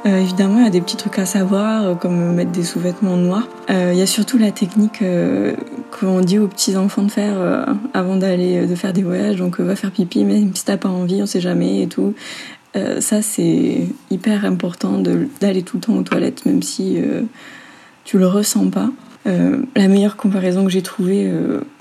Euh, 0.07 0.21
évidemment, 0.21 0.59
il 0.61 0.65
y 0.65 0.67
a 0.67 0.71
des 0.71 0.81
petits 0.81 0.97
trucs 0.97 1.19
à 1.19 1.27
savoir, 1.27 1.85
euh, 1.85 1.95
comme 1.95 2.35
mettre 2.35 2.53
des 2.53 2.63
sous-vêtements 2.63 3.17
noirs. 3.17 3.49
Euh, 3.69 3.91
Il 3.93 3.99
y 3.99 4.03
a 4.03 4.07
surtout 4.07 4.39
la 4.39 4.53
technique 4.53 5.03
qu'on 5.91 6.21
dit 6.21 6.39
aux 6.39 6.49
petits 6.49 6.77
enfants 6.77 7.03
de 7.03 7.11
faire 7.11 7.67
avant 7.95 8.17
d'aller 8.17 8.67
de 8.67 8.75
faire 8.75 8.93
des 8.93 9.03
voyages. 9.03 9.37
Donc, 9.37 9.61
va 9.61 9.75
faire 9.75 9.91
pipi, 9.91 10.25
même 10.25 10.55
si 10.55 10.65
t'as 10.65 10.77
pas 10.77 10.89
envie, 10.89 11.23
on 11.23 11.27
sait 11.27 11.41
jamais 11.41 11.83
et 11.83 11.89
tout. 11.89 12.15
Ça, 13.01 13.23
c'est 13.23 13.89
hyper 14.11 14.45
important 14.45 15.03
d'aller 15.41 15.63
tout 15.63 15.79
le 15.79 15.81
temps 15.81 15.97
aux 15.97 16.03
toilettes, 16.03 16.47
même 16.47 16.63
si 16.63 16.99
tu 18.05 18.19
le 18.19 18.27
ressens 18.27 18.69
pas. 18.69 18.91
La 19.25 19.89
meilleure 19.89 20.17
comparaison 20.17 20.65
que 20.65 20.71
j'ai 20.71 20.83
trouvée 20.83 21.31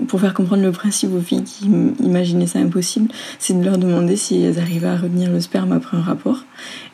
pour 0.07 0.19
faire 0.19 0.33
comprendre 0.33 0.63
le 0.63 0.71
principe 0.71 1.13
aux 1.13 1.21
filles 1.21 1.43
qui 1.43 1.65
imaginaient 1.99 2.47
ça 2.47 2.59
impossible, 2.59 3.09
c'est 3.37 3.57
de 3.57 3.63
leur 3.63 3.77
demander 3.77 4.15
si 4.15 4.41
elles 4.41 4.59
arrivaient 4.59 4.87
à 4.87 4.97
retenir 4.97 5.29
le 5.31 5.39
sperme 5.39 5.71
après 5.71 5.97
un 5.97 6.01
rapport. 6.01 6.45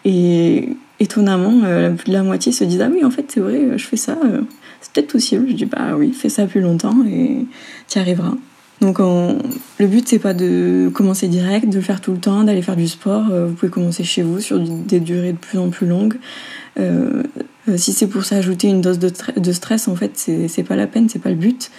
Et 0.05 0.75
étonnamment, 0.99 1.61
euh, 1.65 1.93
la 2.07 2.23
moitié 2.23 2.51
se 2.51 2.63
disent 2.63 2.81
Ah 2.81 2.89
oui, 2.91 3.03
en 3.03 3.11
fait, 3.11 3.25
c'est 3.29 3.39
vrai, 3.39 3.55
euh, 3.55 3.77
je 3.77 3.85
fais 3.85 3.97
ça, 3.97 4.17
euh, 4.25 4.41
c'est 4.81 4.91
peut-être 4.93 5.11
possible. 5.11 5.45
Je 5.49 5.53
dis 5.55 5.65
Bah 5.65 5.95
oui, 5.97 6.13
fais 6.13 6.29
ça 6.29 6.45
plus 6.45 6.61
longtemps 6.61 6.95
et 7.07 7.45
tu 7.89 7.99
arriveras. 7.99 8.33
Donc, 8.81 8.99
on- 8.99 9.37
le 9.79 9.87
but, 9.87 10.07
c'est 10.07 10.19
pas 10.19 10.33
de 10.33 10.89
commencer 10.93 11.27
direct, 11.27 11.69
de 11.69 11.75
le 11.75 11.81
faire 11.81 12.01
tout 12.01 12.11
le 12.11 12.17
temps, 12.17 12.43
d'aller 12.43 12.61
faire 12.61 12.75
du 12.75 12.87
sport. 12.87 13.23
Vous 13.29 13.53
pouvez 13.53 13.71
commencer 13.71 14.03
chez 14.03 14.23
vous 14.23 14.39
sur 14.41 14.59
des 14.59 14.99
durées 14.99 15.31
de 15.33 15.37
plus 15.37 15.57
en 15.57 15.69
plus 15.69 15.87
longues. 15.87 16.15
Si 17.77 17.93
c'est 17.93 18.07
pour 18.07 18.25
s'ajouter 18.25 18.67
une 18.67 18.81
dose 18.81 18.99
de, 18.99 19.09
de 19.37 19.51
stress, 19.53 19.87
en 19.87 19.95
fait, 19.95 20.11
c'est 20.17 20.63
pas 20.63 20.75
la 20.75 20.87
peine, 20.87 21.07
c'est 21.07 21.19
pas 21.19 21.29
le 21.29 21.35
but. 21.35 21.71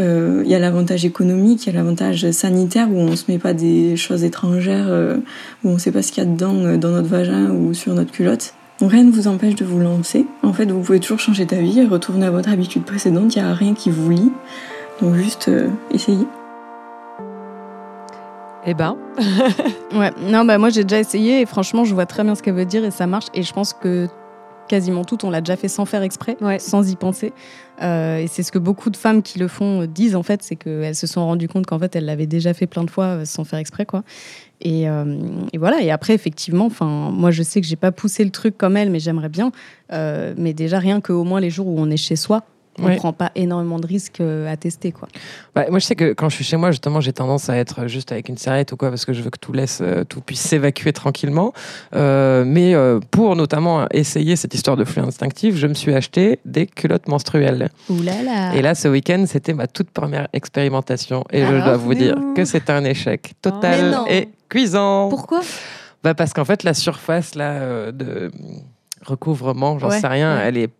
Euh, 0.00 0.42
Il 0.44 0.50
y 0.50 0.54
a 0.54 0.58
l'avantage 0.58 1.04
économique, 1.04 1.66
il 1.66 1.72
y 1.72 1.76
a 1.76 1.78
l'avantage 1.78 2.30
sanitaire 2.32 2.88
où 2.90 2.96
on 2.96 3.14
se 3.16 3.30
met 3.30 3.38
pas 3.38 3.54
des 3.54 3.96
choses 3.96 4.24
étrangères, 4.24 4.86
euh, 4.88 5.16
où 5.62 5.68
on 5.68 5.78
sait 5.78 5.92
pas 5.92 6.02
ce 6.02 6.12
qu'il 6.12 6.24
y 6.24 6.26
a 6.26 6.30
dedans 6.30 6.56
euh, 6.56 6.76
dans 6.76 6.90
notre 6.90 7.08
vagin 7.08 7.50
ou 7.50 7.74
sur 7.74 7.94
notre 7.94 8.10
culotte. 8.10 8.54
Donc 8.80 8.90
rien 8.90 9.04
ne 9.04 9.12
vous 9.12 9.28
empêche 9.28 9.54
de 9.54 9.64
vous 9.64 9.78
lancer. 9.78 10.26
En 10.42 10.52
fait, 10.52 10.70
vous 10.70 10.80
pouvez 10.80 10.98
toujours 10.98 11.20
changer 11.20 11.44
d'avis 11.44 11.78
et 11.78 11.86
retourner 11.86 12.26
à 12.26 12.30
votre 12.30 12.48
habitude 12.50 12.82
précédente. 12.82 13.34
Il 13.36 13.42
n'y 13.42 13.48
a 13.48 13.54
rien 13.54 13.74
qui 13.74 13.90
vous 13.90 14.10
lie. 14.10 14.32
Donc 15.00 15.14
juste 15.14 15.48
euh, 15.48 15.68
essayez. 15.92 16.26
Eh 18.66 18.74
ben, 18.74 18.96
Ouais, 19.94 20.10
non, 20.22 20.44
bah 20.44 20.58
moi 20.58 20.70
j'ai 20.70 20.82
déjà 20.82 20.98
essayé 20.98 21.42
et 21.42 21.46
franchement, 21.46 21.84
je 21.84 21.94
vois 21.94 22.06
très 22.06 22.24
bien 22.24 22.34
ce 22.34 22.42
qu'elle 22.42 22.54
veut 22.54 22.64
dire 22.64 22.84
et 22.84 22.90
ça 22.90 23.06
marche. 23.06 23.26
Et 23.32 23.42
je 23.42 23.52
pense 23.52 23.72
que 23.74 24.08
quasiment 24.68 25.04
tout, 25.04 25.24
on 25.24 25.30
l'a 25.30 25.40
déjà 25.40 25.56
fait 25.56 25.68
sans 25.68 25.84
faire 25.84 26.02
exprès, 26.02 26.36
Ouais. 26.40 26.58
sans 26.58 26.90
y 26.90 26.96
penser. 26.96 27.32
Euh, 27.82 28.18
et 28.18 28.26
c'est 28.28 28.42
ce 28.44 28.52
que 28.52 28.58
beaucoup 28.58 28.88
de 28.90 28.96
femmes 28.96 29.22
qui 29.22 29.38
le 29.38 29.48
font 29.48 29.82
euh, 29.82 29.86
disent 29.86 30.14
en 30.14 30.22
fait, 30.22 30.42
c'est 30.42 30.54
qu'elles 30.56 30.94
se 30.94 31.06
sont 31.06 31.24
rendues 31.24 31.48
compte 31.48 31.66
qu'en 31.66 31.78
fait 31.78 31.96
elles 31.96 32.04
l'avaient 32.04 32.26
déjà 32.26 32.54
fait 32.54 32.66
plein 32.66 32.84
de 32.84 32.90
fois 32.90 33.04
euh, 33.04 33.24
sans 33.24 33.44
faire 33.44 33.58
exprès, 33.58 33.84
quoi. 33.84 34.04
Et, 34.60 34.88
euh, 34.88 35.16
et 35.52 35.58
voilà. 35.58 35.80
Et 35.82 35.90
après, 35.90 36.14
effectivement, 36.14 36.66
enfin, 36.66 36.86
moi 37.10 37.30
je 37.30 37.42
sais 37.42 37.60
que 37.60 37.66
j'ai 37.66 37.76
pas 37.76 37.92
poussé 37.92 38.24
le 38.24 38.30
truc 38.30 38.56
comme 38.56 38.76
elle, 38.76 38.90
mais 38.90 39.00
j'aimerais 39.00 39.28
bien. 39.28 39.50
Euh, 39.92 40.34
mais 40.38 40.54
déjà 40.54 40.78
rien 40.78 41.00
qu'au 41.00 41.24
moins 41.24 41.40
les 41.40 41.50
jours 41.50 41.66
où 41.66 41.74
on 41.78 41.90
est 41.90 41.96
chez 41.96 42.16
soi. 42.16 42.44
On 42.78 42.86
Ouais. 42.86 42.96
prend 42.96 43.12
pas 43.12 43.30
énormément 43.36 43.78
de 43.78 43.86
risques 43.86 44.20
euh, 44.20 44.52
à 44.52 44.56
tester, 44.56 44.90
quoi. 44.92 45.08
Bah, 45.54 45.66
moi 45.70 45.78
je 45.78 45.84
sais 45.86 45.94
que 45.94 46.12
quand 46.12 46.28
je 46.28 46.34
suis 46.34 46.44
chez 46.44 46.56
moi 46.56 46.70
justement 46.72 47.00
j'ai 47.00 47.12
tendance 47.12 47.48
à 47.48 47.56
être 47.56 47.86
juste 47.86 48.10
avec 48.10 48.28
une 48.28 48.36
serviette 48.36 48.72
ou 48.72 48.76
quoi 48.76 48.88
parce 48.90 49.04
que 49.04 49.12
je 49.12 49.22
veux 49.22 49.30
que 49.30 49.38
tout 49.38 49.52
laisse 49.52 49.78
euh, 49.80 50.02
tout 50.04 50.20
puisse 50.20 50.40
s'évacuer 50.40 50.92
tranquillement. 50.92 51.52
Euh, 51.94 52.44
mais 52.44 52.74
euh, 52.74 52.98
pour 53.10 53.36
notamment 53.36 53.86
essayer 53.92 54.34
cette 54.36 54.54
histoire 54.54 54.76
de 54.76 54.84
flux 54.84 55.02
instinctif, 55.02 55.56
je 55.56 55.66
me 55.68 55.74
suis 55.74 55.94
acheté 55.94 56.40
des 56.44 56.66
culottes 56.66 57.06
menstruelles. 57.08 57.68
Ouh 57.88 58.02
là 58.02 58.22
là. 58.22 58.54
Et 58.54 58.62
là, 58.62 58.74
ce 58.74 58.88
week-end, 58.88 59.24
c'était 59.28 59.54
ma 59.54 59.66
toute 59.68 59.90
première 59.90 60.26
expérimentation. 60.32 61.24
Et 61.32 61.44
je 61.46 61.52
dois 61.52 61.76
vous 61.76 61.94
dire 61.94 62.16
que 62.34 62.44
c'est 62.44 62.70
un 62.70 62.84
échec 62.84 63.34
Mais 63.44 63.50
total 63.50 63.98
et 64.08 64.28
cuisant. 64.48 65.08
Pourquoi? 65.08 65.40
Bah 66.02 66.14
Parce 66.14 66.32
qu'en 66.32 66.44
fait, 66.44 66.64
la 66.64 66.74
surface 66.74 67.34
là, 67.34 67.92
de 67.92 68.30
recouvrement, 69.04 69.78
j'en 69.78 69.88
Ouais, 69.90 70.00
sais 70.00 70.06
rien, 70.06 70.36
ouais. 70.36 70.42
elle 70.46 70.56
est. 70.58 70.70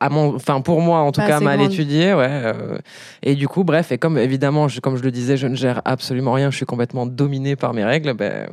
À 0.00 0.08
mon, 0.08 0.34
enfin 0.34 0.60
pour 0.60 0.80
moi 0.80 1.00
en 1.00 1.12
tout 1.12 1.20
Pas 1.20 1.26
cas 1.28 1.40
mal 1.40 1.58
grande. 1.58 1.72
étudiée 1.72 2.12
ouais 2.14 2.26
euh, 2.28 2.78
et 3.22 3.34
du 3.34 3.46
coup 3.48 3.62
bref 3.64 3.92
et 3.92 3.98
comme 3.98 4.18
évidemment 4.18 4.68
je, 4.68 4.80
comme 4.80 4.96
je 4.96 5.02
le 5.02 5.10
disais 5.10 5.36
je 5.36 5.46
ne 5.46 5.54
gère 5.54 5.80
absolument 5.84 6.32
rien 6.32 6.50
je 6.50 6.56
suis 6.56 6.66
complètement 6.66 7.06
dominée 7.06 7.56
par 7.56 7.72
mes 7.72 7.84
règles 7.84 8.14
ben 8.14 8.48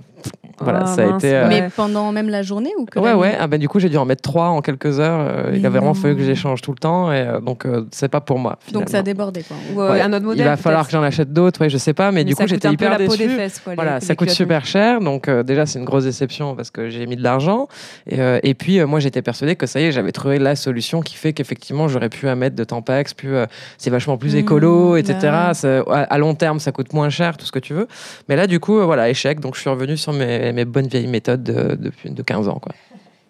voilà 0.59 0.81
Ah, 0.83 0.87
ça 0.87 1.01
a 1.03 1.15
été 1.17 1.33
euh. 1.35 1.47
Mais 1.47 1.67
pendant 1.75 2.11
même 2.11 2.29
la 2.29 2.41
journée 2.43 2.71
ou 2.77 2.85
que 2.85 2.99
Ouais, 2.99 3.13
ouais. 3.13 3.35
Ah 3.39 3.47
ben, 3.47 3.59
du 3.59 3.67
coup, 3.67 3.79
j'ai 3.79 3.89
dû 3.89 3.97
en 3.97 4.05
mettre 4.05 4.21
trois 4.21 4.47
en 4.47 4.61
quelques 4.61 4.99
heures. 4.99 5.19
Euh, 5.29 5.51
il 5.53 5.61
Mais 5.61 5.67
a 5.67 5.69
vraiment 5.69 5.87
non. 5.87 5.93
fallu 5.93 6.15
que 6.15 6.23
j'échange 6.23 6.61
tout 6.61 6.71
le 6.71 6.77
temps. 6.77 7.11
Et 7.11 7.17
euh, 7.17 7.39
donc, 7.39 7.65
euh, 7.65 7.85
c'est 7.91 8.07
pas 8.07 8.21
pour 8.21 8.39
moi. 8.39 8.57
Donc 8.71 8.83
ça 8.83 8.87
finalement. 8.99 9.03
débordait, 9.05 9.43
quoi. 9.43 9.57
ou 9.73 9.81
euh, 9.81 9.91
Ouais. 9.93 10.01
un 10.01 10.13
autre 10.13 10.25
modèle. 10.25 10.41
Il 10.45 10.49
va 10.49 10.55
falloir 10.57 10.85
que 10.85 10.91
j'en 10.91 11.01
achète 11.03 11.33
d'autres. 11.33 11.59
Ouais, 11.61 11.69
je 11.69 11.77
sais 11.77 11.93
pas. 11.93 12.11
Mais, 12.11 12.23
du 12.23 12.35
coup, 12.35 12.43
j'étais 12.47 12.69
hyper 12.71 12.97
déçu. 12.97 13.27
Voilà, 13.75 13.99
les 13.99 14.05
ça 14.05 14.15
coûte 14.15 14.29
super 14.29 14.65
cher. 14.65 14.99
Donc, 14.99 15.27
euh, 15.27 15.43
déjà, 15.43 15.65
c'est 15.65 15.79
une 15.79 15.85
grosse 15.85 16.03
déception 16.05 16.55
parce 16.55 16.69
que 16.71 16.89
j'ai 16.89 17.05
mis 17.07 17.15
de 17.15 17.23
l'argent. 17.23 17.67
Et, 18.07 18.19
euh, 18.21 18.39
et 18.43 18.53
puis, 18.53 18.79
euh, 18.79 18.85
moi, 18.87 18.99
j'étais 18.99 19.21
persuadée 19.21 19.55
que 19.55 19.65
ça 19.65 19.79
y 19.81 19.85
est, 19.85 19.91
j'avais 19.91 20.11
trouvé 20.11 20.39
la 20.39 20.55
solution 20.55 21.01
qui 21.01 21.15
fait 21.15 21.33
qu'effectivement, 21.33 21.87
j'aurais 21.87 22.09
pu 22.09 22.27
à 22.29 22.35
mettre 22.35 22.55
de 22.55 22.63
Tampax. 22.63 23.13
Euh, 23.25 23.45
c'est 23.77 23.89
vachement 23.89 24.17
plus 24.17 24.35
Mmh, 24.35 24.39
écolo, 24.39 24.95
etc. 24.97 25.17
bah. 25.23 25.53
Ça- 25.53 25.79
à, 25.89 26.01
à 26.03 26.17
long 26.19 26.35
terme, 26.35 26.59
ça 26.59 26.71
coûte 26.71 26.93
moins 26.93 27.09
cher, 27.09 27.37
tout 27.37 27.45
ce 27.45 27.51
que 27.51 27.59
tu 27.59 27.73
veux. 27.73 27.87
Mais 28.29 28.35
là, 28.35 28.47
du 28.47 28.59
coup, 28.59 28.79
voilà, 28.81 29.09
échec. 29.09 29.39
Donc, 29.39 29.55
je 29.55 29.61
suis 29.61 29.69
revenu 29.69 29.97
sur 29.97 30.12
mes, 30.13 30.53
mes 30.53 30.65
bonnes 30.65 30.87
vieilles 30.87 31.07
méthodes 31.07 31.43
de, 31.43 31.75
depuis 31.75 32.09
de 32.09 32.21
15 32.21 32.47
ans. 32.47 32.59
Quoi. 32.61 32.73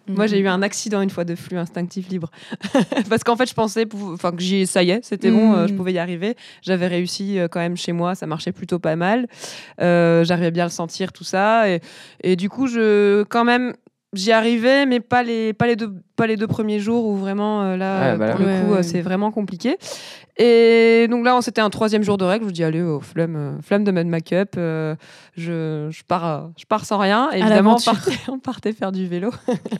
Moi, 0.06 0.26
j'ai 0.26 0.38
eu 0.38 0.48
un 0.48 0.60
accident 0.60 1.00
une 1.00 1.08
fois 1.08 1.24
de 1.24 1.34
flux 1.34 1.56
instinctif 1.56 2.10
libre. 2.10 2.30
Parce 3.08 3.24
qu'en 3.24 3.36
fait, 3.36 3.48
je 3.48 3.54
pensais 3.54 3.86
enfin, 4.12 4.32
que 4.32 4.42
j'y, 4.42 4.66
ça 4.66 4.82
y 4.82 4.90
est, 4.90 5.02
c'était 5.02 5.30
bon, 5.30 5.54
euh, 5.54 5.66
je 5.66 5.72
Mm. 5.72 5.76
pouvais 5.76 5.92
y 5.94 5.98
arriver. 5.98 6.36
J'avais 6.60 6.88
réussi 6.88 7.38
euh, 7.38 7.48
quand 7.48 7.60
même 7.60 7.76
chez 7.78 7.92
moi, 7.92 8.14
ça 8.14 8.26
marchait 8.26 8.52
plutôt 8.52 8.78
pas 8.78 8.96
mal. 8.96 9.26
Euh, 9.80 10.22
J'arrivais 10.22 10.50
bien 10.50 10.64
à 10.64 10.66
le 10.66 10.72
sentir, 10.72 11.10
tout 11.10 11.24
ça. 11.24 11.70
Et, 11.70 11.80
et 12.22 12.36
du 12.36 12.50
coup, 12.50 12.66
je, 12.66 13.22
quand 13.24 13.44
même, 13.44 13.72
j'y 14.16 14.32
arrivais, 14.32 14.86
mais 14.86 15.00
pas 15.00 15.22
les, 15.22 15.52
pas 15.52 15.66
les, 15.66 15.76
deux, 15.76 15.92
pas 16.16 16.26
les 16.26 16.36
deux 16.36 16.46
premiers 16.46 16.80
jours 16.80 17.06
où 17.06 17.16
vraiment, 17.16 17.62
euh, 17.62 17.76
là, 17.76 18.00
Ouais, 18.00 18.06
euh, 18.14 18.16
bah 18.16 18.26
là. 18.26 18.32
pour 18.32 18.40
le 18.40 18.46
Ouais, 18.46 18.60
coup, 18.66 18.72
ouais. 18.72 18.78
euh, 18.78 18.82
c'est 18.82 19.00
vraiment 19.02 19.30
compliqué. 19.30 19.76
Et 20.36 21.06
donc 21.10 21.24
là, 21.24 21.38
c'était 21.42 21.60
un 21.60 21.70
troisième 21.70 22.02
jour 22.02 22.16
de 22.16 22.24
règle. 22.24 22.44
Je 22.44 22.48
me 22.48 22.52
dis, 22.54 22.64
allez, 22.64 22.82
oh, 22.82 23.00
flemme, 23.00 23.36
euh, 23.36 23.52
flemme 23.62 23.84
de 23.84 23.92
mettre 23.92 24.10
make-up. 24.10 24.54
euh, 24.56 24.96
je, 25.36 25.86
je, 25.90 26.02
pars, 26.02 26.50
je 26.58 26.64
pars 26.64 26.84
sans 26.84 26.98
rien. 26.98 27.30
Et 27.32 27.38
évidemment, 27.38 27.76
on 27.78 27.80
partait, 27.80 28.10
on 28.28 28.38
partait 28.40 28.72
faire 28.72 28.90
du 28.90 29.06
vélo. 29.06 29.30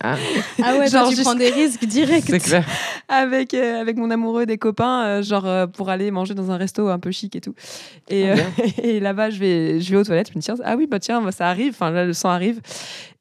Ah, 0.00 0.14
Ah 0.62 0.76
ouais, 0.76 0.86
Genre 0.88 1.06
toi, 1.08 1.14
tu 1.16 1.22
prends 1.22 1.34
des 1.34 1.50
risques 1.50 1.84
directs. 1.86 2.24
c'est 2.28 2.38
clair. 2.38 2.64
avec, 3.08 3.52
euh, 3.54 3.80
avec 3.80 3.96
mon 3.96 4.10
amoureux, 4.12 4.46
des 4.46 4.58
copains, 4.58 5.04
euh, 5.04 5.22
genre 5.22 5.46
euh, 5.46 5.66
pour 5.66 5.90
aller 5.90 6.12
manger 6.12 6.34
dans 6.34 6.52
un 6.52 6.56
resto 6.56 6.86
un 6.88 7.00
peu 7.00 7.10
chic 7.10 7.34
et 7.34 7.40
tout. 7.40 7.54
Et, 8.08 8.30
Ah, 8.30 8.34
euh, 8.34 8.66
et 8.84 9.00
là-bas, 9.00 9.30
je 9.30 9.40
vais, 9.40 9.80
je 9.80 9.90
vais 9.90 9.96
aux 9.96 10.04
toilettes, 10.04 10.28
je 10.28 10.34
me 10.34 10.40
dis, 10.40 10.44
tiens, 10.44 10.54
ah 10.64 10.76
oui, 10.76 10.86
bah 10.86 11.00
tiens, 11.00 11.20
bah, 11.20 11.32
ça 11.32 11.48
arrive, 11.48 11.70
enfin 11.74 11.90
là, 11.90 12.04
le 12.04 12.12
sang 12.12 12.28
arrive. 12.28 12.60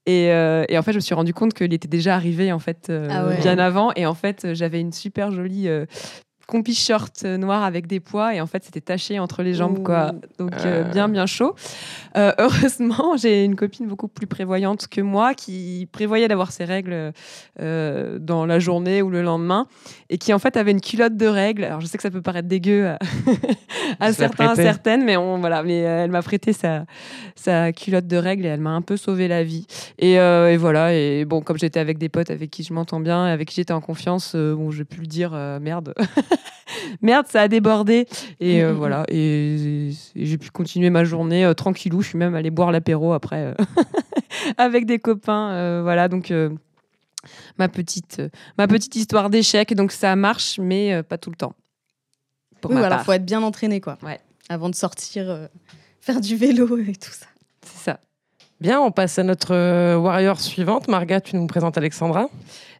Et, 0.05 0.31
euh, 0.31 0.65
et 0.67 0.77
en 0.77 0.81
fait, 0.81 0.91
je 0.91 0.97
me 0.97 1.01
suis 1.01 1.15
rendu 1.15 1.33
compte 1.33 1.53
qu'il 1.53 1.73
était 1.73 1.87
déjà 1.87 2.15
arrivé 2.15 2.51
en 2.51 2.59
fait 2.59 2.87
euh, 2.89 3.07
Ah 3.09 3.25
ouais. 3.27 3.37
bien 3.39 3.57
avant. 3.57 3.91
Et 3.95 4.05
en 4.05 4.13
fait, 4.13 4.53
j'avais 4.53 4.81
une 4.81 4.91
super 4.91 5.31
jolie 5.31 5.69
euh, 5.69 5.85
compi 6.47 6.75
short 6.75 7.21
euh, 7.23 7.37
noir 7.37 7.63
avec 7.63 7.87
des 7.87 7.99
pois. 7.99 8.35
Et 8.35 8.41
en 8.41 8.47
fait, 8.47 8.63
c'était 8.63 8.81
taché 8.81 9.19
entre 9.19 9.43
les 9.43 9.53
jambes, 9.53 9.83
quoi. 9.83 10.11
Donc 10.37 10.53
euh, 10.65 10.83
Euh. 10.83 10.91
bien, 10.91 11.07
bien 11.07 11.25
chaud. 11.25 11.55
Euh, 12.17 12.31
heureusement, 12.37 13.15
j'ai 13.17 13.43
une 13.43 13.55
copine 13.55 13.87
beaucoup 13.87 14.07
plus 14.07 14.27
prévoyante 14.27 14.87
que 14.87 15.01
moi 15.01 15.33
qui 15.33 15.87
prévoyait 15.91 16.27
d'avoir 16.27 16.51
ses 16.51 16.65
règles 16.65 17.13
dans 17.59 18.45
la 18.45 18.59
journée 18.59 19.01
ou 19.01 19.09
le 19.09 19.21
lendemain 19.21 19.67
et 20.09 20.17
qui 20.17 20.33
en 20.33 20.39
fait 20.39 20.57
avait 20.57 20.71
une 20.71 20.81
culotte 20.81 21.15
de 21.15 21.27
règles. 21.27 21.63
Alors 21.63 21.81
je 21.81 21.85
sais 21.85 21.97
que 21.97 22.01
ça 22.01 22.11
peut 22.11 22.21
paraître 22.21 22.47
dégueu 22.47 22.95
à, 23.99 24.11
certains, 24.13 24.49
à 24.49 24.55
certaines, 24.55 25.03
mais 25.03 25.17
on 25.17 25.39
voilà, 25.39 25.63
mais 25.63 25.77
elle 25.77 26.11
m'a 26.11 26.21
prêté 26.21 26.53
sa, 26.53 26.85
sa 27.35 27.71
culotte 27.71 28.07
de 28.07 28.17
règles 28.17 28.45
et 28.45 28.49
elle 28.49 28.59
m'a 28.59 28.71
un 28.71 28.81
peu 28.81 28.97
sauvé 28.97 29.27
la 29.27 29.43
vie. 29.43 29.65
Et, 29.99 30.13
et 30.13 30.57
voilà. 30.57 30.93
Et 30.93 31.25
bon, 31.25 31.41
comme 31.41 31.57
j'étais 31.57 31.79
avec 31.79 31.97
des 31.97 32.09
potes 32.09 32.31
avec 32.31 32.49
qui 32.49 32.63
je 32.63 32.73
m'entends 32.73 32.99
bien, 32.99 33.25
avec 33.25 33.49
qui 33.49 33.55
j'étais 33.55 33.73
en 33.73 33.81
confiance, 33.81 34.35
bon, 34.35 34.71
j'ai 34.71 34.85
pu 34.85 34.99
le 35.01 35.07
dire 35.07 35.31
merde, 35.61 35.93
merde, 37.01 37.25
ça 37.27 37.41
a 37.41 37.47
débordé. 37.47 38.07
Et 38.39 38.63
euh, 38.63 38.71
Mhm. 38.71 38.77
voilà. 38.77 39.05
Et, 39.09 39.89
et 40.15 40.25
j'ai 40.25 40.37
pu 40.37 40.49
continuer 40.49 40.89
ma 40.89 41.03
journée 41.03 41.45
euh, 41.45 41.53
tranquillou. 41.53 42.01
Je 42.01 42.09
suis 42.09 42.17
même 42.17 42.35
allée 42.35 42.51
boire 42.51 42.71
l'apéro 42.71 43.13
après 43.13 43.45
euh, 43.45 43.53
avec 44.57 44.85
des 44.85 44.99
copains. 44.99 45.51
euh, 45.51 45.81
voilà. 45.83 46.07
Donc 46.07 46.31
euh, 46.31 46.49
ma 47.57 47.67
petite, 47.69 48.17
euh, 48.19 48.29
ma 48.57 48.67
petite 48.67 48.95
histoire 48.95 49.29
d'échec. 49.29 49.73
Donc 49.75 49.91
ça 49.91 50.15
marche, 50.15 50.59
mais 50.59 50.93
euh, 50.93 51.03
pas 51.03 51.17
tout 51.17 51.29
le 51.29 51.35
temps. 51.35 51.53
Pour 52.61 52.71
Oui, 52.71 52.75
ma 52.75 52.81
voilà, 52.81 52.95
part. 52.97 53.05
faut 53.05 53.11
être 53.13 53.25
bien 53.25 53.41
entraîné, 53.43 53.81
quoi. 53.81 53.97
Ouais. 54.03 54.19
Avant 54.49 54.69
de 54.69 54.75
sortir, 54.75 55.29
euh, 55.29 55.47
faire 56.01 56.21
du 56.21 56.35
vélo 56.35 56.77
et 56.87 56.95
tout 56.95 57.11
ça. 57.11 57.25
C'est 57.65 57.83
ça. 57.91 57.99
Bien, 58.61 58.79
on 58.79 58.91
passe 58.91 59.19
à 59.19 59.23
notre 59.23 59.97
warrior 59.97 60.39
suivante. 60.39 60.87
Marga, 60.87 61.19
tu 61.19 61.35
nous 61.35 61.47
présentes 61.47 61.77
Alexandra. 61.77 62.29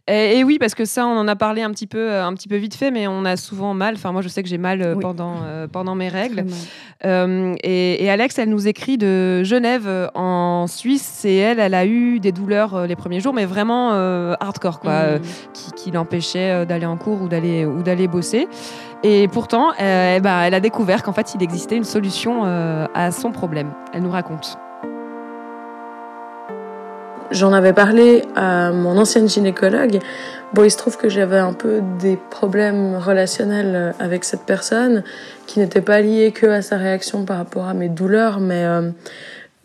Et, 0.10 0.40
et 0.40 0.44
oui, 0.44 0.58
parce 0.60 0.76
que 0.76 0.84
ça, 0.84 1.08
on 1.08 1.18
en 1.18 1.28
a 1.30 1.36
parlé 1.38 1.62
un 1.62 1.72
petit 1.72 1.88
peu, 1.88 2.12
euh, 2.12 2.26
un 2.26 2.34
petit 2.34 2.50
peu 2.50 2.58
vite 2.58 2.76
fait, 2.76 2.92
mais 2.92 3.08
on 3.08 3.24
a 3.24 3.38
souvent 3.38 3.74
mal. 3.74 3.94
Enfin, 3.96 4.12
moi, 4.12 4.22
je 4.22 4.28
sais 4.28 4.44
que 4.44 4.50
j'ai 4.50 4.58
mal 4.58 4.82
euh, 4.82 4.96
Oui. 4.96 5.02
pendant, 5.02 5.36
euh, 5.46 5.66
pendant 5.68 5.96
mes 5.96 6.10
règles. 6.10 6.44
Euh, 7.06 7.56
et, 7.64 8.04
et 8.04 8.10
Alex, 8.10 8.38
elle 8.38 8.50
nous 8.50 8.68
écrit 8.68 8.98
de 8.98 9.44
Genève 9.44 9.88
en 10.14 10.66
Suisse. 10.68 11.24
Et 11.24 11.38
elle, 11.38 11.60
elle 11.60 11.74
a 11.74 11.86
eu 11.86 12.20
des 12.20 12.34
douleurs 12.34 12.86
les 12.86 12.98
premiers 12.98 13.22
jours, 13.22 13.34
mais 13.34 13.46
vraiment 13.46 13.92
euh, 13.94 14.34
hardcore, 14.42 14.80
quoi, 14.82 14.94
Mm. 15.04 15.22
qui, 15.54 15.72
qui 15.72 15.92
l'empêchaient 15.92 16.52
euh, 16.52 16.66
d'aller 16.66 16.86
en 16.86 16.98
cours 16.98 17.22
ou 17.22 17.28
d'aller 17.30 17.66
ou 17.66 17.82
d'aller 17.82 18.08
bosser. 18.10 18.48
Et 19.04 19.28
pourtant, 19.30 19.72
eh 19.80 20.20
ben, 20.22 20.42
elle 20.44 20.54
a 20.54 20.60
découvert 20.60 21.04
qu'en 21.04 21.14
fait, 21.14 21.34
il 21.36 21.44
existait 21.44 21.76
une 21.76 21.84
solution 21.84 22.44
à 22.46 23.12
son 23.12 23.32
problème. 23.32 23.74
Elle 23.94 24.04
nous 24.04 24.12
raconte. 24.12 24.58
J'en 27.34 27.52
avais 27.52 27.74
parlé 27.74 28.22
à 28.36 28.72
mon 28.72 28.96
ancienne 28.96 29.28
gynécologue. 29.28 29.98
Bon, 30.54 30.64
il 30.64 30.70
se 30.70 30.78
trouve 30.78 30.98
que 30.98 31.10
j'avais 31.10 31.40
un 31.40 31.54
peu 31.54 31.82
des 32.00 32.16
problèmes 32.30 32.96
relationnels 32.96 33.96
avec 34.00 34.24
cette 34.24 34.44
personne 34.44 35.04
qui 35.48 35.58
n'étaient 35.58 35.82
pas 35.82 36.00
liés 36.02 36.32
que 36.32 36.46
à 36.46 36.62
sa 36.62 36.78
réaction 36.78 37.26
par 37.26 37.38
rapport 37.38 37.68
à 37.68 37.74
mes 37.74 37.90
douleurs, 37.90 38.40
mais 38.40 38.64
euh, 38.66 38.92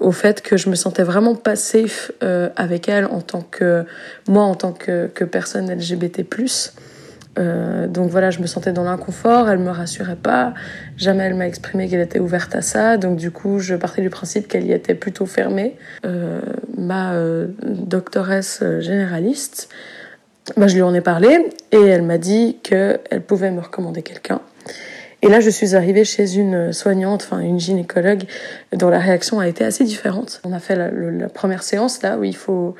au 0.00 0.12
fait 0.12 0.40
que 0.40 0.57
je 0.57 0.70
me 0.70 0.76
sentais 0.76 1.02
vraiment 1.02 1.35
pas 1.35 1.57
safe 1.57 2.11
euh, 2.22 2.48
avec 2.57 2.88
elle 2.88 3.04
en 3.04 3.20
tant 3.20 3.42
que 3.42 3.85
moi 4.28 4.44
en 4.44 4.54
tant 4.54 4.72
que, 4.72 5.09
que 5.09 5.24
personne 5.24 5.70
LGBT+. 5.70 6.24
Euh, 7.38 7.87
donc 7.87 8.11
voilà, 8.11 8.31
je 8.31 8.40
me 8.40 8.46
sentais 8.46 8.72
dans 8.72 8.85
l'inconfort, 8.85 9.48
elle 9.48 9.59
me 9.59 9.70
rassurait 9.70 10.16
pas, 10.16 10.55
jamais 10.96 11.24
elle 11.24 11.35
m'a 11.35 11.46
exprimé 11.46 11.88
qu'elle 11.88 12.01
était 12.01 12.18
ouverte 12.18 12.55
à 12.55 12.62
ça, 12.62 12.96
donc 12.96 13.16
du 13.16 13.31
coup 13.31 13.61
je 13.61 13.74
partais 13.74 14.03
du 14.03 14.11
principe 14.11 14.48
qu'elle 14.48 14.66
y 14.66 14.72
était 14.72 14.94
plutôt 14.94 15.27
fermée. 15.27 15.77
Euh, 16.05 16.40
ma 16.77 17.12
euh, 17.14 17.48
doctoresse 17.62 18.62
généraliste, 18.81 19.68
bah, 20.57 20.66
je 20.66 20.74
lui 20.74 20.83
en 20.83 20.94
ai 20.94 21.01
parlé 21.01 21.46
et 21.72 21.81
elle 21.81 22.03
m'a 22.03 22.18
dit 22.18 22.59
qu'elle 22.62 23.22
pouvait 23.27 23.51
me 23.51 23.61
recommander 23.61 24.03
quelqu'un. 24.03 24.40
Et 25.20 25.29
là, 25.29 25.40
je 25.40 25.51
suis 25.51 25.74
arrivée 25.74 26.05
chez 26.05 26.37
une 26.37 26.72
soignante, 26.72 27.24
enfin 27.24 27.40
une 27.40 27.59
gynécologue, 27.59 28.22
dont 28.72 28.88
la 28.88 29.01
réaction 29.01 29.40
a 29.40 29.48
été 29.48 29.64
assez 29.64 29.83
différente. 29.83 30.40
On 30.44 30.53
a 30.53 30.61
fait 30.61 30.77
la, 30.77 30.90
la 30.92 31.29
première 31.29 31.64
séance 31.64 32.03
là 32.03 32.18
où 32.18 32.24
il 32.24 32.37
faut 32.37 32.77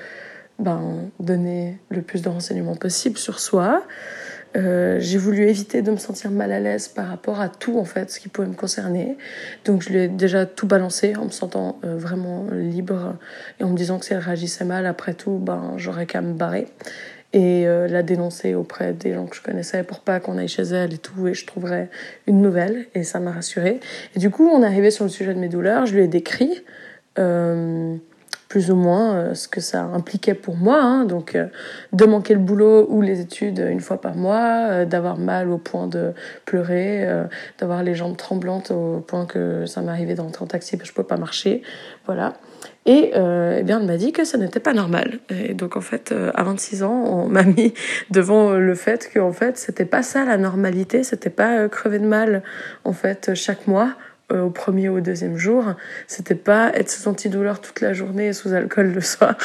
ben, 0.61 0.81
donner 1.21 1.79
le 1.89 2.03
plus 2.03 2.23
de 2.23 2.29
renseignements 2.29 2.77
possible 2.77 3.19
sur 3.19 3.41
soi. 3.41 3.83
Euh, 4.59 4.97
j'ai 4.99 5.19
voulu 5.19 5.49
éviter 5.49 5.83
de 5.83 5.91
me 5.91 5.97
sentir 5.97 6.31
mal 6.31 6.53
à 6.53 6.59
l'aise 6.59 6.89
par 6.89 7.09
rapport 7.09 7.41
à 7.41 7.49
tout 7.49 7.79
en 7.79 7.85
fait 7.85 8.11
ce 8.11 8.19
qui 8.19 8.29
pouvait 8.29 8.49
me 8.49 8.55
concerner. 8.55 9.17
Donc 9.65 9.83
je 9.83 9.91
lui 9.91 9.99
ai 10.01 10.09
déjà 10.09 10.47
tout 10.47 10.67
balancé 10.67 11.15
en 11.17 11.27
me 11.27 11.31
sentant 11.31 11.79
euh, 11.85 11.97
vraiment 11.97 12.47
libre 12.51 13.17
et 13.61 13.65
en 13.65 13.69
me 13.69 13.77
disant 13.77 13.99
que 13.99 14.05
si 14.05 14.15
elle 14.15 14.19
réagissait 14.19 14.65
mal 14.65 14.87
après 14.87 15.15
tout, 15.15 15.39
ben 15.39 15.75
j'aurais 15.77 16.07
qu'à 16.07 16.21
me 16.23 16.33
barrer 16.33 16.67
et 17.35 17.69
euh, 17.69 17.87
la 17.89 18.03
dénoncer 18.03 18.55
auprès 18.55 18.95
des 18.95 19.13
gens 19.13 19.27
que 19.27 19.37
je 19.37 19.43
connaissais 19.43 19.83
pour 19.85 20.01
pas 20.01 20.19
qu'on 20.19 20.39
aille 20.39 20.49
chez 20.49 20.63
elle 20.63 20.95
et 20.95 20.99
tout 20.99 21.29
et 21.29 21.35
je 21.35 21.47
trouverais 21.47 21.91
une 22.27 22.41
nouvelle 22.41 22.87
et 22.95 23.05
ça 23.05 23.21
m'a 23.21 23.33
rassurée. 23.33 23.81
Et 24.17 24.19
du 24.19 24.31
coup 24.31 24.49
on 24.49 24.63
est 24.63 24.67
arrivé 24.67 24.91
sur 24.91 25.05
le 25.05 25.11
sujet 25.11 25.35
de 25.35 25.39
mes 25.39 25.49
douleurs, 25.49 25.87
je 25.87 25.95
lui 25.95 26.03
ai 26.03 26.09
décrit 26.09 26.65
plus 28.49 28.71
ou 28.71 28.77
moins 28.77 29.15
euh, 29.15 29.35
ce 29.35 29.47
que 29.47 29.61
ça 29.61 29.83
impliquait 29.83 30.35
pour 30.35 30.57
moi, 30.57 30.81
hein. 30.81 31.05
donc 31.05 31.35
euh, 31.35 31.47
de 31.93 32.05
manquer 32.07 32.35
le 32.35 32.41
boulot 32.41 32.87
ou 32.89 33.03
les 33.03 33.21
études 33.21 33.59
une 33.59 33.81
fois 33.81 34.01
par 34.01 34.15
mois, 34.15 34.69
euh, 34.71 34.85
d'avoir 34.85 35.19
mal 35.19 35.51
au 35.51 35.59
point 35.59 35.87
de 35.87 36.13
pleurer, 36.45 37.07
d'avoir 37.59 37.83
les 37.83 37.95
jambes 37.95 38.17
tremblantes 38.17 38.71
au 38.71 39.01
point 39.01 39.27
que 39.27 39.67
ça 39.67 39.83
m'arrivait 39.83 40.15
d'entrer 40.15 40.45
en 40.45 40.47
taxi 40.47 40.77
parce 40.77 40.89
que 40.89 40.89
je 40.89 40.95
pouvais 40.95 41.09
pas 41.09 41.17
marcher, 41.17 41.63
voilà. 42.07 42.35
Et 42.87 43.13
euh, 43.17 43.59
eh 43.59 43.63
bien, 43.65 43.81
elle 43.81 43.87
m'a 43.87 43.99
dit 43.99 44.13
que 44.13 44.25
ça 44.25 44.39
n'était 44.39 44.61
pas 44.61 44.73
normal. 44.73 45.19
Et 45.29 45.53
donc, 45.53 45.77
en 45.77 45.83
fait, 45.83 46.11
euh, 46.11 46.31
à 46.35 46.43
26 46.43 46.83
ans, 46.83 47.05
on 47.05 47.29
m'a 47.29 47.43
mis 47.43 47.75
devant 48.11 48.53
le 48.53 48.75
fait 48.75 49.11
que, 49.13 49.19
en 49.19 49.33
fait, 49.33 49.59
c'était 49.59 49.85
pas 49.85 50.03
ça 50.03 50.25
la 50.25 50.39
normalité, 50.39 51.05
c'était 51.05 51.29
pas 51.29 51.69
crever 51.69 51.99
de 51.99 52.07
mal, 52.07 52.43
en 52.85 52.95
fait, 52.95 53.35
chaque 53.35 53.67
mois, 53.67 53.95
au 54.31 54.51
premier 54.51 54.89
ou 54.89 54.99
au 54.99 55.01
deuxième 55.01 55.37
jour. 55.37 55.65
C'était 56.07 56.35
pas 56.35 56.71
être 56.75 56.91
sous 56.91 57.09
antidouleur 57.09 57.61
toute 57.61 57.81
la 57.81 57.93
journée 57.93 58.29
et 58.29 58.33
sous 58.33 58.53
alcool 58.53 58.93
le 58.93 59.01
soir. 59.01 59.37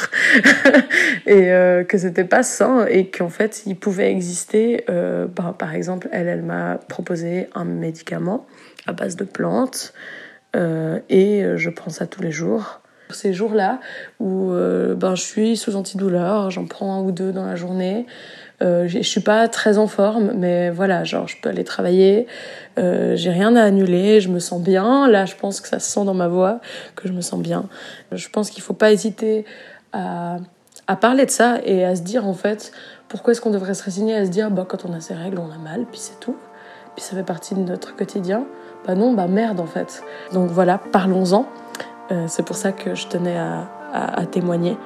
et 1.26 1.52
euh, 1.52 1.84
que 1.84 1.98
c'était 1.98 2.24
pas 2.24 2.42
sain 2.42 2.86
et 2.86 3.08
qu'en 3.10 3.28
fait, 3.28 3.62
il 3.66 3.76
pouvait 3.76 4.10
exister, 4.10 4.84
euh, 4.90 5.26
par, 5.26 5.74
exemple, 5.74 6.08
elle, 6.12 6.28
elle 6.28 6.42
m'a 6.42 6.78
proposé 6.88 7.48
un 7.54 7.64
médicament 7.64 8.46
à 8.86 8.92
base 8.92 9.16
de 9.16 9.24
plantes. 9.24 9.94
euh, 10.56 11.00
et 11.08 11.42
euh, 11.42 11.56
je 11.56 11.70
prends 11.70 11.90
ça 11.90 12.06
tous 12.06 12.22
les 12.22 12.32
jours. 12.32 12.80
Ces 13.10 13.32
jours-là 13.32 13.80
où 14.18 14.52
euh, 14.52 14.94
ben, 14.94 15.14
je 15.14 15.22
suis 15.22 15.56
sous 15.56 15.76
antidouleur, 15.76 16.50
j'en 16.50 16.64
prends 16.66 16.94
un 16.94 17.02
ou 17.02 17.12
deux 17.12 17.32
dans 17.32 17.44
la 17.44 17.56
journée. 17.56 18.06
Euh, 18.62 18.86
je 18.86 19.00
suis 19.00 19.20
pas 19.20 19.48
très 19.48 19.78
en 19.78 19.86
forme, 19.86 20.32
mais 20.36 20.70
voilà, 20.70 21.04
genre 21.04 21.26
je 21.26 21.36
peux 21.40 21.48
aller 21.48 21.64
travailler, 21.64 22.26
euh, 22.78 23.16
j'ai 23.16 23.30
rien 23.30 23.56
à 23.56 23.62
annuler, 23.62 24.20
je 24.20 24.28
me 24.28 24.38
sens 24.38 24.62
bien. 24.62 25.08
Là, 25.08 25.24
je 25.24 25.34
pense 25.34 25.60
que 25.60 25.68
ça 25.68 25.80
se 25.80 25.90
sent 25.90 26.04
dans 26.04 26.14
ma 26.14 26.28
voix 26.28 26.60
que 26.94 27.08
je 27.08 27.12
me 27.12 27.20
sens 27.20 27.40
bien. 27.40 27.64
Je 28.12 28.28
pense 28.28 28.50
qu'il 28.50 28.62
faut 28.62 28.74
pas 28.74 28.92
hésiter 28.92 29.44
à, 29.92 30.38
parler 31.00 31.26
de 31.26 31.30
ça 31.30 31.58
et 31.64 31.84
à 31.84 31.96
se 31.96 32.02
dire 32.02 32.26
en 32.26 32.34
fait, 32.34 32.72
pourquoi 33.08 33.32
est-ce 33.32 33.40
qu'on 33.40 33.50
devrait 33.50 33.74
se 33.74 33.82
résigner 33.82 34.14
à 34.14 34.24
se 34.24 34.30
dire 34.30 34.50
bah, 34.50 34.64
quand 34.68 34.84
on 34.84 34.92
a 34.92 35.00
ses 35.00 35.14
règles, 35.14 35.38
on 35.38 35.50
a 35.50 35.58
mal, 35.58 35.86
puis 35.90 36.00
c'est 36.00 36.20
tout, 36.20 36.36
puis 36.94 37.04
ça 37.04 37.16
fait 37.16 37.24
partie 37.24 37.54
de 37.54 37.60
notre 37.60 37.96
quotidien. 37.96 38.44
Bah 38.86 38.94
non, 38.94 39.14
bah 39.14 39.26
merde 39.26 39.60
en 39.60 39.66
fait. 39.66 40.02
Donc 40.32 40.50
voilà, 40.50 40.78
parlons-en. 40.78 41.46
Euh, 42.12 42.26
c'est 42.28 42.44
pour 42.44 42.56
ça 42.56 42.70
que 42.70 42.94
je 42.94 43.08
tenais 43.08 43.36
à 43.36 44.26
témoigner. 44.30 44.76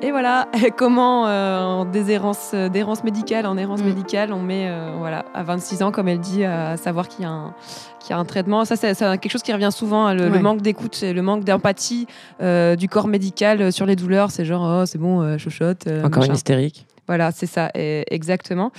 Et 0.00 0.10
voilà 0.12 0.48
comment 0.76 1.26
euh, 1.26 1.60
en 1.62 1.84
déshérence, 1.84 2.52
euh, 2.54 2.68
d'errance 2.68 3.02
médicale 3.04 3.46
en 3.46 3.56
errance 3.56 3.80
Mm. 3.82 3.86
médicale, 3.86 4.32
on 4.32 4.40
met 4.40 4.66
euh, 4.68 4.92
voilà, 4.98 5.24
à 5.34 5.42
26 5.42 5.82
ans, 5.82 5.90
comme 5.92 6.08
elle 6.08 6.18
dit, 6.20 6.44
à 6.44 6.76
savoir 6.76 7.08
qu'il 7.08 7.22
y 7.22 7.26
a 7.26 7.30
un, 7.30 7.54
qu'il 8.00 8.10
y 8.10 8.12
a 8.12 8.18
un 8.18 8.24
traitement. 8.24 8.64
Ça, 8.64 8.76
c'est 8.76 8.94
c'est 8.94 9.18
quelque 9.18 9.30
chose 9.30 9.42
qui 9.42 9.52
revient 9.52 9.70
souvent, 9.72 10.06
hein, 10.06 10.14
le, 10.14 10.28
manque 10.40 10.62
d'écoute, 10.62 11.02
et 11.02 11.12
le 11.12 11.22
manque 11.22 11.44
d'empathie 11.44 12.06
euh, 12.40 12.74
du 12.76 12.88
corps 12.88 13.06
médical 13.08 13.60
euh, 13.60 13.70
sur 13.70 13.86
les 13.86 13.96
douleurs. 13.96 14.30
C'est 14.30 14.44
genre, 14.44 14.82
oh, 14.82 14.86
c'est 14.86 14.98
bon, 14.98 15.20
euh, 15.22 15.38
chochotte. 15.38 15.86
euh, 15.86 16.04
Encore 16.04 16.24
une 16.24 16.34
hystérique. 16.34 16.86
Voilà, 17.08 17.32
c'est 17.32 17.46
ça, 17.46 17.70
et- 17.74 18.04
exactement. 18.14 18.70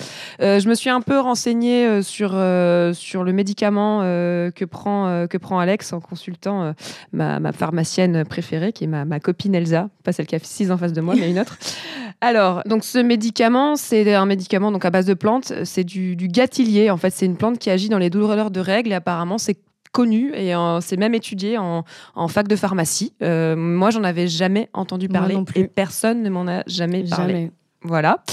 Euh, 0.42 0.60
je 0.60 0.70
me 0.70 0.76
suis 0.76 0.90
un 0.90 1.02
peu 1.02 1.20
renseignée 1.20 1.86
euh, 1.86 2.02
sur, 2.02 2.32
euh, 2.36 2.94
sur 2.94 3.24
le 3.26 3.34
médicament 3.34 4.00
euh, 4.04 4.52
que, 4.52 4.64
prend, 4.64 5.28
que 5.28 5.38
prend 5.38 5.60
Alex 5.60 5.92
en 5.92 6.00
consultant 6.00 6.74
ma, 7.12 7.40
ma 7.40 7.52
pharmacienne 7.52 8.24
préférée, 8.24 8.72
qui 8.72 8.86
est 8.86 8.88
ma, 8.88 9.04
ma 9.04 9.20
copine 9.20 9.56
Elsa, 9.56 9.90
pas 10.04 10.12
celle 10.14 10.28
qui 10.28 10.36
a 10.36 10.40
six 10.42 10.72
en 10.72 10.78
face 10.78 10.94
de 10.94 11.02
moi, 11.02 11.16
mais 11.20 11.30
une 11.30 11.40
autre. 11.40 11.58
Alors, 12.22 12.62
donc 12.66 12.84
ce 12.84 13.00
médicament, 13.00 13.76
c'est 13.76 14.14
un 14.14 14.26
médicament 14.26 14.72
donc 14.72 14.86
à 14.86 14.90
base 14.90 15.06
de 15.06 15.14
plantes, 15.14 15.54
c'est 15.64 15.84
du, 15.84 16.16
du 16.16 16.28
gâtillier. 16.28 16.90
En 16.92 16.98
fait, 16.98 17.10
c'est 17.12 17.26
une 17.26 17.36
plante 17.38 17.60
qui 17.60 17.70
agit 17.70 17.90
dans 17.90 17.98
les 17.98 18.10
douleurs 18.10 18.52
de 18.52 18.60
règles 18.60 18.92
et 18.92 18.96
apparemment 18.96 19.38
c'est 19.38 19.58
connu 19.92 20.32
et 20.36 20.54
c'est 20.82 20.98
même 20.98 21.16
étudié 21.16 21.58
en, 21.58 21.84
en 22.14 22.28
fac 22.28 22.48
de 22.48 22.56
pharmacie. 22.56 23.14
Moi, 23.22 23.90
j'en 23.90 24.04
avais 24.04 24.28
jamais 24.28 24.70
entendu 24.74 25.08
parler 25.08 25.34
non 25.34 25.46
plus. 25.46 25.62
et 25.62 25.68
personne 25.68 26.22
ne 26.22 26.30
m'en 26.30 26.48
a 26.48 26.62
jamais 26.68 27.04
parlé. 27.04 27.34
Jamais. 27.34 27.52
Voilà. 27.82 28.24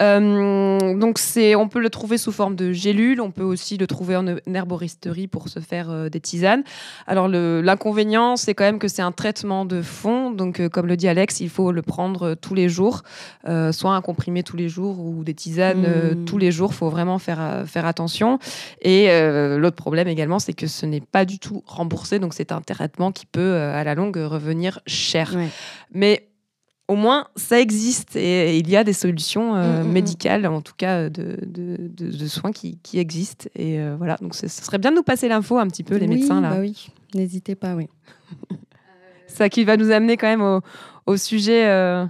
Euh, 0.00 0.94
donc 0.98 1.18
c'est, 1.18 1.54
on 1.54 1.68
peut 1.68 1.80
le 1.80 1.90
trouver 1.90 2.18
sous 2.18 2.32
forme 2.32 2.54
de 2.54 2.72
gélules, 2.72 3.20
on 3.20 3.30
peut 3.30 3.42
aussi 3.42 3.76
le 3.76 3.86
trouver 3.86 4.16
en 4.16 4.26
herboristerie 4.52 5.26
pour 5.26 5.48
se 5.48 5.60
faire 5.60 5.90
euh, 5.90 6.08
des 6.08 6.20
tisanes. 6.20 6.64
Alors 7.06 7.28
l'inconvénient, 7.28 8.36
c'est 8.36 8.54
quand 8.54 8.64
même 8.64 8.78
que 8.78 8.88
c'est 8.88 9.02
un 9.02 9.12
traitement 9.12 9.64
de 9.64 9.82
fond, 9.82 10.30
donc 10.30 10.60
euh, 10.60 10.68
comme 10.68 10.86
le 10.86 10.96
dit 10.96 11.08
Alex, 11.08 11.40
il 11.40 11.48
faut 11.48 11.72
le 11.72 11.82
prendre 11.82 12.34
tous 12.34 12.54
les 12.54 12.68
jours, 12.68 13.02
soit 13.44 13.94
un 13.94 14.00
comprimé 14.00 14.42
tous 14.42 14.56
les 14.56 14.68
jours 14.68 15.00
ou 15.00 15.24
des 15.24 15.34
tisanes 15.34 15.76
Mmh. 15.76 16.24
tous 16.24 16.38
les 16.38 16.50
jours. 16.52 16.70
Il 16.72 16.76
faut 16.76 16.88
vraiment 16.88 17.18
faire 17.18 17.64
faire 17.66 17.86
attention. 17.86 18.38
Et 18.82 19.08
l'autre 19.56 19.76
problème 19.76 20.08
également, 20.08 20.38
c'est 20.38 20.52
que 20.52 20.66
ce 20.66 20.86
n'est 20.86 21.00
pas 21.00 21.24
du 21.24 21.38
tout 21.38 21.62
remboursé, 21.66 22.18
donc 22.18 22.34
c'est 22.34 22.52
un 22.52 22.60
traitement 22.60 23.12
qui 23.12 23.26
peut 23.26 23.56
à 23.56 23.84
la 23.84 23.94
longue 23.94 24.16
revenir 24.16 24.80
cher. 24.86 25.32
Ouais. 25.34 25.48
Mais 25.92 26.28
au 26.88 26.94
moins, 26.96 27.26
ça 27.36 27.60
existe 27.60 28.14
et 28.16 28.58
il 28.58 28.68
y 28.70 28.76
a 28.76 28.84
des 28.84 28.92
solutions 28.92 29.56
euh, 29.56 29.82
Mm, 29.82 29.86
mm, 29.86 29.88
mm. 29.88 29.92
médicales, 29.92 30.46
en 30.46 30.60
tout 30.60 30.74
cas 30.76 31.08
de, 31.08 31.36
de, 31.44 31.76
de- 31.80 32.10
de 32.16 32.26
soins 32.28 32.52
qui, 32.52 32.78
qui 32.82 32.98
existent. 32.98 33.48
Et 33.56 33.80
euh, 33.80 33.96
voilà, 33.98 34.16
donc 34.20 34.34
ce 34.34 34.46
ce 34.48 34.62
serait 34.64 34.78
bien 34.78 34.90
de 34.92 34.96
nous 34.96 35.02
passer 35.02 35.28
l'info 35.28 35.58
un 35.58 35.66
petit 35.66 35.82
peu, 35.82 35.96
les 35.96 36.06
Oui, 36.06 36.16
médecins, 36.16 36.40
là. 36.40 36.50
Bah 36.50 36.60
oui, 36.60 36.88
n'hésitez 37.14 37.54
pas, 37.56 37.74
oui. 37.74 37.88
Ça 39.26 39.48
qui 39.48 39.64
va 39.64 39.76
nous 39.76 39.90
amener 39.90 40.16
quand 40.16 40.28
même 40.28 40.40
au, 40.42 40.60
au 41.06 41.16
sujet, 41.16 41.66
euh, 41.66 42.06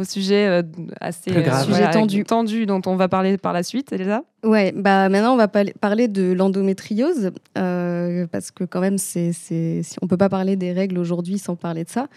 au 0.00 0.04
sujet 0.04 0.46
euh, 0.46 0.62
assez. 1.00 1.30
Sujet 1.30 1.90
tendu. 1.90 2.24
tendu 2.24 2.66
dont 2.66 2.80
on 2.86 2.96
va 2.96 3.08
parler 3.08 3.36
par 3.38 3.52
la 3.52 3.62
suite, 3.62 3.92
Elsa? 3.92 4.22
Ouais, 4.42 4.72
bah 4.74 5.08
maintenant 5.08 5.34
on 5.34 5.36
va 5.36 5.48
parler 5.48 6.08
de 6.08 6.32
l'endométriose 6.32 7.30
euh, 7.58 8.26
parce 8.26 8.50
que 8.50 8.64
quand 8.64 8.80
même 8.80 8.98
c'est 8.98 9.32
c'est 9.32 9.82
si 9.82 9.96
on 10.02 10.06
peut 10.06 10.16
pas 10.16 10.30
parler 10.30 10.56
des 10.56 10.72
règles 10.72 10.98
aujourd'hui 10.98 11.38
sans 11.38 11.56
parler 11.56 11.84
de 11.84 11.90
ça. 11.90 12.08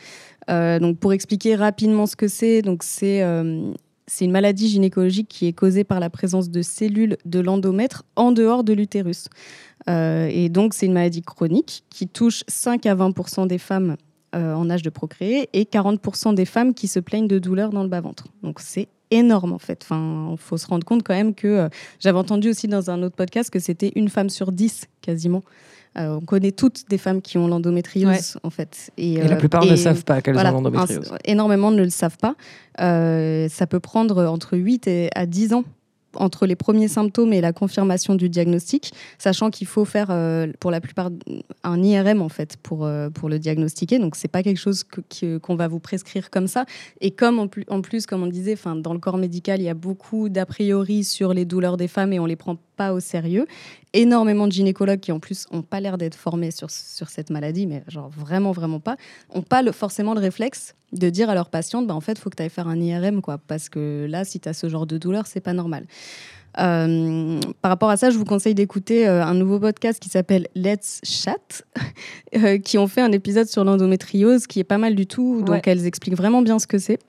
Euh, 0.49 0.79
donc 0.79 0.97
pour 0.97 1.13
expliquer 1.13 1.55
rapidement 1.55 2.05
ce 2.05 2.15
que 2.15 2.27
c'est, 2.27 2.61
donc 2.61 2.83
c'est 2.83 3.21
euh, 3.21 3.71
c'est 4.07 4.25
une 4.25 4.31
maladie 4.31 4.67
gynécologique 4.67 5.27
qui 5.29 5.47
est 5.47 5.53
causée 5.53 5.83
par 5.83 5.99
la 5.99 6.09
présence 6.09 6.49
de 6.49 6.61
cellules 6.61 7.17
de 7.25 7.39
l'endomètre 7.39 8.03
en 8.15 8.31
dehors 8.31 8.63
de 8.63 8.73
l'utérus. 8.73 9.27
Euh, 9.89 10.27
et 10.31 10.49
donc 10.49 10.73
c'est 10.73 10.85
une 10.85 10.93
maladie 10.93 11.21
chronique 11.21 11.83
qui 11.89 12.07
touche 12.07 12.43
5 12.47 12.85
à 12.85 12.95
20% 12.95 13.47
des 13.47 13.57
femmes 13.57 13.97
euh, 14.35 14.53
en 14.55 14.69
âge 14.69 14.81
de 14.81 14.89
procréer 14.89 15.49
et 15.53 15.65
40 15.65 16.33
des 16.33 16.45
femmes 16.45 16.73
qui 16.73 16.87
se 16.87 16.99
plaignent 16.99 17.27
de 17.27 17.39
douleurs 17.39 17.69
dans 17.69 17.83
le 17.83 17.89
bas-ventre. 17.89 18.25
Donc 18.41 18.59
c'est 18.59 18.87
énorme 19.11 19.53
en 19.53 19.59
fait. 19.59 19.81
Enfin, 19.83 20.29
il 20.31 20.37
faut 20.37 20.57
se 20.57 20.65
rendre 20.67 20.85
compte 20.85 21.03
quand 21.03 21.13
même 21.13 21.35
que 21.35 21.47
euh, 21.47 21.69
j'avais 21.99 22.17
entendu 22.17 22.49
aussi 22.49 22.67
dans 22.67 22.89
un 22.89 23.03
autre 23.03 23.15
podcast 23.15 23.49
que 23.49 23.59
c'était 23.59 23.91
une 23.95 24.09
femme 24.09 24.29
sur 24.29 24.51
dix 24.51 24.85
quasiment. 25.01 25.43
Euh, 25.99 26.15
on 26.15 26.21
connaît 26.21 26.51
toutes 26.51 26.89
des 26.89 26.97
femmes 26.97 27.21
qui 27.21 27.37
ont 27.37 27.47
l'endométriose 27.47 28.07
Ouais. 28.07 28.39
en 28.41 28.49
fait. 28.49 28.91
Et 28.97 29.17
la 29.21 29.35
plupart 29.35 29.63
ne 29.65 29.75
savent 29.75 30.03
pas 30.03 30.21
qu'elles 30.23 30.33
voilà, 30.33 30.49
ont 30.51 30.55
l'endométriose. 30.55 31.13
énormément 31.25 31.69
ne 31.69 31.83
le 31.83 31.89
savent 31.91 32.17
pas. 32.17 32.35
Ça 32.79 33.67
peut 33.67 33.79
prendre 33.79 34.25
entre 34.25 34.57
8 34.57 34.87
et 34.87 35.09
à 35.13 35.27
10 35.27 35.53
ans 35.53 35.63
entre 36.15 36.45
les 36.45 36.55
premiers 36.55 36.87
symptômes 36.87 37.33
et 37.33 37.41
la 37.41 37.53
confirmation 37.53 38.15
du 38.15 38.29
diagnostic, 38.29 38.93
sachant 39.17 39.49
qu'il 39.49 39.67
faut 39.67 39.85
faire 39.85 40.07
euh, 40.09 40.47
pour 40.59 40.71
la 40.71 40.81
plupart 40.81 41.09
un 41.63 41.81
IRM 41.83 42.21
en 42.21 42.29
fait 42.29 42.57
pour, 42.57 42.85
euh, 42.85 43.09
pour 43.09 43.29
le 43.29 43.39
diagnostiquer. 43.39 43.99
Donc 43.99 44.15
c'est 44.15 44.27
pas 44.27 44.43
quelque 44.43 44.59
chose 44.59 44.83
que- 44.83 45.01
que- 45.01 45.37
qu'on 45.37 45.55
va 45.55 45.67
vous 45.67 45.79
prescrire 45.79 46.29
comme 46.29 46.47
ça. 46.47 46.65
Et 47.01 47.11
comme 47.11 47.39
en 47.39 47.47
plus, 47.47 47.65
en 47.69 47.81
plus 47.81 48.05
comme 48.05 48.23
on 48.23 48.27
disait, 48.27 48.53
enfin 48.53 48.75
dans 48.75 48.93
le 48.93 48.99
corps 48.99 49.17
médical, 49.17 49.59
il 49.61 49.65
y 49.65 49.69
a 49.69 49.73
beaucoup 49.73 50.29
d'a 50.29 50.45
priori 50.45 51.03
sur 51.03 51.33
les 51.33 51.45
douleurs 51.45 51.77
des 51.77 51.87
femmes 51.87 52.13
et 52.13 52.19
on 52.19 52.25
les 52.25 52.35
prend 52.35 52.57
pas 52.83 52.93
au 52.93 52.99
sérieux. 52.99 53.45
Énormément 53.93 54.47
de 54.47 54.51
gynécologues 54.51 54.99
qui 54.99 55.11
en 55.11 55.19
plus 55.19 55.45
ont 55.51 55.61
pas 55.61 55.79
l'air 55.79 55.97
d'être 55.97 56.15
formés 56.15 56.51
sur, 56.51 56.69
sur 56.71 57.09
cette 57.09 57.29
maladie, 57.29 57.67
mais 57.67 57.83
genre 57.87 58.09
vraiment 58.09 58.51
vraiment 58.51 58.79
pas, 58.79 58.97
ont 59.29 59.41
pas 59.43 59.61
le- 59.61 59.71
forcément 59.71 60.13
le 60.13 60.19
réflexe 60.19 60.73
de 60.91 61.09
dire 61.09 61.29
à 61.29 61.33
leurs 61.35 61.49
patientes, 61.49 61.87
bah, 61.87 61.95
en 61.95 62.01
fait, 62.01 62.13
il 62.13 62.19
faut 62.19 62.29
que 62.29 62.35
tu 62.35 62.43
ailles 62.43 62.49
faire 62.49 62.67
un 62.67 62.79
IRM, 62.79 63.21
quoi, 63.21 63.37
parce 63.37 63.69
que 63.69 64.05
là, 64.09 64.25
si 64.25 64.39
tu 64.39 64.49
as 64.49 64.53
ce 64.53 64.67
genre 64.69 64.85
de 64.85 64.97
douleur, 64.97 65.25
c'est 65.27 65.39
pas 65.41 65.53
normal. 65.53 65.85
Euh, 66.59 67.39
par 67.61 67.69
rapport 67.69 67.89
à 67.89 67.97
ça, 67.97 68.11
je 68.11 68.17
vous 68.17 68.25
conseille 68.25 68.53
d'écouter 68.53 69.07
euh, 69.07 69.23
un 69.25 69.33
nouveau 69.33 69.59
podcast 69.59 69.99
qui 69.99 70.09
s'appelle 70.09 70.47
Let's 70.55 70.99
Chat, 71.03 71.63
euh, 72.35 72.57
qui 72.59 72.77
ont 72.77 72.87
fait 72.87 73.01
un 73.01 73.11
épisode 73.11 73.47
sur 73.47 73.63
l'endométriose 73.63 74.45
qui 74.47 74.59
est 74.59 74.63
pas 74.63 74.77
mal 74.77 74.93
du 74.95 75.07
tout. 75.07 75.39
Donc, 75.41 75.49
Ouais. 75.49 75.61
elles 75.65 75.85
expliquent 75.87 76.15
vraiment 76.17 76.41
bien 76.43 76.59
ce 76.59 76.67
que 76.67 76.77
c'est. 76.77 76.99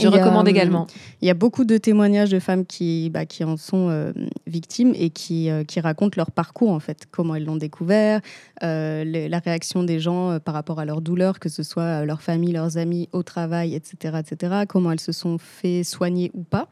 Je 0.00 0.06
a, 0.06 0.10
recommande 0.10 0.46
hum, 0.48 0.54
également. 0.54 0.86
Il 1.20 1.28
y 1.28 1.30
a 1.30 1.34
beaucoup 1.34 1.64
de 1.64 1.76
témoignages 1.76 2.30
de 2.30 2.38
femmes 2.38 2.64
qui, 2.66 3.10
bah, 3.10 3.26
qui 3.26 3.44
en 3.44 3.56
sont 3.56 3.88
euh, 3.90 4.12
victimes 4.46 4.92
et 4.96 5.10
qui, 5.10 5.50
euh, 5.50 5.64
qui 5.64 5.80
racontent 5.80 6.14
leur 6.16 6.30
parcours, 6.30 6.70
en 6.70 6.80
fait, 6.80 7.04
comment 7.10 7.34
elles 7.34 7.44
l'ont 7.44 7.56
découvert, 7.56 8.20
euh, 8.62 9.04
le- 9.04 9.28
la 9.28 9.38
réaction 9.38 9.82
des 9.82 10.00
gens 10.00 10.30
euh, 10.30 10.38
par 10.38 10.54
rapport 10.54 10.80
à 10.80 10.84
leur 10.84 11.00
douleur, 11.00 11.38
que 11.38 11.48
ce 11.48 11.62
soit 11.62 11.82
euh, 11.82 12.04
leur 12.04 12.22
famille, 12.22 12.52
leurs 12.52 12.76
amis, 12.78 13.08
au 13.12 13.22
travail, 13.22 13.74
etc., 13.74 14.18
etc., 14.20 14.62
comment 14.68 14.92
elles 14.92 15.00
se 15.00 15.12
sont 15.12 15.36
fait 15.38 15.84
soigner 15.84 16.30
ou 16.34 16.42
pas. 16.42 16.68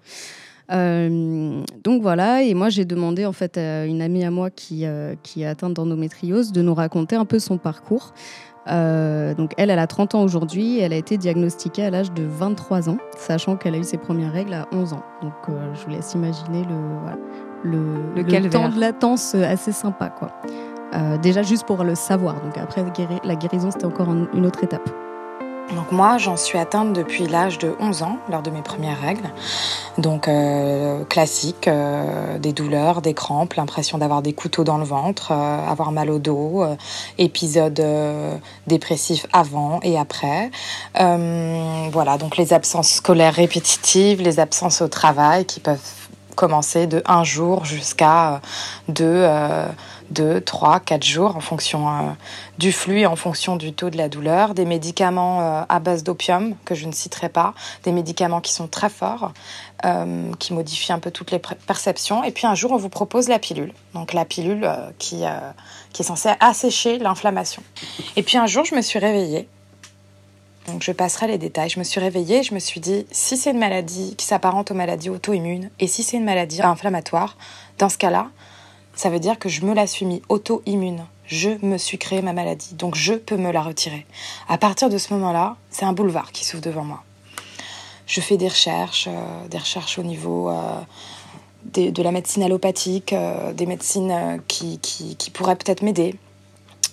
Euh, 0.73 1.62
donc 1.83 2.01
voilà, 2.03 2.45
et 2.45 2.55
moi 2.55 2.68
j'ai 2.68 2.85
demandé 2.85 3.27
en 3.27 3.33
fait 3.33 3.59
à 3.59 3.87
une 3.87 4.01
amie 4.01 4.23
à 4.25 4.31
moi 4.31 4.51
qui, 4.51 4.87
euh, 4.87 5.16
qui 5.23 5.43
est 5.43 5.47
atteinte 5.47 5.75
d'endométriose 5.75 6.53
de 6.53 6.62
nous 6.62 6.75
raconter 6.75 7.16
un 7.16 7.25
peu 7.25 7.41
son 7.41 7.59
parcours. 7.59 8.14
Euh, 8.71 9.35
donc 9.35 9.53
elle, 9.57 9.71
elle 9.71 9.79
a 9.79 9.87
30 9.87 10.14
ans 10.14 10.23
aujourd'hui, 10.23 10.79
elle 10.79 10.93
a 10.93 10.97
été 10.97 11.16
diagnostiquée 11.18 11.85
à 11.85 11.91
l'âge 11.91 12.12
de 12.12 12.25
23 12.25 12.89
ans, 12.89 12.99
sachant 13.16 13.57
qu'elle 13.57 13.75
a 13.75 13.79
eu 13.79 13.85
ses 13.85 13.99
premières 13.99 14.33
règles 14.33 14.55
à 14.55 14.66
11 14.73 14.93
ans. 14.93 15.03
Donc 15.23 15.33
euh, 15.49 15.53
je 15.75 15.85
vous 15.85 15.91
laisse 15.91 16.14
imaginer 16.14 16.62
le, 16.64 16.77
voilà, 17.03 17.18
le, 17.64 17.79
Le 18.14 18.23
le 18.23 18.49
temps 18.51 18.68
de 18.68 18.81
latence 18.81 19.35
assez 19.35 19.73
sympa. 19.73 20.09
Quoi. 20.11 20.29
Euh, 20.95 21.18
déjà 21.18 21.43
juste 21.43 21.66
pour 21.66 21.83
le 21.85 21.95
savoir, 21.95 22.35
donc 22.43 22.57
après 22.59 22.85
la 23.25 23.35
guérison 23.37 23.71
c'était 23.71 23.85
encore 23.87 24.09
un- 24.09 24.29
une 24.35 24.47
autre 24.47 24.62
étape. 24.64 24.89
Donc 25.75 25.93
moi, 25.93 26.19
j'en 26.19 26.37
suis 26.37 26.59
atteinte 26.59 26.93
depuis 26.93 27.27
l'âge 27.27 27.59
de 27.59 27.75
11 27.79 28.03
ans, 28.03 28.19
lors 28.29 28.43
de 28.43 28.51
mes 28.51 28.63
premières 28.63 29.01
règles. 29.01 29.29
Donc 29.99 30.29
euh, 30.29 31.05
classique, 31.05 31.69
euh, 31.69 32.39
des 32.39 32.53
douleurs, 32.53 33.03
des 33.03 33.15
crampes, 33.15 33.55
l'impression 33.55 33.99
d'avoir 33.99 34.23
des 34.23 34.33
couteaux 34.33 34.65
dans 34.65 34.79
le 34.79 34.85
ventre, 34.85 35.33
euh, 35.33 35.69
avoir 35.69 35.93
mal 35.93 36.11
au 36.11 36.19
dos, 36.19 36.65
épisode 37.19 37.83
dépressif 38.67 39.27
avant 39.33 39.81
et 39.83 39.99
après. 39.99 40.51
Voilà, 40.95 42.19
donc 42.19 42.37
les 42.37 42.53
absences 42.53 42.91
scolaires 42.91 43.35
répétitives, 43.35 44.23
les 44.23 44.41
absences 44.41 44.83
au 44.83 44.89
travail 44.89 45.45
qui 45.45 45.61
peuvent 45.61 45.79
commencer 46.37 46.87
de 46.87 47.03
un 47.07 47.25
jour 47.25 47.65
jusqu'à 47.65 48.41
deux, 48.89 49.27
euh, 50.11 50.15
deux, 50.15 50.41
trois, 50.41 50.81
quatre 50.81 51.05
jours 51.05 51.37
en 51.37 51.41
fonction 51.41 51.89
euh, 51.89 52.03
du 52.59 52.73
flux 52.73 53.07
en 53.07 53.17
fonction 53.17 53.57
du 53.57 53.73
taux 53.73 53.91
de 53.91 53.97
la 53.97 54.09
douleur, 54.09 54.55
des 54.55 54.65
médicaments 54.65 55.41
euh, 55.41 55.63
à 55.69 55.81
base 55.81 56.03
d'opium 56.03 56.55
que 56.65 56.75
je 56.75 56.87
ne 56.87 56.93
citerai 56.93 57.29
pas, 57.29 57.55
des 57.85 57.93
médicaments 57.93 58.41
qui 58.41 58.53
sont 58.53 58.69
très 58.69 58.91
forts, 58.91 59.33
euh, 59.85 60.33
qui 60.39 60.53
modifient 60.53 60.93
un 60.93 60.99
peu 60.99 61.11
toutes 61.11 61.31
les 61.31 61.39
perceptions. 61.39 62.25
Et 62.25 62.33
puis 62.33 62.47
un 62.47 62.55
jour, 62.55 62.73
on 62.73 62.77
vous 62.77 62.89
propose 62.89 63.29
la 63.29 63.39
pilule, 63.39 63.73
donc 63.95 64.13
la 64.13 64.25
pilule 64.25 64.69
qui, 64.99 65.23
qui 65.93 66.03
est 66.03 66.05
censée 66.05 66.31
assécher 66.41 66.99
l'inflammation. 66.99 67.63
Et 68.17 68.23
puis 68.23 68.37
un 68.37 68.47
jour, 68.47 68.65
je 68.65 68.75
me 68.75 68.83
suis 68.83 68.99
réveillée. 68.99 69.49
Donc 70.67 70.83
je 70.83 70.93
passerai 70.93 71.27
les 71.27 71.39
détails. 71.39 71.71
Je 71.71 71.79
me 71.79 71.85
suis 71.85 72.01
réveillée 72.01 72.43
je 72.43 72.55
me 72.55 72.59
suis 72.59 72.81
dit, 72.81 73.07
si 73.11 73.37
c'est 73.37 73.51
une 73.51 73.59
maladie 73.59 74.15
qui 74.17 74.27
s'apparente 74.27 74.71
aux 74.71 74.75
maladies 74.75 75.09
auto-immunes 75.09 75.71
et 75.81 75.87
si 75.87 76.03
c'est 76.03 76.17
une 76.17 76.25
maladie 76.25 76.63
inflammatoire, 76.63 77.37
dans 77.79 77.89
ce 77.89 77.99
cas-là, 77.99 78.29
ça 79.01 79.09
veut 79.09 79.18
dire 79.18 79.38
que 79.38 79.48
je 79.48 79.64
me 79.64 79.72
la 79.72 79.86
suis 79.86 80.05
mis 80.05 80.20
auto-immune. 80.28 81.07
Je 81.24 81.48
me 81.64 81.78
suis 81.78 81.96
créé 81.96 82.20
ma 82.20 82.34
maladie, 82.34 82.74
donc 82.74 82.96
je 82.96 83.14
peux 83.14 83.38
me 83.38 83.51
la 83.51 83.62
retirer. 83.62 84.05
À 84.46 84.59
partir 84.59 84.90
de 84.90 84.98
ce 84.98 85.14
moment-là, 85.14 85.57
c'est 85.70 85.86
un 85.86 85.94
boulevard 85.94 86.32
qui 86.32 86.44
s'ouvre 86.44 86.62
devant 86.62 86.84
moi. 86.84 87.03
Je 88.07 88.20
fais 88.20 88.36
des 88.36 88.48
recherches, 88.48 89.09
euh, 89.09 89.48
des 89.48 89.57
recherches 89.57 89.98
au 89.98 90.03
niveau 90.03 90.51
euh, 90.51 90.80
de 91.64 92.03
la 92.03 92.12
médecine 92.12 92.42
allopathique, 92.42 93.14
euh, 93.14 93.55
des 93.55 93.64
médecines 93.64 94.42
qui, 94.48 94.78
qui, 94.80 95.30
pourraient 95.30 95.57
peut-être 95.57 95.80
m'aider. 95.80 96.14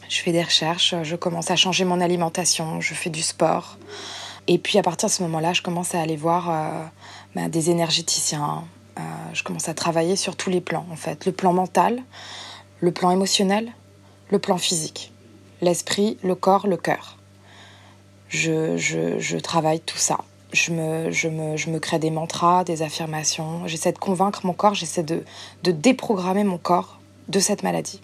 Je 0.08 0.22
fais 0.22 0.32
des 0.32 0.44
recherches, 0.44 0.96
je 1.04 1.16
commence 1.18 1.52
à 1.52 1.58
changer 1.58 1.84
mon 1.84 2.00
alimentation, 2.00 2.80
je 2.80 2.94
fais 2.94 3.10
du 3.10 3.22
sport. 3.22 3.78
Et 4.48 4.60
puis 4.60 4.78
à 4.78 4.82
partir 4.82 5.10
de 5.10 5.14
ce 5.14 5.24
moment-là, 5.24 5.52
je 5.52 5.62
commence 5.62 5.94
à 5.94 6.00
aller 6.00 6.16
voir 6.16 6.90
ben, 7.36 7.50
des 7.50 7.70
énergéticiens. 7.70 8.64
Je 9.34 9.44
commence 9.44 9.70
à 9.70 9.74
travailler 9.74 10.16
sur 10.16 10.36
tous 10.36 10.50
les 10.50 10.62
plans, 10.62 10.86
en 10.92 10.96
fait. 10.96 11.26
Le 11.26 11.32
plan 11.32 11.54
mental, 11.54 12.02
le 12.80 12.92
plan 12.92 13.12
émotionnel, 13.12 13.72
le 14.32 14.40
plan 14.40 14.58
physique. 14.58 15.12
L'esprit, 15.62 16.18
le 16.24 16.36
corps, 16.36 16.68
le 16.68 16.78
cœur. 16.78 17.18
Je, 18.30 18.78
je, 18.78 19.20
je 19.20 19.38
travaille 19.38 19.80
tout 19.80 19.98
ça. 19.98 20.18
Je 20.54 20.72
me, 20.72 21.12
je, 21.12 21.28
me, 21.28 21.58
je 21.58 21.70
me 21.70 21.80
crée 21.80 22.00
des 22.00 22.10
mantras, 22.12 22.64
des 22.64 22.82
affirmations. 22.82 23.68
J'essaie 23.68 23.92
de 23.92 23.98
convaincre 23.98 24.46
mon 24.46 24.54
corps, 24.54 24.74
j'essaie 24.74 25.04
de, 25.04 25.24
de 25.64 25.72
déprogrammer 25.72 26.44
mon 26.44 26.58
corps 26.58 27.00
de 27.28 27.40
cette 27.40 27.64
maladie. 27.64 28.02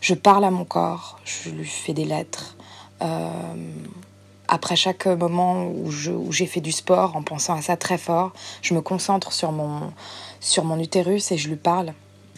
Je 0.00 0.14
parle 0.14 0.44
à 0.44 0.50
mon 0.50 0.64
corps, 0.64 1.18
je 1.24 1.50
lui 1.50 1.66
fais 1.66 1.94
des 1.94 2.04
lettres. 2.04 2.56
Euh, 3.02 3.28
après 4.48 4.76
chaque 4.76 5.06
moment 5.06 5.66
où 5.66 5.90
j'ai 6.32 6.46
fait 6.46 6.60
du 6.60 6.72
sport, 6.72 7.16
en 7.16 7.22
pensant 7.22 7.54
à 7.54 7.62
ça 7.62 7.76
très 7.76 7.98
fort, 7.98 8.32
je 8.62 8.74
me 8.74 8.80
concentre 8.80 9.32
sur 9.32 9.52
mon, 9.52 9.92
sur 10.40 10.64
mon 10.64 10.78
utérus 10.78 11.32
et 11.32 11.38
je 11.38 11.48
lui 11.48 11.56
parle. 11.56 11.92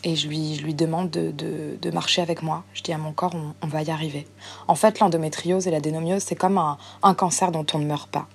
Et 0.05 0.15
je 0.15 0.29
lui, 0.29 0.55
je 0.55 0.63
lui 0.63 0.75
demande 0.75 1.11
de, 1.11 1.33
de- 1.33 1.79
de 1.81 1.91
marcher 1.91 2.23
avec 2.23 2.43
moi. 2.43 2.63
Je 2.75 2.83
dis 2.83 2.93
à 2.93 2.99
mon 2.99 3.13
corps, 3.13 3.35
on, 3.63 3.67
va 3.67 3.83
y 3.83 3.91
arriver. 3.91 4.29
En 4.69 4.77
fait, 4.77 5.01
l'endométriose 5.01 5.67
et 5.67 5.71
l'adénomiose, 5.73 6.23
c'est 6.23 6.37
comme 6.37 6.59
un, 6.59 6.79
un 7.03 7.15
cancer 7.15 7.51
dont 7.51 7.67
on 7.75 7.79
ne 7.79 7.87
meurt 7.87 8.09
pas. 8.09 8.29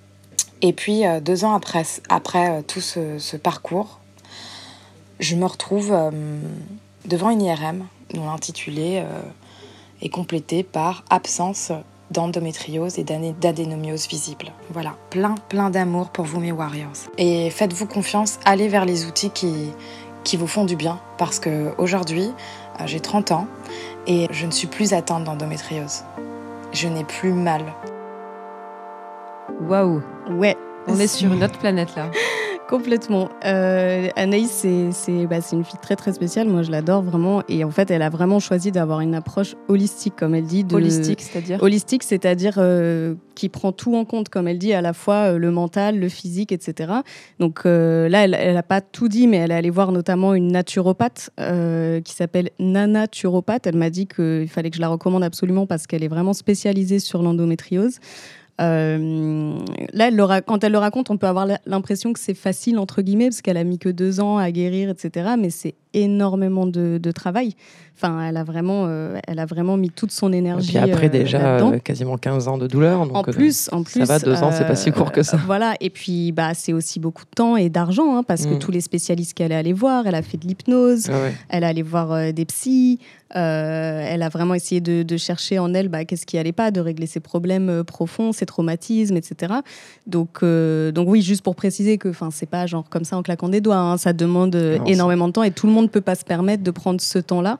Et 0.60 0.72
puis, 0.74 1.06
euh, 1.06 1.20
deux 1.20 1.44
ans 1.44 1.54
après, 1.54 1.84
après 2.10 2.50
euh, 2.58 2.62
tout 2.62 2.80
ce, 2.82 3.36
parcours, 3.36 4.00
je 5.18 5.34
me 5.34 5.46
retrouve 5.46 5.92
euh, 5.92 6.10
devant 7.06 7.30
une 7.30 7.40
IRM 7.40 7.86
dont 8.12 8.26
l'intitulé 8.26 9.02
est 10.02 10.10
complété 10.10 10.62
par 10.64 11.04
absence 11.08 11.72
d'endométriose 12.12 12.98
et 12.98 13.04
d'adénomiose 13.04 14.06
visible. 14.08 14.52
Voilà, 14.70 14.94
plein, 15.10 15.34
plein 15.48 15.70
d'amour 15.70 16.10
pour 16.10 16.24
vous, 16.24 16.38
mes 16.40 16.52
warriors. 16.52 16.92
Et 17.18 17.50
faites-vous 17.50 17.86
confiance, 17.86 18.38
allez 18.44 18.68
vers 18.68 18.84
les 18.84 19.06
outils 19.06 19.30
qui, 19.30 19.72
qui 20.24 20.36
vous 20.36 20.46
font 20.46 20.64
du 20.64 20.76
bien, 20.76 21.00
parce 21.18 21.38
que 21.40 21.72
aujourd'hui, 21.78 22.30
euh, 22.80 22.84
j'ai 22.86 23.00
30 23.00 23.32
ans 23.32 23.46
et 24.06 24.26
je 24.30 24.46
ne 24.46 24.50
suis 24.52 24.66
plus 24.68 24.92
atteinte 24.92 25.24
d'endométriose. 25.24 26.04
Je 26.72 26.88
n'ai 26.88 27.04
plus 27.04 27.32
mal. 27.32 27.62
Waouh, 29.68 30.02
Ouais. 30.30 30.56
on 30.88 30.98
est 30.98 31.06
sur 31.06 31.32
une 31.32 31.44
autre 31.44 31.58
planète 31.58 31.94
là. 31.96 32.10
Complètement. 32.72 33.28
Euh, 33.44 34.08
Anaïs, 34.16 34.66
c'est 34.92 35.26
bah, 35.26 35.40
une 35.52 35.62
fille 35.62 35.78
très 35.82 35.94
très 35.94 36.14
spéciale. 36.14 36.48
Moi, 36.48 36.62
je 36.62 36.70
l'adore 36.70 37.02
vraiment. 37.02 37.42
Et 37.46 37.64
en 37.64 37.70
fait, 37.70 37.90
elle 37.90 38.00
a 38.00 38.08
vraiment 38.08 38.40
choisi 38.40 38.72
d'avoir 38.72 39.00
une 39.00 39.14
approche 39.14 39.56
holistique, 39.68 40.14
comme 40.16 40.34
elle 40.34 40.46
dit. 40.46 40.64
De... 40.64 40.74
Holistique, 40.74 41.20
c'est-à-dire 41.20 41.62
Holistique, 41.62 42.02
c'est-à-dire 42.02 42.54
euh, 42.56 43.14
qui 43.34 43.50
prend 43.50 43.72
tout 43.72 43.94
en 43.94 44.06
compte, 44.06 44.30
comme 44.30 44.48
elle 44.48 44.56
dit, 44.56 44.72
à 44.72 44.80
la 44.80 44.94
fois 44.94 45.32
euh, 45.32 45.38
le 45.38 45.50
mental, 45.50 46.00
le 46.00 46.08
physique, 46.08 46.50
etc. 46.50 46.94
Donc 47.38 47.66
là, 47.66 48.24
elle 48.24 48.54
n'a 48.54 48.62
pas 48.62 48.80
tout 48.80 49.08
dit, 49.08 49.26
mais 49.26 49.36
elle 49.36 49.50
est 49.50 49.56
allée 49.56 49.68
voir 49.68 49.92
notamment 49.92 50.32
une 50.32 50.50
naturopathe 50.50 51.28
qui 51.36 52.12
s'appelle 52.14 52.52
Nana 52.58 53.00
Naturopathe. 53.00 53.66
Elle 53.66 53.76
m'a 53.76 53.90
dit 53.90 54.06
qu'il 54.06 54.48
fallait 54.48 54.70
que 54.70 54.76
je 54.76 54.80
la 54.80 54.88
recommande 54.88 55.24
absolument 55.24 55.66
parce 55.66 55.86
qu'elle 55.86 56.04
est 56.04 56.08
vraiment 56.08 56.32
spécialisée 56.32 57.00
sur 57.00 57.22
l'endométriose. 57.22 57.98
Euh, 58.60 59.58
là, 59.92 60.42
quand 60.42 60.62
elle 60.64 60.72
le 60.72 60.78
raconte, 60.78 61.10
on 61.10 61.16
peut 61.16 61.26
avoir 61.26 61.46
l'impression 61.66 62.12
que 62.12 62.20
c'est 62.20 62.34
facile, 62.34 62.78
entre 62.78 63.02
guillemets, 63.02 63.28
parce 63.28 63.42
qu'elle 63.42 63.56
a 63.56 63.64
mis 63.64 63.78
que 63.78 63.88
deux 63.88 64.20
ans 64.20 64.38
à 64.38 64.50
guérir, 64.50 64.90
etc. 64.90 65.30
Mais 65.38 65.50
c'est 65.50 65.74
énormément 65.94 66.66
de, 66.66 66.98
de 67.02 67.10
travail. 67.12 67.54
Enfin, 67.94 68.26
elle 68.26 68.36
a, 68.38 68.42
vraiment, 68.42 68.86
euh, 68.86 69.18
elle 69.28 69.38
a 69.38 69.44
vraiment 69.46 69.76
mis 69.76 69.90
toute 69.90 70.10
son 70.10 70.32
Et 70.32 70.38
énergie. 70.38 70.68
puis 70.70 70.78
après, 70.78 71.06
euh, 71.06 71.10
déjà, 71.10 71.58
euh, 71.58 71.78
quasiment 71.78 72.16
15 72.16 72.48
ans 72.48 72.58
de 72.58 72.66
douleur. 72.66 73.06
Donc, 73.06 73.16
En 73.16 73.22
plus, 73.22 73.68
en 73.70 73.82
plus, 73.82 74.00
ça 74.00 74.04
va, 74.06 74.18
deux 74.18 74.42
ans, 74.42 74.50
c'est 74.50 74.66
pas 74.66 74.74
si 74.76 74.90
court 74.90 75.12
que 75.12 75.22
ça. 75.22 75.36
Voilà, 75.46 75.74
et 75.80 75.90
puis 75.90 76.32
bah 76.32 76.54
c'est 76.54 76.72
aussi 76.72 76.98
beaucoup 76.98 77.24
de 77.24 77.30
temps 77.36 77.56
et 77.56 77.68
d'argent, 77.68 78.16
hein, 78.16 78.22
parce 78.22 78.46
que 78.46 78.54
Mm. 78.54 78.58
tous 78.58 78.70
les 78.70 78.80
spécialistes 78.80 79.34
qu'elle 79.34 79.52
est 79.52 79.56
allée 79.56 79.72
voir, 79.74 80.06
elle 80.06 80.14
a 80.14 80.22
fait 80.22 80.38
de 80.38 80.46
l'hypnose, 80.46 81.08
ouais. 81.10 81.34
elle 81.50 81.62
est 81.64 81.66
allée 81.66 81.82
voir 81.82 82.32
des 82.32 82.44
psys, 82.46 82.98
euh, 83.36 84.04
elle 84.06 84.22
a 84.22 84.28
vraiment 84.28 84.54
essayé 84.54 84.80
de, 84.80 85.02
de 85.02 85.16
chercher 85.16 85.58
en 85.58 85.72
elle 85.72 85.88
bah, 85.88 86.04
qu'est-ce 86.04 86.26
qui 86.26 86.36
allait 86.38 86.52
pas, 86.52 86.70
de 86.70 86.80
régler 86.80 87.06
ses 87.06 87.20
problèmes 87.20 87.82
profonds, 87.84 88.32
ses 88.32 88.46
traumatismes, 88.46 89.16
etc. 89.16 89.54
Donc, 90.06 90.38
euh, 90.42 90.92
donc 90.92 91.08
oui, 91.08 91.22
juste 91.22 91.42
pour 91.42 91.54
préciser 91.56 91.98
que 91.98 92.08
enfin 92.08 92.30
c'est 92.30 92.48
pas 92.48 92.66
genre 92.66 92.84
comme 92.90 93.04
ça 93.04 93.16
en 93.16 93.22
claquant 93.22 93.48
des 93.48 93.60
doigts, 93.60 93.76
hein, 93.76 93.96
ça 93.96 94.12
demande 94.12 94.54
Non, 94.56 94.84
énormément 94.86 95.28
de 95.28 95.32
temps 95.32 95.42
et 95.42 95.50
tout 95.50 95.66
le 95.66 95.72
monde 95.72 95.81
peut 95.88 96.00
pas 96.00 96.14
se 96.14 96.24
permettre 96.24 96.62
de 96.62 96.70
prendre 96.70 97.00
ce 97.00 97.18
temps-là. 97.18 97.58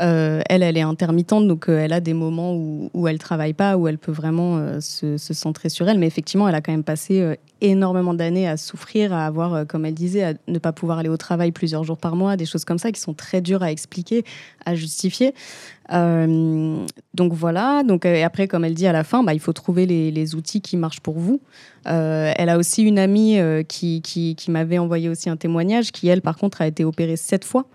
Euh, 0.00 0.40
elle, 0.48 0.62
elle 0.62 0.76
est 0.76 0.82
intermittente, 0.82 1.46
donc 1.46 1.68
euh, 1.68 1.78
elle 1.78 1.92
a 1.92 2.00
des 2.00 2.14
moments 2.14 2.54
où, 2.54 2.90
où 2.94 3.08
elle 3.08 3.18
travaille 3.18 3.52
pas, 3.52 3.76
où 3.76 3.88
elle 3.88 3.98
peut 3.98 4.12
vraiment 4.12 4.56
euh, 4.56 4.80
se, 4.80 5.16
centrer 5.16 5.68
sur 5.68 5.88
elle. 5.88 5.98
Mais 5.98 6.06
effectivement, 6.06 6.48
elle 6.48 6.54
a 6.54 6.60
quand 6.60 6.72
même 6.72 6.84
passé 6.84 7.36
énormément 7.60 8.14
d'années 8.14 8.48
à 8.48 8.56
souffrir, 8.56 9.12
à 9.12 9.26
avoir, 9.26 9.66
comme 9.66 9.84
elle 9.84 9.94
disait, 9.94 10.22
à 10.22 10.34
ne 10.48 10.58
pas 10.58 10.72
pouvoir 10.72 10.98
aller 10.98 11.08
au 11.08 11.16
travail 11.16 11.52
plusieurs 11.52 11.84
jours 11.84 11.98
par 11.98 12.16
mois, 12.16 12.36
des 12.36 12.46
choses 12.46 12.64
comme 12.64 12.78
ça 12.78 12.90
qui 12.92 13.00
sont 13.00 13.14
très 13.14 13.40
dures 13.40 13.62
à 13.62 13.70
expliquer, 13.70 14.24
à 14.66 14.74
justifier. 14.74 15.34
Donc 15.90 17.32
voilà. 17.32 17.82
Donc 17.82 18.06
et 18.06 18.22
après, 18.22 18.48
comme 18.48 18.64
elle 18.64 18.74
dit 18.74 18.86
à 18.86 18.92
la 18.92 19.04
fin, 19.04 19.22
bah, 19.22 19.34
il 19.34 19.40
faut 19.40 19.52
trouver 19.52 19.86
les 19.86 20.34
outils 20.34 20.60
qui 20.60 20.76
marchent 20.76 21.00
pour 21.00 21.18
vous. 21.18 21.40
Euh, 21.86 22.32
elle 22.36 22.48
a 22.48 22.58
aussi 22.58 22.82
une 22.82 22.98
amie 22.98 23.38
euh, 23.38 23.62
qui, 23.62 24.02
qui, 24.02 24.34
qui 24.36 24.50
m'avait 24.50 24.78
envoyé 24.78 25.08
aussi 25.08 25.28
un 25.30 25.36
témoignage, 25.36 25.92
qui 25.92 26.08
elle, 26.08 26.22
par 26.22 26.36
contre, 26.36 26.62
a 26.62 26.66
été 26.66 26.84
opérée 26.84 27.16
sept 27.16 27.44
fois. 27.44 27.66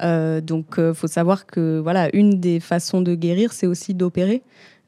Euh, 0.00 0.40
donc, 0.40 0.74
il 0.78 0.94
faut 0.94 1.06
savoir 1.06 1.46
que 1.46 1.78
voilà, 1.78 2.14
une 2.14 2.40
des 2.40 2.60
façons 2.60 3.00
de 3.00 3.14
guérir, 3.14 3.52
c'est 3.52 3.66
aussi 3.66 3.94
d'opérer. 3.94 4.42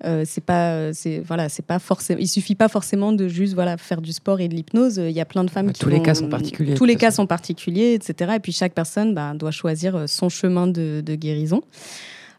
Euh, 0.04 0.24
c'est 0.26 0.44
pas, 0.44 0.92
c'est 0.92 1.20
voilà, 1.20 1.48
c'est 1.48 1.64
pas 1.64 1.78
forcément. 1.78 2.20
Il 2.20 2.28
suffit 2.28 2.54
pas 2.54 2.68
forcément 2.68 3.12
de 3.12 3.28
juste 3.28 3.54
voilà 3.54 3.78
faire 3.78 4.02
du 4.02 4.12
sport 4.12 4.40
et 4.40 4.48
de 4.48 4.54
l'hypnose. 4.54 4.98
Il 4.98 5.12
y 5.12 5.20
a 5.20 5.24
plein 5.24 5.42
de 5.42 5.50
femmes 5.50 5.68
Ouais, 5.68 5.72
qui 5.72 5.80
tous 5.80 5.88
les 5.88 6.02
cas 6.02 6.14
sont 6.14 6.28
particuliers, 6.28 6.74
Tous 6.74 6.84
les 6.84 6.96
cas 6.96 7.10
sont 7.10 7.26
particuliers, 7.26 7.94
etc. 7.94 8.32
Et 8.36 8.40
puis 8.40 8.52
chaque 8.52 8.74
personne 8.74 9.14
bah, 9.14 9.32
doit 9.34 9.52
choisir 9.52 9.96
euh, 9.96 10.06
son 10.06 10.28
chemin 10.28 10.66
de, 10.66 11.00
de 11.00 11.14
guérison. 11.14 11.62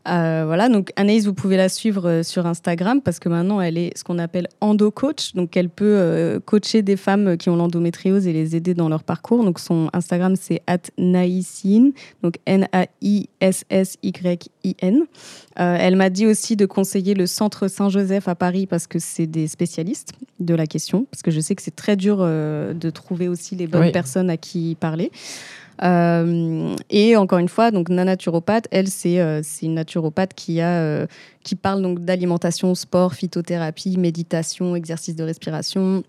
Euh, 0.10 0.44
voilà, 0.46 0.70
donc 0.70 0.92
Anaïs, 0.96 1.26
vous 1.26 1.34
pouvez 1.34 1.58
la 1.58 1.70
suivre 1.70 2.08
euh, 2.10 2.24
sur 2.24 2.46
Instagram 2.46 3.02
parce 3.02 3.20
que 3.20 3.30
maintenant 3.30 3.60
elle 3.62 3.78
est 3.78 3.98
ce 3.98 4.04
qu'on 4.04 4.20
appelle 4.20 4.48
endo-coach. 4.62 5.34
Donc 5.34 5.58
elle 5.58 5.70
peut 5.70 5.86
euh, 5.86 6.40
coacher 6.40 6.82
des 6.82 6.96
femmes 6.98 7.38
qui 7.38 7.50
ont 7.50 7.56
l'endométriose 7.56 8.26
et 8.28 8.34
les 8.34 8.56
aider 8.56 8.74
dans 8.74 8.90
leur 8.90 9.04
parcours. 9.04 9.44
Donc 9.44 9.60
son 9.60 9.90
Instagram 9.94 10.36
c'est 10.40 10.62
@naïsine, 10.98 11.92
donc 12.24 12.36
N-A-I-S-S-Y-I-N. 13.78 15.02
Euh, 15.60 15.78
elle 15.80 15.96
m'a 15.96 16.10
dit 16.10 16.26
aussi 16.28 16.56
de 16.56 16.66
conseiller 16.66 17.14
le 17.14 17.26
Centre 17.26 17.68
Saint-Joseph 17.68 18.28
à 18.28 18.36
Paris 18.36 18.68
parce 18.68 18.88
que 18.88 19.00
c'est 19.00 19.28
des 19.28 19.48
spécialistes 19.48 20.14
de 20.40 20.54
la 20.56 20.68
question. 20.68 21.06
Parce 21.12 21.22
que 21.22 21.32
je 21.32 21.40
sais 21.40 21.56
que 21.56 21.62
c'est 21.62 21.76
très 21.76 21.96
dur 21.96 22.18
euh, 22.22 22.74
de 22.74 22.90
trouver 22.90 23.28
aussi 23.28 23.56
les 23.56 23.68
bonnes 23.68 23.82
Oui. 23.82 23.92
personnes 23.92 24.30
à 24.30 24.38
qui 24.38 24.76
parler. 24.80 25.12
Euh, 25.84 26.76
et 26.90 27.16
encore 27.16 27.40
une 27.40 27.50
fois, 27.50 27.72
donc 27.72 27.90
Naturopathe, 27.90 28.68
elle, 28.72 28.88
c'est 28.88 29.20
euh, 29.20 29.42
c'est 29.44 29.66
une 29.68 29.76
naturopathe 29.76 30.34
qui, 30.34 30.62
a, 30.62 30.80
euh, 30.82 31.08
parle 31.62 32.00
d'alimentation, 32.00 32.74
sport, 32.76 33.14
phytothérapie, 33.14 33.98
méditation, 33.98 34.76
exercice 34.76 35.16
de 35.16 35.24
respiration. 35.24 36.04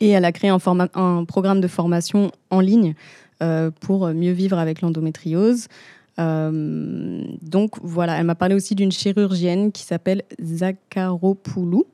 Et 0.00 0.10
elle 0.10 0.24
a 0.24 0.32
créé 0.32 0.50
un, 0.50 1.24
programme 1.24 1.60
de 1.60 1.68
formation 1.68 2.32
en 2.48 2.60
ligne 2.60 2.94
pour 3.80 4.08
mieux 4.08 4.32
vivre 4.32 4.58
avec 4.58 4.80
l'endométriose. 4.80 5.66
Donc 6.16 7.72
voilà, 7.82 8.18
elle 8.18 8.24
m'a 8.24 8.34
parlé 8.34 8.54
aussi 8.54 8.74
d'une 8.74 8.92
chirurgienne 8.92 9.72
qui 9.72 9.82
s'appelle 9.82 10.22
Zakharopoulou, 10.42 11.84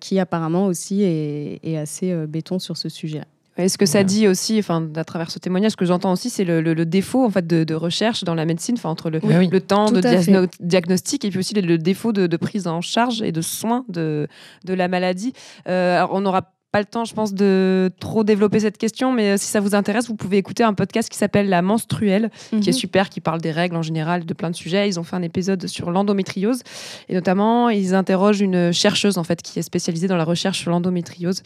qui 0.00 0.18
apparemment 0.18 0.64
aussi 0.64 1.02
est, 1.02 1.60
est 1.62 1.76
assez 1.76 2.14
béton 2.26 2.58
sur 2.58 2.78
ce 2.78 2.88
sujet-là. 2.88 3.26
Et 3.26 3.41
ce 3.58 3.76
que 3.76 3.84
ça 3.86 3.98
Ouais. 3.98 4.04
dit 4.04 4.26
aussi, 4.28 4.58
enfin, 4.58 4.88
à 4.96 5.04
travers 5.04 5.30
ce 5.30 5.38
témoignage, 5.38 5.72
ce 5.72 5.76
que 5.76 5.84
j'entends 5.84 6.12
aussi, 6.12 6.30
c'est 6.30 6.44
le, 6.44 6.60
le- 6.60 6.74
le 6.74 6.86
défaut 6.86 7.24
en 7.24 7.30
fait 7.30 7.46
de, 7.46 7.64
de 7.64 7.74
recherche 7.74 8.24
dans 8.24 8.34
la 8.34 8.44
médecine, 8.46 8.76
enfin 8.78 8.88
entre 8.88 9.10
le, 9.10 9.20
Oui, 9.22 9.34
oui. 9.36 9.48
le 9.52 9.60
temps 9.60 9.86
Tout 9.86 10.00
de 10.00 10.48
diagnostic 10.60 11.24
et 11.24 11.30
puis 11.30 11.38
aussi 11.38 11.54
le, 11.54 11.60
le 11.60 11.78
défaut 11.78 12.12
de, 12.12 12.26
de 12.26 12.36
prise 12.36 12.66
en 12.66 12.80
charge 12.80 13.20
et 13.22 13.30
de 13.32 13.40
soins 13.42 13.84
de, 13.88 14.26
de 14.64 14.74
la 14.74 14.88
maladie. 14.88 15.32
Euh, 15.68 15.96
alors 15.98 16.14
on 16.14 16.20
n'aura 16.22 16.52
pas 16.72 16.80
le 16.80 16.86
temps, 16.86 17.04
je 17.04 17.12
pense, 17.14 17.34
de 17.34 17.92
trop 18.00 18.24
développer 18.24 18.58
cette 18.60 18.78
question, 18.78 19.12
mais 19.12 19.32
euh, 19.32 19.36
si 19.36 19.46
ça 19.46 19.60
vous 19.60 19.74
intéresse, 19.74 20.08
vous 20.08 20.16
pouvez 20.16 20.38
écouter 20.38 20.64
un 20.64 20.72
podcast 20.72 21.08
qui 21.10 21.18
s'appelle 21.18 21.48
La 21.50 21.60
Menstruelle, 21.60 22.30
qui 22.48 22.56
Mhm. 22.56 22.62
est 22.68 22.72
super, 22.72 23.08
qui 23.10 23.20
parle 23.20 23.42
des 23.42 23.50
règles 23.52 23.76
en 23.76 23.82
général, 23.82 24.24
de 24.24 24.32
plein 24.34 24.48
de 24.50 24.56
sujets. 24.56 24.88
Ils 24.88 24.98
ont 24.98 25.02
fait 25.04 25.14
un 25.16 25.22
épisode 25.22 25.66
sur 25.66 25.90
l'endométriose 25.90 26.62
et 27.10 27.14
notamment 27.14 27.68
ils 27.68 27.94
interrogent 27.94 28.40
une 28.40 28.72
chercheuse 28.72 29.18
en 29.18 29.24
fait 29.24 29.42
qui 29.42 29.58
est 29.58 29.62
spécialisée 29.62 30.08
dans 30.08 30.16
la 30.16 30.24
recherche 30.24 30.58
sur 30.60 30.70
l'endométriose 30.70 31.42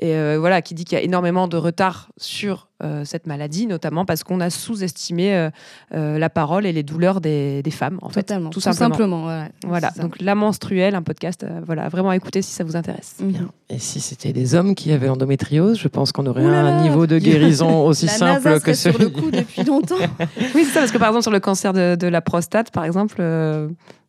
et 0.00 0.14
euh, 0.14 0.38
voilà 0.40 0.62
qui 0.62 0.72
dit 0.74 0.84
qu'il 0.86 0.96
y 0.96 1.00
a 1.00 1.04
énormément 1.04 1.46
de 1.46 1.58
retard 1.58 2.08
sur 2.16 2.69
cette 3.04 3.26
maladie, 3.26 3.66
notamment 3.66 4.04
parce 4.04 4.24
qu'on 4.24 4.40
a 4.40 4.50
sous-estimé 4.50 5.34
euh, 5.34 5.50
euh, 5.94 6.18
la 6.18 6.30
parole 6.30 6.66
et 6.66 6.72
les 6.72 6.82
douleurs 6.82 7.20
des, 7.20 7.62
des 7.62 7.70
femmes 7.70 7.98
en 8.02 8.08
fait, 8.08 8.22
Totalement, 8.22 8.50
tout 8.50 8.54
tout 8.54 8.60
simplement. 8.60 8.90
simplement. 8.94 9.26
ouais. 9.26 9.48
Voilà, 9.66 9.90
donc 10.00 10.20
La 10.20 10.34
Menstruelle, 10.34 10.94
un 10.94 11.02
podcast, 11.02 11.44
euh, 11.44 11.60
voilà, 11.66 11.88
vraiment 11.88 12.10
à 12.10 12.16
écouter 12.16 12.42
si 12.42 12.52
ça 12.52 12.64
vous 12.64 12.76
intéresse. 12.76 13.16
Mhm. 13.20 13.48
Et 13.68 13.78
si 13.78 14.00
c'était 14.00 14.32
des 14.32 14.54
hommes 14.54 14.74
qui 14.74 14.92
avaient 14.92 15.06
l'endométriose, 15.08 15.78
je 15.78 15.88
pense 15.88 16.12
qu'on 16.12 16.26
aurait 16.26 16.44
un 16.44 16.82
niveau 16.82 17.06
de 17.06 17.18
guérison 17.28 17.86
aussi 17.86 18.06
La 18.06 18.12
simple 18.12 18.44
NASA 18.48 18.60
que 18.60 18.72
serait 18.74 18.92
sur 18.92 18.92
le 18.98 19.08
celui. 19.08 19.12
coup 19.22 19.30
depuis 19.30 19.64
longtemps. 19.64 19.96
Oui, 20.54 20.64
c'est 20.64 20.72
ça, 20.72 20.80
parce 20.80 20.92
que 20.92 20.98
par 20.98 21.08
exemple, 21.08 21.22
sur 21.22 21.32
le 21.32 21.40
cancer 21.40 21.72
de, 21.72 21.94
de 21.96 22.06
la 22.06 22.20
prostate, 22.20 22.70
par 22.70 22.84
exemple, 22.84 23.16
euh, 23.20 23.68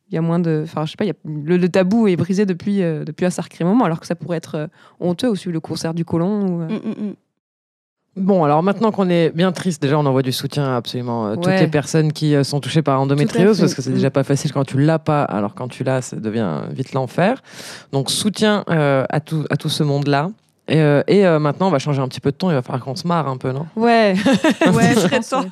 il 0.09 0.15
y 0.15 0.17
a 0.17 0.21
moins 0.21 0.39
de. 0.39 0.61
Enfin, 0.63 0.85
je 0.85 0.91
sais 0.91 0.97
pas, 0.97 1.05
il 1.05 1.07
y 1.07 1.11
a- 1.11 1.15
le, 1.25 1.57
le 1.57 1.69
tabou 1.69 2.07
est 2.07 2.15
brisé 2.15 2.45
depuis, 2.45 2.81
euh, 2.83 3.03
depuis 3.05 3.25
un 3.25 3.29
sacré 3.29 3.63
moment, 3.63 3.85
alors 3.85 3.99
que 3.99 4.05
ça 4.07 4.15
pourrait 4.15 4.37
être 4.37 4.55
euh, 4.55 4.67
honteux 4.99 5.29
aussi, 5.29 5.49
le 5.49 5.59
cancer 5.59 5.93
du 5.93 6.03
côlon. 6.05 6.47
Ou, 6.47 6.61
euh, 6.63 6.67
Mm, 6.67 6.73
mm, 6.73 7.07
mm. 7.09 7.13
Bon, 8.17 8.43
alors 8.43 8.61
maintenant 8.61 8.91
qu'on 8.91 9.09
est 9.09 9.29
bien 9.33 9.53
triste, 9.53 9.81
déjà 9.81 9.97
on 9.97 10.05
envoie 10.05 10.21
du 10.21 10.33
soutien 10.33 10.65
à 10.73 10.75
absolument 10.75 11.27
euh, 11.27 11.35
toutes 11.35 11.45
Ouais. 11.47 11.61
les 11.61 11.67
personnes 11.67 12.11
qui 12.11 12.35
euh, 12.35 12.43
sont 12.43 12.59
touchées 12.59 12.81
par 12.81 12.99
endométriose, 12.99 13.59
parce 13.61 13.73
que 13.73 13.81
c'est 13.81 13.89
Mm. 13.91 13.93
déjà 13.93 14.09
pas 14.11 14.23
facile 14.23 14.51
quand 14.51 14.65
tu 14.65 14.77
l'as 14.81 14.99
pas, 14.99 15.23
alors 15.23 15.55
quand 15.55 15.69
tu 15.69 15.85
l'as, 15.85 16.01
ça 16.01 16.17
devient 16.17 16.61
vite 16.71 16.91
l'enfer. 16.91 17.41
Donc 17.93 18.11
soutien 18.11 18.65
euh, 18.69 19.05
à, 19.09 19.21
tout, 19.21 19.45
à 19.49 19.55
tout 19.55 19.69
ce 19.69 19.83
monde-là. 19.83 20.29
Et, 20.67 20.81
euh, 20.81 21.03
et, 21.07 21.25
euh, 21.25 21.39
maintenant, 21.39 21.67
on 21.67 21.71
va 21.71 21.79
changer 21.79 22.01
un 22.01 22.07
petit 22.09 22.19
peu 22.19 22.31
de 22.31 22.35
ton, 22.37 22.49
il 22.51 22.53
va 22.53 22.61
falloir 22.61 22.83
qu'on 22.83 22.95
se 22.97 23.07
marre 23.07 23.27
un 23.29 23.37
peu, 23.37 23.51
non? 23.53 23.65
Ouais, 23.77 24.13
Ouais, 24.73 24.93
je 24.95 25.29
temps. 25.29 25.45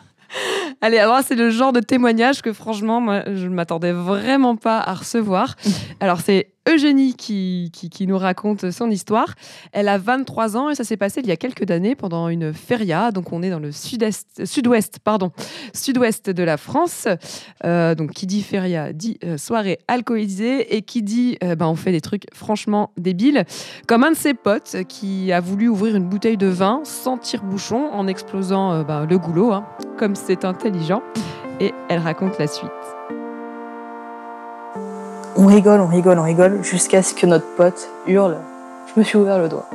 Allez, 0.81 0.97
alors 0.99 1.19
c'est 1.25 1.35
le 1.35 1.49
genre 1.49 1.73
de 1.73 1.79
témoignage 1.79 2.41
que 2.41 2.53
franchement, 2.53 3.01
moi, 3.01 3.23
je 3.33 3.47
ne 3.47 3.53
m'attendais 3.53 3.91
vraiment 3.91 4.55
pas 4.55 4.79
à 4.79 4.93
recevoir. 4.93 5.55
Alors, 5.99 6.19
c'est 6.19 6.51
Eugénie 6.69 7.15
qui, 7.15 7.71
nous 8.07 8.17
raconte 8.17 8.71
son 8.71 8.89
histoire. 8.89 9.33
Elle 9.71 9.87
a 9.87 9.97
23 9.97 10.55
ans 10.55 10.69
et 10.69 10.75
ça 10.75 10.83
s'est 10.83 10.97
passé 10.97 11.21
il 11.21 11.27
y 11.27 11.31
a 11.31 11.37
quelques 11.37 11.69
années 11.71 11.95
pendant 11.95 12.29
une 12.29 12.53
feria. 12.53 13.11
Donc 13.11 13.33
on 13.33 13.41
est 13.41 13.49
dans 13.49 13.59
le 13.59 13.71
sud-ouest, 13.71 14.99
pardon, 15.03 15.31
sud-ouest 15.73 16.29
de 16.29 16.43
la 16.43 16.57
France. 16.57 17.07
Euh, 17.65 17.95
donc 17.95 18.11
qui 18.11 18.27
dit 18.27 18.43
feria 18.43 18.93
dit 18.93 19.17
euh, 19.23 19.37
soirée 19.37 19.79
alcoolisée 19.87 20.75
et 20.75 20.81
qui 20.81 21.01
dit 21.01 21.37
ben, 21.41 21.67
on 21.67 21.75
fait 21.75 21.91
des 21.91 22.01
trucs 22.01 22.25
franchement 22.33 22.91
débiles. 22.97 23.45
Comme 23.87 24.03
un 24.03 24.11
de 24.11 24.17
ses 24.17 24.33
potes 24.33 24.77
qui 24.87 25.31
a 25.31 25.39
voulu 25.39 25.67
ouvrir 25.67 25.95
une 25.95 26.07
bouteille 26.07 26.37
de 26.37 26.47
vin 26.47 26.81
sans 26.83 27.17
tire-bouchon 27.17 27.89
en 27.91 28.07
explosant 28.07 28.83
ben, 28.83 29.05
le 29.05 29.17
goulot, 29.17 29.53
hein, 29.53 29.65
comme 29.97 30.15
c'est 30.15 30.45
intelligent. 30.45 31.01
Et 31.59 31.73
elle 31.89 31.99
raconte 31.99 32.37
la 32.37 32.47
suite. 32.47 32.98
On 35.41 35.45
rigole, 35.45 35.79
on 35.79 35.87
rigole, 35.87 36.19
on 36.19 36.23
rigole, 36.23 36.63
jusqu'à 36.65 37.01
ce 37.01 37.13
que 37.13 37.25
notre 37.25 37.47
pote 37.55 37.87
hurle 38.07 38.39
Je 38.87 38.99
me 38.99 39.05
suis 39.05 39.17
ouvert 39.17 39.39
le 39.39 39.47
doigt. 39.47 39.69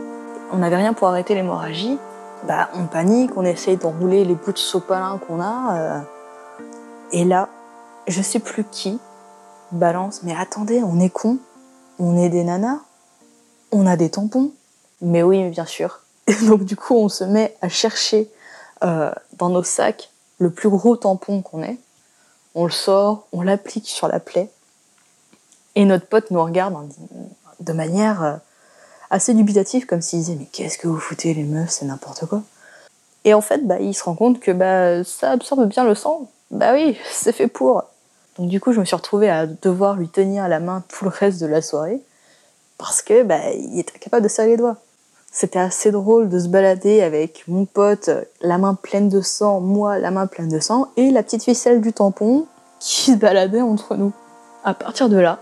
On 0.52 0.58
n'avait 0.58 0.76
rien 0.76 0.92
pour 0.92 1.08
arrêter 1.08 1.34
l'hémorragie. 1.34 1.98
Bah, 2.46 2.68
on 2.74 2.84
panique, 2.84 3.30
on 3.34 3.46
essaye 3.46 3.78
d'enrouler 3.78 4.26
les 4.26 4.34
bouts 4.34 4.52
de 4.52 4.58
sopalin 4.58 5.18
qu'on 5.26 5.40
a. 5.40 5.78
euh, 5.78 6.00
et 7.12 7.24
là, 7.24 7.48
je 8.08 8.20
sais 8.20 8.40
plus 8.40 8.64
qui 8.64 9.00
balance 9.72 10.20
Mais 10.22 10.36
attendez, 10.38 10.82
on 10.82 11.00
est 11.00 11.08
con. 11.08 11.38
On 11.98 12.18
est 12.18 12.28
des 12.28 12.44
nanas. 12.44 12.80
On 13.72 13.86
a 13.86 13.96
des 13.96 14.10
tampons. 14.10 14.52
Mais 15.00 15.22
oui, 15.22 15.48
bien 15.48 15.64
sûr. 15.64 16.00
Donc, 16.46 16.64
du 16.64 16.76
coup, 16.76 16.94
on 16.94 17.08
se 17.08 17.24
met 17.24 17.56
à 17.62 17.70
chercher 17.70 18.30
euh, 18.82 19.10
dans 19.38 19.48
nos 19.48 19.62
sacs 19.62 20.10
le 20.36 20.50
plus 20.50 20.68
gros 20.68 20.98
tampon 20.98 21.40
qu'on 21.40 21.62
ait. 21.62 21.78
On 22.54 22.66
le 22.66 22.70
sort, 22.70 23.28
on 23.32 23.40
l'applique 23.40 23.88
sur 23.88 24.08
la 24.08 24.20
plaie. 24.20 24.50
Et 25.75 25.85
notre 25.85 26.07
pote 26.07 26.31
nous 26.31 26.43
regarde 26.43 26.75
de 27.61 27.72
manière 27.72 28.22
euh, 28.22 28.35
assez 29.11 29.35
dubitative, 29.35 29.87
comme 29.87 30.01
s'il 30.01 30.20
disait 30.20 30.37
Mais 30.39 30.47
qu'est-ce 30.53 30.79
que 30.79 30.89
vous 30.89 30.99
foutez, 30.99 31.35
les 31.35 31.45
meufs, 31.45 31.70
c'est 31.70 31.85
n'importe 31.85 32.27
quoi. 32.27 32.43
Et 33.25 33.35
en 33.35 33.41
fait, 33.41 33.66
bah, 33.66 33.81
il 33.81 33.95
se 33.95 34.05
rend 34.05 34.14
compte 34.14 34.41
que 34.41 34.51
bah, 34.51 35.03
ça 35.05 35.31
absorbe 35.31 35.66
bien 35.66 35.85
le 35.85 35.95
sang. 35.95 36.31
Bah 36.51 36.72
oui, 36.75 36.97
c'est 37.11 37.33
fait 37.33 37.49
pour. 37.49 37.85
Donc 38.39 38.49
du 38.49 38.61
coup, 38.61 38.72
je 38.72 38.81
me 38.81 38.85
suis 38.85 38.97
retrouvée 38.97 39.31
à 39.31 39.47
devoir 39.47 39.97
lui 39.97 40.09
tenir 40.09 40.49
la 40.49 40.61
main 40.61 40.83
tout 40.89 41.05
le 41.05 41.11
reste 41.11 41.41
de 41.41 41.47
la 41.47 41.62
soirée, 41.62 42.01
parce 42.79 43.03
que 43.03 43.22
bah, 43.22 43.53
il 43.53 43.79
était 43.79 43.95
incapable 43.97 44.25
de 44.25 44.29
serrer 44.29 44.49
les 44.49 44.57
doigts. 44.57 44.77
C'était 45.31 45.59
assez 45.59 45.91
drôle 45.91 46.29
de 46.29 46.39
se 46.39 46.47
balader 46.47 47.03
avec 47.03 47.45
mon 47.49 47.64
pote, 47.64 48.09
la 48.41 48.57
main 48.57 48.75
pleine 48.75 49.09
de 49.09 49.20
sang, 49.20 49.61
moi, 49.61 49.99
la 49.99 50.12
main 50.12 50.29
pleine 50.29 50.49
de 50.49 50.61
sang, 50.61 50.89
et 50.97 51.11
la 51.11 51.25
petite 51.25 51.43
ficelle 51.43 51.81
du 51.81 51.93
tampon 51.93 52.47
qui 52.79 53.12
se 53.12 53.16
baladait 53.16 53.61
entre 53.61 53.97
nous. 53.97 54.12
À 54.62 54.75
partir 54.75 55.09
de 55.09 55.16
là, 55.16 55.41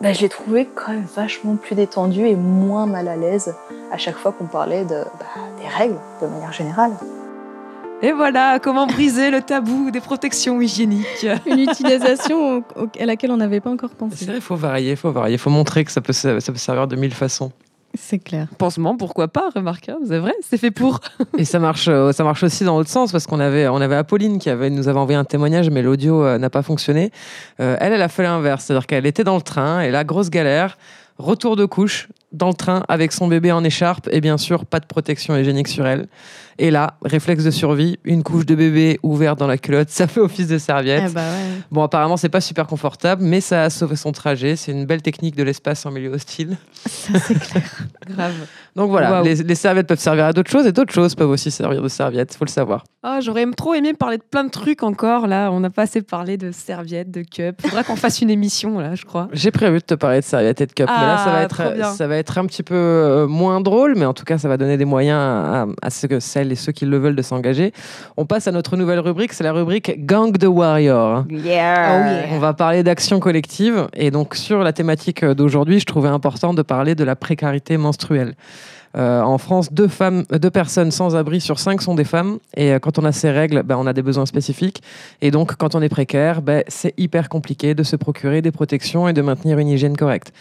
bah, 0.00 0.12
je 0.12 0.20
l'ai 0.20 0.28
trouvé 0.28 0.68
quand 0.74 0.92
même 0.92 1.06
vachement 1.16 1.56
plus 1.56 1.74
détendu 1.74 2.26
et 2.26 2.34
moins 2.36 2.86
mal 2.86 3.08
à 3.08 3.16
l'aise 3.16 3.54
à 3.92 3.98
chaque 3.98 4.16
fois 4.16 4.32
qu'on 4.32 4.46
parlait 4.46 4.84
de, 4.84 4.94
bah, 5.18 5.26
des 5.60 5.68
règles 5.68 5.98
de 6.20 6.26
manière 6.26 6.52
générale. 6.52 6.92
Et 8.02 8.12
voilà 8.12 8.58
comment 8.60 8.86
briser 8.86 9.30
le 9.30 9.40
tabou 9.40 9.90
des 9.90 10.00
protections 10.00 10.60
hygiéniques. 10.60 11.26
Une 11.46 11.60
utilisation 11.60 12.58
au- 12.58 12.82
au- 12.82 12.88
à 13.00 13.06
laquelle 13.06 13.30
on 13.30 13.38
n'avait 13.38 13.60
pas 13.60 13.70
encore 13.70 13.88
C'est 13.92 13.96
pensé. 13.98 14.24
vrai, 14.26 14.34
il 14.36 14.40
faut 14.42 14.54
varier, 14.56 14.90
il 14.90 14.96
faut 14.98 15.12
varier, 15.12 15.36
il 15.36 15.38
faut 15.38 15.48
montrer 15.50 15.82
que 15.84 15.90
ça 15.90 16.02
peut, 16.02 16.12
ça 16.12 16.34
peut 16.38 16.54
servir 16.56 16.86
de 16.88 16.96
mille 16.96 17.14
façons. 17.14 17.52
C'est 17.96 18.18
clair. 18.18 18.48
Pansement, 18.58 18.96
pourquoi 18.96 19.28
pas, 19.28 19.50
remarquable, 19.54 20.00
c'est 20.06 20.18
vrai, 20.18 20.34
c'est 20.42 20.58
fait 20.58 20.70
pour. 20.70 21.00
Et 21.38 21.44
ça 21.44 21.58
marche, 21.58 21.88
euh, 21.88 22.12
ça 22.12 22.24
marche 22.24 22.42
aussi 22.42 22.64
dans 22.64 22.76
l'autre 22.76 22.90
sens 22.90 23.12
parce 23.12 23.26
qu'on 23.26 23.40
avait, 23.40 23.68
on 23.68 23.80
avait 23.80 23.96
Apolline 23.96 24.38
qui 24.38 24.50
avait, 24.50 24.70
nous 24.70 24.88
avait 24.88 24.98
envoyé 24.98 25.18
un 25.18 25.24
témoignage, 25.24 25.70
mais 25.70 25.82
l'audio 25.82 26.24
euh, 26.24 26.38
n'a 26.38 26.50
pas 26.50 26.62
fonctionné. 26.62 27.10
Euh, 27.60 27.76
elle, 27.80 27.92
elle 27.92 28.02
a 28.02 28.08
fait 28.08 28.22
l'inverse, 28.22 28.64
c'est-à-dire 28.64 28.86
qu'elle 28.86 29.06
était 29.06 29.24
dans 29.24 29.36
le 29.36 29.42
train 29.42 29.80
et 29.80 29.90
là, 29.90 30.04
grosse 30.04 30.30
galère, 30.30 30.78
retour 31.18 31.56
de 31.56 31.64
couche 31.64 32.08
dans 32.36 32.48
le 32.48 32.54
train 32.54 32.84
avec 32.88 33.12
son 33.12 33.26
bébé 33.28 33.52
en 33.52 33.64
écharpe 33.64 34.08
et 34.12 34.20
bien 34.20 34.38
sûr 34.38 34.64
pas 34.64 34.80
de 34.80 34.86
protection 34.86 35.36
hygiénique 35.36 35.68
sur 35.68 35.86
elle. 35.86 36.06
Et 36.58 36.70
là, 36.70 36.94
réflexe 37.02 37.44
de 37.44 37.50
survie, 37.50 37.98
une 38.04 38.22
couche 38.22 38.46
de 38.46 38.54
bébé 38.54 38.98
ouverte 39.02 39.38
dans 39.38 39.46
la 39.46 39.58
culotte, 39.58 39.90
ça 39.90 40.06
fait 40.06 40.20
office 40.20 40.48
de 40.48 40.56
serviette. 40.56 41.02
Ah 41.06 41.10
bah 41.10 41.20
ouais. 41.20 41.60
Bon, 41.70 41.82
apparemment, 41.82 42.16
c'est 42.16 42.30
pas 42.30 42.40
super 42.40 42.66
confortable, 42.66 43.22
mais 43.22 43.42
ça 43.42 43.64
a 43.64 43.70
sauvé 43.70 43.94
son 43.96 44.10
trajet. 44.12 44.56
C'est 44.56 44.72
une 44.72 44.86
belle 44.86 45.02
technique 45.02 45.36
de 45.36 45.42
l'espace 45.42 45.84
en 45.84 45.90
milieu 45.90 46.10
hostile. 46.12 46.56
Grave. 48.08 48.32
Donc 48.74 48.90
voilà, 48.90 49.22
les, 49.22 49.34
les 49.36 49.54
serviettes 49.54 49.86
peuvent 49.86 49.98
servir 49.98 50.26
à 50.26 50.32
d'autres 50.32 50.50
choses 50.50 50.66
et 50.66 50.72
d'autres 50.72 50.92
choses 50.92 51.14
peuvent 51.14 51.30
aussi 51.30 51.50
servir 51.50 51.82
de 51.82 51.88
serviettes, 51.88 52.34
faut 52.34 52.44
le 52.44 52.50
savoir. 52.50 52.84
Ah, 53.02 53.20
j'aurais 53.20 53.46
trop 53.56 53.74
aimé 53.74 53.94
parler 53.94 54.18
de 54.18 54.22
plein 54.22 54.44
de 54.44 54.50
trucs 54.50 54.82
encore. 54.82 55.26
Là, 55.26 55.50
on 55.50 55.60
n'a 55.60 55.70
pas 55.70 55.82
assez 55.82 56.02
parlé 56.02 56.36
de 56.36 56.52
serviettes, 56.52 57.10
de 57.10 57.22
cups. 57.22 57.60
Faudra 57.62 57.84
qu'on 57.84 57.96
fasse 57.96 58.20
une 58.20 58.30
émission 58.30 58.78
là, 58.78 58.94
je 58.94 59.04
crois. 59.04 59.28
J'ai 59.32 59.50
prévu 59.50 59.78
de 59.78 59.84
te 59.84 59.94
parler 59.94 60.20
de 60.20 60.24
serviettes 60.24 60.60
et 60.60 60.66
de 60.66 60.72
cup, 60.72 60.88
mais 60.88 61.06
là, 61.06 61.18
ça 61.18 61.30
va, 61.30 61.38
Ah, 61.38 61.42
être, 61.42 61.94
ça 61.96 62.06
va 62.06 62.16
être 62.16 62.25
un 62.38 62.46
petit 62.46 62.62
peu 62.62 62.74
euh, 62.74 63.26
moins 63.26 63.60
drôle, 63.60 63.94
mais 63.96 64.04
en 64.04 64.12
tout 64.14 64.24
cas, 64.24 64.38
ça 64.38 64.48
va 64.48 64.56
donner 64.56 64.76
des 64.76 64.84
moyens 64.84 65.18
à, 65.18 65.66
à 65.82 65.90
ceux 65.90 66.08
que- 66.08 66.20
celles 66.20 66.52
et 66.52 66.56
ceux 66.56 66.72
qui 66.72 66.84
le 66.86 66.98
veulent 66.98 67.16
de 67.16 67.22
s'engager. 67.22 67.72
On 68.16 68.26
passe 68.26 68.46
à 68.48 68.52
notre 68.52 68.76
nouvelle 68.76 69.00
rubrique, 69.00 69.32
c'est 69.32 69.44
la 69.44 69.52
rubrique 69.52 70.04
Gang 70.06 70.36
de 70.36 70.46
Warrior. 70.46 71.24
On 72.32 72.38
va 72.38 72.52
parler 72.52 72.82
d'action 72.82 73.20
collective. 73.20 73.86
Et 73.94 74.10
donc, 74.10 74.34
sur 74.34 74.60
la 74.62 74.72
thématique 74.72 75.24
d'aujourd'hui, 75.24 75.80
je 75.80 75.86
trouvais 75.86 76.08
important 76.08 76.52
de 76.54 76.62
parler 76.62 76.94
de 76.94 77.04
la 77.04 77.16
précarité 77.16 77.76
menstruelle. 77.76 78.34
Euh, 78.96 79.20
en 79.20 79.36
France, 79.36 79.72
deux, 79.74 79.88
femmes, 79.88 80.24
euh, 80.32 80.38
deux 80.38 80.48
personnes 80.50 80.90
sans 80.90 81.16
abri 81.16 81.42
sur 81.42 81.58
cinq 81.58 81.82
sont 81.82 81.94
des 81.94 82.04
femmes. 82.04 82.38
Et 82.56 82.72
euh, 82.72 82.78
quand 82.78 82.98
on 82.98 83.04
a 83.04 83.12
ces 83.12 83.30
règles, 83.30 83.62
ben, 83.62 83.76
on 83.78 83.86
a 83.86 83.92
des 83.92 84.00
besoins 84.00 84.24
spécifiques. 84.24 84.82
Et 85.20 85.30
donc, 85.30 85.56
quand 85.56 85.74
on 85.74 85.82
est 85.82 85.90
précaire, 85.90 86.40
ben, 86.40 86.62
c'est 86.68 86.94
hyper 86.96 87.28
compliqué 87.28 87.74
de 87.74 87.82
se 87.82 87.94
procurer 87.96 88.40
des 88.40 88.52
protections 88.52 89.06
et 89.06 89.12
de 89.12 89.20
maintenir 89.20 89.58
une 89.58 89.68
hygiène 89.68 89.98
correcte. 89.98 90.32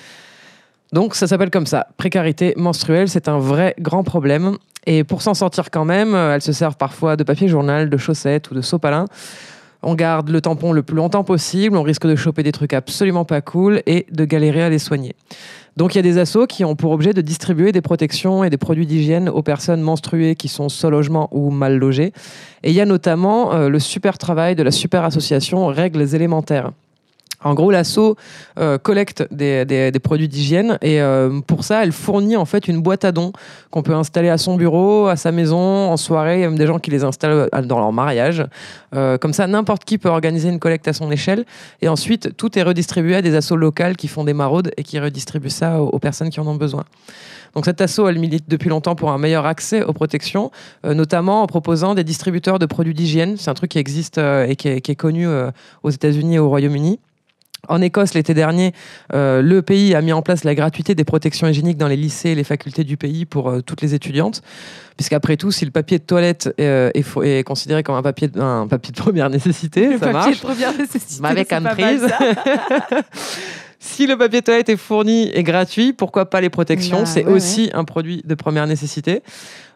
Donc, 0.93 1.15
ça 1.15 1.27
s'appelle 1.27 1.49
comme 1.49 1.65
ça. 1.65 1.87
Précarité 1.97 2.53
menstruelle, 2.57 3.09
c'est 3.09 3.27
un 3.27 3.39
vrai 3.39 3.75
grand 3.79 4.03
problème. 4.03 4.57
Et 4.85 5.03
pour 5.03 5.21
s'en 5.21 5.33
sortir 5.33 5.71
quand 5.71 5.85
même, 5.85 6.13
euh, 6.13 6.35
elles 6.35 6.41
se 6.41 6.53
servent 6.53 6.77
parfois 6.77 7.15
de 7.15 7.23
papier 7.23 7.47
journal, 7.47 7.89
de 7.89 7.97
chaussettes 7.97 8.51
ou 8.51 8.53
de 8.53 8.61
sopalin. 8.61 9.05
On 9.87 9.93
garde 9.93 10.29
le 10.29 10.41
tampon 10.41 10.73
le 10.73 10.81
plus 10.81 10.95
longtemps 10.95 11.23
possible, 11.23 11.77
on 11.77 11.83
risque 11.83 12.07
de 12.07 12.15
choper 12.15 12.41
des 12.41 12.51
trucs 12.51 12.73
absolument 12.73 13.23
pas 13.23 13.41
cool 13.41 13.83
et 13.85 14.07
de 14.11 14.25
galérer 14.25 14.63
à 14.63 14.69
les 14.69 14.79
soigner. 14.79 15.15
Donc 15.77 15.93
il 15.93 15.97
y 15.97 15.99
a 15.99 16.01
des 16.01 16.17
assos 16.17 16.47
qui 16.47 16.65
ont 16.65 16.75
pour 16.75 16.91
objet 16.91 17.13
de 17.13 17.21
distribuer 17.21 17.71
des 17.71 17.81
protections 17.81 18.43
et 18.43 18.49
des 18.49 18.57
produits 18.57 18.87
d'hygiène 18.87 19.29
aux 19.29 19.43
personnes 19.43 19.81
menstruées 19.81 20.35
qui 20.35 20.47
sont 20.47 20.69
sans 20.69 20.89
logement 20.89 21.29
ou 21.31 21.51
mal 21.51 21.77
logées. 21.77 22.13
Et 22.63 22.71
il 22.71 22.75
y 22.75 22.81
a 22.81 22.85
notamment 22.85 23.53
euh, 23.53 23.69
le 23.69 23.79
super 23.79 24.17
travail 24.17 24.55
de 24.55 24.63
la 24.63 24.71
super 24.71 25.03
association 25.03 25.67
Règles 25.67 26.15
élémentaires. 26.15 26.71
En 27.43 27.53
gros, 27.53 27.69
l'asso 27.69 28.15
euh, 28.57 28.77
collecte 28.77 29.27
des, 29.31 29.91
produits 30.03 30.27
d'hygiène 30.27 30.77
et 30.81 31.01
euh, 31.01 31.41
pour 31.45 31.63
ça, 31.63 31.83
elle 31.83 31.91
fournit 31.91 32.35
en 32.35 32.45
fait 32.45 32.67
une 32.67 32.81
boîte 32.81 33.05
à 33.05 33.11
dons 33.11 33.33
qu'on 33.71 33.83
peut 33.83 33.93
installer 33.93 34.29
à 34.29 34.37
son 34.37 34.55
bureau, 34.55 35.07
à 35.07 35.15
sa 35.15 35.31
maison, 35.31 35.57
en 35.57 35.97
soirée. 35.97 36.39
Même 36.39 36.57
des 36.57 36.67
gens 36.67 36.79
qui 36.79 36.91
les 36.91 37.03
installent 37.03 37.49
euh, 37.53 37.61
dans 37.61 37.79
leur 37.79 37.91
mariage. 37.91 38.45
Comme 39.19 39.33
ça, 39.33 39.45
n'importe 39.45 39.83
qui 39.83 39.97
peut 39.97 40.07
organiser 40.07 40.47
une 40.47 40.59
collecte 40.59 40.87
à 40.87 40.93
son 40.93 41.11
échelle. 41.11 41.43
Et 41.81 41.89
ensuite, 41.89 42.37
tout 42.37 42.57
est 42.57 42.63
redistribué 42.63 43.15
à 43.15 43.21
des 43.21 43.35
assos 43.35 43.57
locales 43.57 43.97
qui 43.97 44.07
font 44.07 44.23
des 44.23 44.33
maraudes 44.33 44.71
et 44.77 44.83
qui 44.83 44.97
redistribuent 44.99 45.49
ça 45.49 45.81
aux, 45.81 45.99
personnes 45.99 46.29
qui 46.29 46.39
en 46.39 46.47
ont 46.47 46.55
besoin. 46.55 46.85
Donc 47.55 47.65
cette 47.65 47.81
asso, 47.81 48.07
elle 48.07 48.19
milite 48.19 48.45
depuis 48.47 48.69
longtemps 48.69 48.95
pour 48.95 49.11
un 49.11 49.17
meilleur 49.17 49.45
accès 49.45 49.83
aux 49.83 49.91
protections, 49.91 50.49
notamment 50.85 51.41
en 51.41 51.47
proposant 51.47 51.93
des 51.93 52.05
distributeurs 52.05 52.57
de 52.57 52.65
produits 52.65 52.93
d'hygiène. 52.93 53.35
C'est 53.35 53.49
un 53.49 53.53
truc 53.53 53.71
qui 53.71 53.79
existe 53.79 54.17
et 54.17 54.55
qui 54.55 54.69
est, 54.69 54.95
connu 54.95 55.27
aux 55.83 55.89
États-Unis 55.89 56.35
et 56.35 56.39
au 56.39 56.47
Royaume-Uni. 56.47 56.99
En 57.69 57.81
Écosse, 57.81 58.13
l'été 58.13 58.33
dernier, 58.33 58.73
euh, 59.13 59.41
le 59.41 59.61
pays 59.61 59.95
a 59.95 60.01
mis 60.01 60.13
en 60.13 60.21
place 60.21 60.43
la 60.43 60.55
gratuité 60.55 60.95
des 60.95 61.03
protections 61.03 61.47
hygiéniques 61.47 61.77
dans 61.77 61.87
les 61.87 61.95
lycées 61.97 62.29
et 62.29 62.35
les 62.35 62.43
facultés 62.43 62.83
du 62.83 62.97
pays 62.97 63.25
pour 63.25 63.49
euh, 63.49 63.61
toutes 63.61 63.81
les 63.81 63.93
étudiantes. 63.93 64.41
Puisqu'après 64.97 65.35
tout, 65.35 65.51
si 65.51 65.65
le 65.65 65.71
papier 65.71 65.99
de 65.99 66.03
toilette 66.03 66.53
euh, 66.59 66.89
est, 66.93 67.01
fo- 67.05 67.23
est 67.23 67.43
considéré 67.43 67.83
comme 67.83 67.95
un 67.95 68.01
papier, 68.01 68.29
de, 68.29 68.39
un 68.39 68.65
papier 68.67 68.91
de 68.93 68.97
première 68.97 69.29
nécessité, 69.31 69.87
Le 69.87 69.93
ça 69.93 69.99
papier 69.99 70.13
marche. 70.13 70.37
de 70.37 70.41
première 70.41 70.77
nécessité. 70.77 71.25
Avec 71.25 71.51
un 71.51 71.61
prise. 71.63 72.07
Si 73.85 74.07
le 74.07 74.17
papier 74.17 74.41
toilette 74.41 74.69
est 74.69 74.77
fourni 74.77 75.29
et 75.33 75.43
gratuit, 75.43 75.93
pourquoi 75.93 76.29
pas 76.29 76.41
les 76.41 76.49
protections 76.49 77.01
Bah, 77.01 77.05
C'est 77.05 77.23
ouais, 77.23 77.31
aussi 77.31 77.69
un 77.73 77.83
produit 77.83 78.23
de 78.25 78.33
première 78.33 78.65
nécessité. 78.65 79.21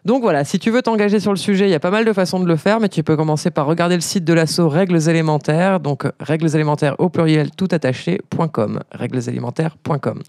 Donc 0.04 0.22
voilà, 0.22 0.44
si 0.44 0.58
tu 0.58 0.70
veux 0.70 0.82
t'engager 0.82 1.20
sur 1.20 1.30
le 1.30 1.36
sujet, 1.36 1.68
il 1.68 1.70
y 1.70 1.74
a 1.74 1.80
pas 1.80 1.92
mal 1.92 2.04
de 2.04 2.12
façons 2.12 2.40
de 2.40 2.46
le 2.46 2.56
faire, 2.56 2.80
mais 2.80 2.88
tu 2.88 3.04
peux 3.04 3.16
commencer 3.16 3.50
par 3.50 3.66
regarder 3.66 3.94
le 3.94 4.00
site 4.00 4.24
de 4.24 4.32
l'asso 4.32 4.60
Règles 4.66 5.08
élémentaires, 5.08 5.78
donc 5.78 6.04
règles 6.18 6.52
élémentaires 6.54 6.96
au 6.98 7.08
pluriel 7.08 7.50
tout 7.52 7.68
attaché.com, 7.70 8.80
règlesélémentaires.com. 8.90 10.22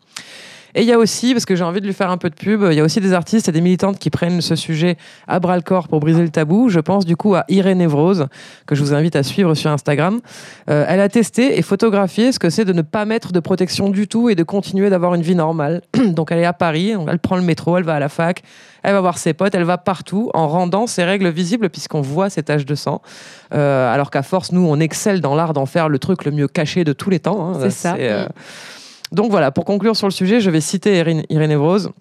Et 0.76 0.82
il 0.82 0.88
y 0.88 0.92
a 0.94 0.98
aussi, 0.98 1.34
parce 1.34 1.46
que 1.46 1.56
j'ai 1.56 1.64
envie 1.64 1.82
de 1.82 1.86
lui 1.86 1.94
faire 1.94 2.10
un 2.12 2.18
peu 2.18 2.30
de 2.30 2.36
pub, 2.36 2.64
il 2.70 2.76
y 2.76 2.80
a 2.80 2.84
aussi 2.84 3.00
des 3.02 3.14
artistes 3.14 3.50
et 3.50 3.52
des 3.52 3.62
militantes 3.62 4.00
qui 4.00 4.10
prennent 4.10 4.42
ce 4.42 4.56
sujet 4.56 4.98
à 5.28 5.40
bras 5.40 5.56
le 5.56 5.62
corps 5.62 5.88
pour 5.88 6.00
briser 6.00 6.22
le 6.22 6.30
tabou. 6.30 6.70
Je 6.70 6.80
pense 6.80 7.06
du 7.06 7.16
coup 7.16 7.36
à 7.36 7.46
Irène 7.50 7.82
Evrose, 7.82 8.28
que 8.66 8.76
je 8.76 8.82
vous 8.82 8.94
invite 8.94 9.16
à 9.16 9.24
suivre 9.24 9.54
sur 9.56 9.72
Instagram. 9.72 10.20
Euh, 10.70 10.86
elle 10.88 11.00
a 11.02 11.10
testé 11.10 11.58
et 11.58 11.62
photographié 11.62 12.32
ce 12.32 12.40
que 12.40 12.50
c'est 12.50 12.66
de 12.66 12.74
ne 12.74 12.82
pas 12.82 13.06
mettre 13.06 13.32
de 13.32 13.40
protection 13.40 13.90
du 13.90 14.08
tout 14.08 14.30
et 14.30 14.36
de 14.36 14.44
continuer 14.44 14.90
d'avoir 14.90 15.14
une 15.16 15.22
vie 15.22 15.36
normale. 15.36 15.82
Donc 16.06 16.32
elle 16.32 16.40
est 16.40 16.46
à 16.46 16.54
Paris, 16.54 16.94
elle 17.08 17.20
prend 17.20 17.36
le 17.36 17.42
métro, 17.44 17.78
elle 17.78 17.84
va 17.84 17.96
à 17.96 18.00
la 18.00 18.10
fac, 18.10 18.42
elle 18.84 18.94
va 18.94 19.02
voir 19.02 19.18
ses 19.18 19.34
potes, 19.34 19.54
elle 19.56 19.64
va 19.64 19.78
partout 19.78 20.32
en 20.34 20.48
rendant 20.48 20.88
ses 20.88 21.04
règles 21.04 21.30
visibles 21.30 21.70
puisqu'on 21.70 22.02
voit 22.02 22.30
ses 22.30 22.44
taches 22.44 22.66
de 22.66 22.76
sang. 22.76 23.02
Euh, 23.54 23.94
alors 23.94 24.10
qu'à 24.12 24.24
force, 24.24 24.52
nous, 24.52 24.66
on 24.66 24.80
excelle 24.80 25.22
dans 25.22 25.36
l'art 25.36 25.54
d'en 25.54 25.66
faire 25.66 25.90
le 25.90 26.00
truc 26.00 26.26
le 26.26 26.32
mieux 26.32 26.48
caché 26.48 26.84
de 26.84 26.94
tous 26.94 27.10
les 27.10 27.20
temps. 27.20 27.50
hein. 27.54 27.58
C'est 27.62 27.70
ça. 27.72 27.96
euh, 28.00 28.28
Donc 29.12 29.30
voilà, 29.30 29.52
pour 29.52 29.66
conclure 29.66 29.96
sur 29.96 30.08
le 30.08 30.12
sujet, 30.12 30.40
je 30.40 30.50
vais 30.50 30.62
citer 30.62 30.98
Irine, 30.98 31.24
Evrose. 31.30 31.92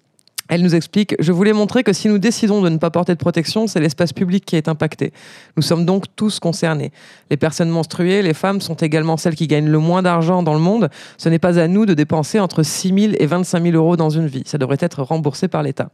Elle 0.51 0.63
nous 0.63 0.75
explique 0.75 1.15
Je 1.19 1.31
voulais 1.31 1.53
montrer 1.53 1.81
que 1.81 1.93
si 1.93 2.09
nous 2.09 2.17
décidons 2.17 2.61
de 2.61 2.67
ne 2.67 2.77
pas 2.77 2.89
porter 2.89 3.13
de 3.13 3.17
protection, 3.17 3.67
c'est 3.67 3.79
l'espace 3.79 4.11
public 4.11 4.43
qui 4.45 4.57
est 4.57 4.67
impacté. 4.67 5.13
Nous 5.55 5.63
sommes 5.63 5.85
donc 5.85 6.05
tous 6.17 6.41
concernés. 6.41 6.91
Les 7.29 7.37
personnes 7.37 7.69
menstruées, 7.69 8.21
les 8.21 8.33
femmes 8.33 8.59
sont 8.59 8.73
également 8.73 9.15
celles 9.15 9.35
qui 9.35 9.47
gagnent 9.47 9.69
le 9.69 9.79
moins 9.79 10.01
d'argent 10.01 10.43
dans 10.43 10.53
le 10.53 10.59
monde. 10.59 10.89
Ce 11.17 11.29
n'est 11.29 11.39
pas 11.39 11.57
à 11.57 11.69
nous 11.69 11.85
de 11.85 11.93
dépenser 11.93 12.37
entre 12.37 12.63
6 12.63 12.93
000 12.93 13.13
et 13.17 13.25
25 13.27 13.63
000 13.63 13.77
euros 13.77 13.95
dans 13.95 14.09
une 14.09 14.27
vie. 14.27 14.43
Ça 14.45 14.57
devrait 14.57 14.77
être 14.81 15.03
remboursé 15.03 15.47
par 15.47 15.63
l'État. 15.63 15.89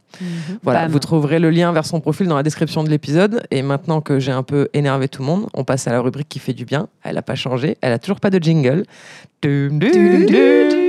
Voilà, 0.64 0.82
Bam. 0.82 0.90
vous 0.90 0.98
trouverez 0.98 1.38
le 1.38 1.50
lien 1.50 1.70
vers 1.70 1.86
son 1.86 2.00
profil 2.00 2.26
dans 2.26 2.36
la 2.36 2.42
description 2.42 2.82
de 2.82 2.90
l'épisode. 2.90 3.44
Et 3.52 3.62
maintenant 3.62 4.00
que 4.00 4.18
j'ai 4.18 4.32
un 4.32 4.42
peu 4.42 4.68
énervé 4.74 5.06
tout 5.06 5.22
le 5.22 5.26
monde, 5.28 5.46
on 5.54 5.62
passe 5.62 5.86
à 5.86 5.92
la 5.92 6.00
rubrique 6.00 6.28
qui 6.28 6.40
fait 6.40 6.52
du 6.52 6.64
bien. 6.64 6.88
Elle 7.04 7.14
n'a 7.14 7.22
pas 7.22 7.36
changé, 7.36 7.76
elle 7.80 7.92
a 7.92 8.00
toujours 8.00 8.18
pas 8.18 8.30
de 8.30 8.42
jingle. 8.42 8.82
Dum, 9.40 9.78
dum, 9.78 10.26
dum. 10.26 10.87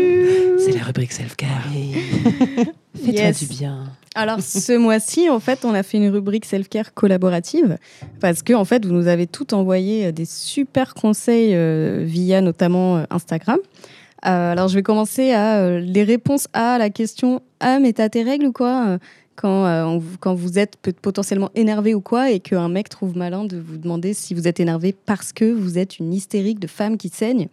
C'est 0.71 0.77
la 0.77 0.83
rubrique 0.83 1.11
self-care. 1.11 1.63
Fais-toi 2.95 3.11
Yes. 3.11 3.39
du 3.39 3.47
bien. 3.47 3.85
Alors 4.13 4.39
ce 4.41 4.77
mois-ci, 4.77 5.29
en 5.29 5.39
fait, 5.39 5.65
on 5.65 5.73
a 5.73 5.81
fait 5.83 5.97
une 5.97 6.09
rubrique 6.09 6.45
self-care 6.45 6.93
collaborative 6.93 7.77
parce 8.19 8.43
que 8.43 8.53
en 8.53 8.65
fait, 8.65 8.85
vous 8.85 8.93
nous 8.93 9.07
avez 9.07 9.25
tout 9.25 9.53
envoyé 9.53 10.07
euh, 10.07 10.11
des 10.11 10.25
super 10.25 10.93
conseils 10.93 11.55
euh, 11.55 12.03
via 12.05 12.41
notamment 12.41 12.97
euh, 12.97 13.03
Instagram. 13.09 13.57
Euh, 14.25 14.51
alors 14.51 14.67
je 14.67 14.75
vais 14.75 14.83
commencer 14.83 15.31
à 15.31 15.59
euh, 15.59 15.79
les 15.79 16.03
réponses 16.03 16.47
à 16.53 16.77
la 16.77 16.89
question 16.89 17.41
ah 17.61 17.79
mais 17.79 17.93
t'as 17.93 18.09
tes 18.09 18.21
règles 18.21 18.47
ou 18.47 18.51
quoi 18.51 18.97
quand, 19.37 19.63
on 19.87 20.03
quand 20.19 20.33
vous 20.35 20.59
êtes 20.59 20.75
potentiellement 21.01 21.49
énervé 21.55 21.95
ou 21.95 22.01
quoi 22.01 22.29
et 22.29 22.41
qu'un 22.41 22.67
mec 22.67 22.89
trouve 22.89 23.15
malin 23.15 23.45
de 23.45 23.57
vous 23.57 23.77
demander 23.77 24.13
si 24.13 24.33
vous 24.33 24.45
êtes 24.49 24.59
énervé 24.59 24.93
parce 25.05 25.31
que 25.31 25.49
vous 25.49 25.77
êtes 25.77 25.99
une 25.99 26.13
hystérique 26.13 26.59
de 26.59 26.67
femme 26.67 26.97
qui 26.97 27.07
saigne? 27.07 27.47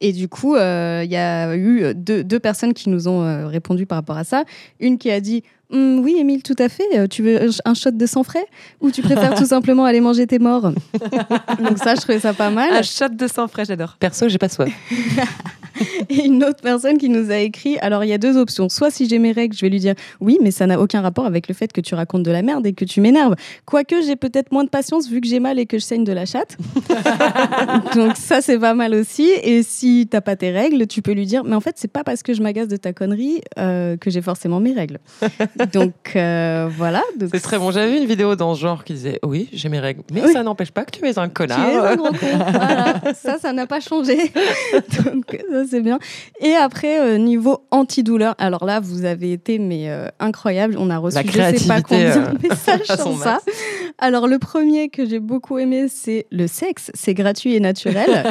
Et 0.00 0.12
du 0.12 0.28
coup, 0.28 0.54
euh, 0.54 1.02
il 1.04 1.10
y 1.10 1.16
a 1.16 1.56
eu 1.56 1.94
deux, 1.94 2.40
personnes 2.40 2.74
qui 2.74 2.88
nous 2.88 3.08
ont 3.08 3.22
euh, 3.22 3.46
répondu 3.46 3.86
par 3.86 3.96
rapport 3.96 4.16
à 4.16 4.24
ça. 4.24 4.44
Une 4.80 4.98
qui 4.98 5.10
a 5.10 5.20
dit 5.20 5.44
Hum, 5.72 6.00
Oui, 6.00 6.16
Émile, 6.18 6.42
tout 6.42 6.56
à 6.58 6.68
fait. 6.68 6.84
Euh, 6.94 7.06
Tu 7.06 7.22
veux 7.22 7.40
un 7.64 7.74
shot 7.74 7.90
de 7.92 8.06
sang 8.06 8.22
frais 8.22 8.46
Ou 8.80 8.90
tu 8.90 9.02
préfères 9.02 9.34
tout 9.38 9.46
simplement 9.46 9.84
aller 9.84 10.00
manger 10.00 10.26
tes 10.26 10.38
morts? 10.38 10.70
Donc, 11.60 11.78
ça, 11.78 11.94
je 11.94 12.00
trouvais 12.00 12.20
ça 12.20 12.32
pas 12.34 12.50
mal. 12.50 12.72
Un 12.72 12.82
shot 12.82 13.08
de 13.10 13.26
sang 13.26 13.48
frais, 13.48 13.64
j'adore. 13.64 13.96
Perso, 13.98 14.28
j'ai 14.28 14.38
pas 14.38 14.48
soif. 14.48 14.72
Et 16.08 16.26
une 16.26 16.44
autre 16.44 16.60
personne 16.62 16.98
qui 16.98 17.08
nous 17.08 17.32
a 17.32 17.38
écrit 17.38 17.78
alors 17.78 18.04
il 18.04 18.08
y 18.08 18.12
a 18.12 18.18
deux 18.18 18.36
options. 18.36 18.68
Soit 18.68 18.90
si 18.92 19.08
j'ai 19.08 19.18
mes 19.18 19.32
règles, 19.32 19.56
je 19.56 19.60
vais 19.62 19.68
lui 19.70 19.80
dire 19.80 19.94
oui, 20.20 20.38
mais 20.40 20.52
ça 20.52 20.66
n'a 20.68 20.80
aucun 20.80 21.00
rapport 21.00 21.26
avec 21.26 21.48
le 21.48 21.54
fait 21.54 21.72
que 21.72 21.80
tu 21.80 21.96
racontes 21.96 22.22
de 22.22 22.30
la 22.30 22.42
merde 22.42 22.64
et 22.64 22.72
que 22.74 22.84
tu 22.84 23.00
m'énerves. 23.00 23.34
Quoique 23.64 24.00
j'ai 24.02 24.14
peut-être 24.14 24.52
moins 24.52 24.62
de 24.62 24.68
patience 24.68 25.08
vu 25.08 25.20
que 25.20 25.26
j'ai 25.26 25.40
mal 25.40 25.58
et 25.58 25.66
que 25.66 25.78
je 25.78 25.82
saigne 25.82 26.04
de 26.04 26.12
la 26.12 26.26
chatte. 26.26 26.56
Donc 27.96 28.16
ça 28.16 28.40
c'est 28.40 28.58
pas 28.58 28.74
mal 28.74 28.94
aussi. 28.94 29.28
Et 29.42 29.64
si 29.64 30.06
t'as 30.08 30.20
pas 30.20 30.36
tes 30.36 30.52
règles, 30.52 30.86
tu 30.86 31.02
peux 31.02 31.12
lui 31.12 31.26
dire 31.26 31.42
mais 31.42 31.56
en 31.56 31.60
fait 31.60 31.74
c'est 31.76 31.90
pas 31.90 32.04
parce 32.04 32.22
que 32.22 32.34
je 32.34 32.42
m'agace 32.42 32.68
de 32.68 32.76
ta 32.76 32.92
connerie 32.92 33.40
euh, 33.58 33.96
que 33.96 34.10
j'ai 34.10 34.22
forcément 34.22 34.60
mes 34.60 34.72
règles. 34.74 35.00
Donc 35.72 35.92
euh, 36.16 36.68
voilà. 36.76 37.02
Donc, 37.18 37.30
C'est 37.32 37.40
très 37.40 37.58
bon. 37.58 37.70
J'avais 37.70 37.90
vu 37.92 37.98
une 37.98 38.06
vidéo 38.06 38.34
dans 38.36 38.54
ce 38.54 38.60
genre 38.60 38.84
qui 38.84 38.94
disait 38.94 39.18
Oui, 39.22 39.48
j'ai 39.52 39.68
mes 39.68 39.78
règles. 39.80 40.02
Mais 40.12 40.22
Oui. 40.22 40.32
ça 40.32 40.42
n'empêche 40.42 40.70
pas 40.70 40.84
que 40.84 40.90
tu 40.90 41.04
es 41.04 41.08
un 41.08 41.12
Tu 41.12 41.18
es 41.18 41.22
un 41.22 41.28
connard. 41.28 41.96
gros 41.96 42.06
con. 42.12 42.16
Voilà. 42.52 42.94
Ça, 43.14 43.38
ça 43.40 43.52
n'a 43.52 43.66
pas 43.66 43.80
changé. 43.80 44.16
Donc, 45.04 45.38
ça, 45.50 45.62
c'est 45.70 45.80
bien. 45.80 45.98
Et 46.40 46.54
après, 46.54 47.00
euh, 47.00 47.18
niveau 47.18 47.64
antidouleur, 47.70 48.34
alors 48.38 48.64
là, 48.64 48.80
vous 48.80 49.04
avez 49.04 49.32
été 49.32 49.58
mais 49.58 49.88
euh, 49.90 50.08
incroyable. 50.20 50.76
On 50.78 50.90
a 50.90 50.98
reçu 50.98 51.18
je 51.24 51.32
sais 51.58 51.68
pas 51.68 51.80
combien 51.82 52.16
euh, 52.16 52.32
de 52.32 52.48
messages 52.48 52.86
sur 53.00 53.18
ça. 53.18 53.38
Alors, 53.98 54.26
le 54.26 54.38
premier 54.38 54.88
que 54.88 55.06
j'ai 55.06 55.20
beaucoup 55.20 55.58
aimé, 55.58 55.86
c'est 55.88 56.26
le 56.30 56.46
sexe. 56.46 56.90
C'est 56.94 57.14
gratuit 57.14 57.54
et 57.54 57.60
naturel. 57.60 58.24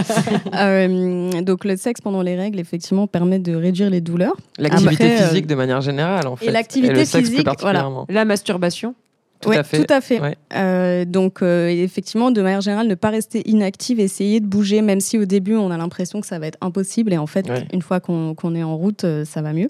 Donc, 1.43 1.65
le 1.65 1.75
sexe 1.77 2.01
pendant 2.01 2.21
les 2.21 2.35
règles, 2.35 2.59
effectivement, 2.59 3.07
permet 3.07 3.39
de 3.39 3.55
réduire 3.55 3.89
les 3.89 4.01
douleurs. 4.01 4.35
L'activité 4.57 5.09
physique 5.17 5.47
de 5.47 5.55
manière 5.55 5.81
générale, 5.81 6.27
en 6.27 6.35
fait. 6.35 6.51
l'activité 6.51 7.05
plus 7.19 7.29
physique, 7.31 7.47
voilà. 7.61 7.89
La 8.09 8.25
masturbation. 8.25 8.95
Tout 9.41 9.49
Ouais, 9.49 9.57
à 9.57 9.63
fait. 9.63 9.83
Tout 9.83 9.93
à 9.93 9.99
fait. 9.99 10.21
Ouais. 10.21 10.37
Euh, 10.55 11.03
donc, 11.03 11.41
euh, 11.41 11.67
effectivement, 11.67 12.31
de 12.31 12.41
manière 12.41 12.61
générale, 12.61 12.87
ne 12.87 12.95
pas 12.95 13.09
rester 13.09 13.41
inactive, 13.49 13.99
essayer 13.99 14.39
de 14.39 14.45
bouger, 14.45 14.81
même 14.81 15.01
si 15.01 15.17
au 15.17 15.25
début, 15.25 15.55
on 15.55 15.69
a 15.69 15.75
l'impression 15.77 16.21
que 16.21 16.27
ça 16.27 16.39
va 16.39 16.47
être 16.47 16.57
impossible. 16.61 17.11
Et 17.11 17.17
en 17.17 17.27
fait, 17.27 17.49
Ouais. 17.49 17.67
une 17.73 17.81
fois 17.81 17.99
qu'on 17.99 18.55
est 18.55 18.63
en 18.63 18.77
route, 18.77 19.03
euh, 19.03 19.25
ça 19.25 19.41
va 19.41 19.51
mieux. 19.51 19.67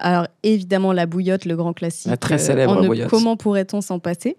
Alors, 0.00 0.26
évidemment, 0.42 0.92
la 0.92 1.06
bouillotte, 1.06 1.44
le 1.44 1.54
grand 1.54 1.72
classique. 1.74 2.10
La 2.10 2.16
très 2.16 2.38
célèbre 2.38 2.72
on 2.76 2.82
ne- 2.82 2.86
bouillotte. 2.88 3.08
Comment 3.08 3.36
pourrait-on 3.36 3.80
s'en 3.80 4.00
passer? 4.00 4.36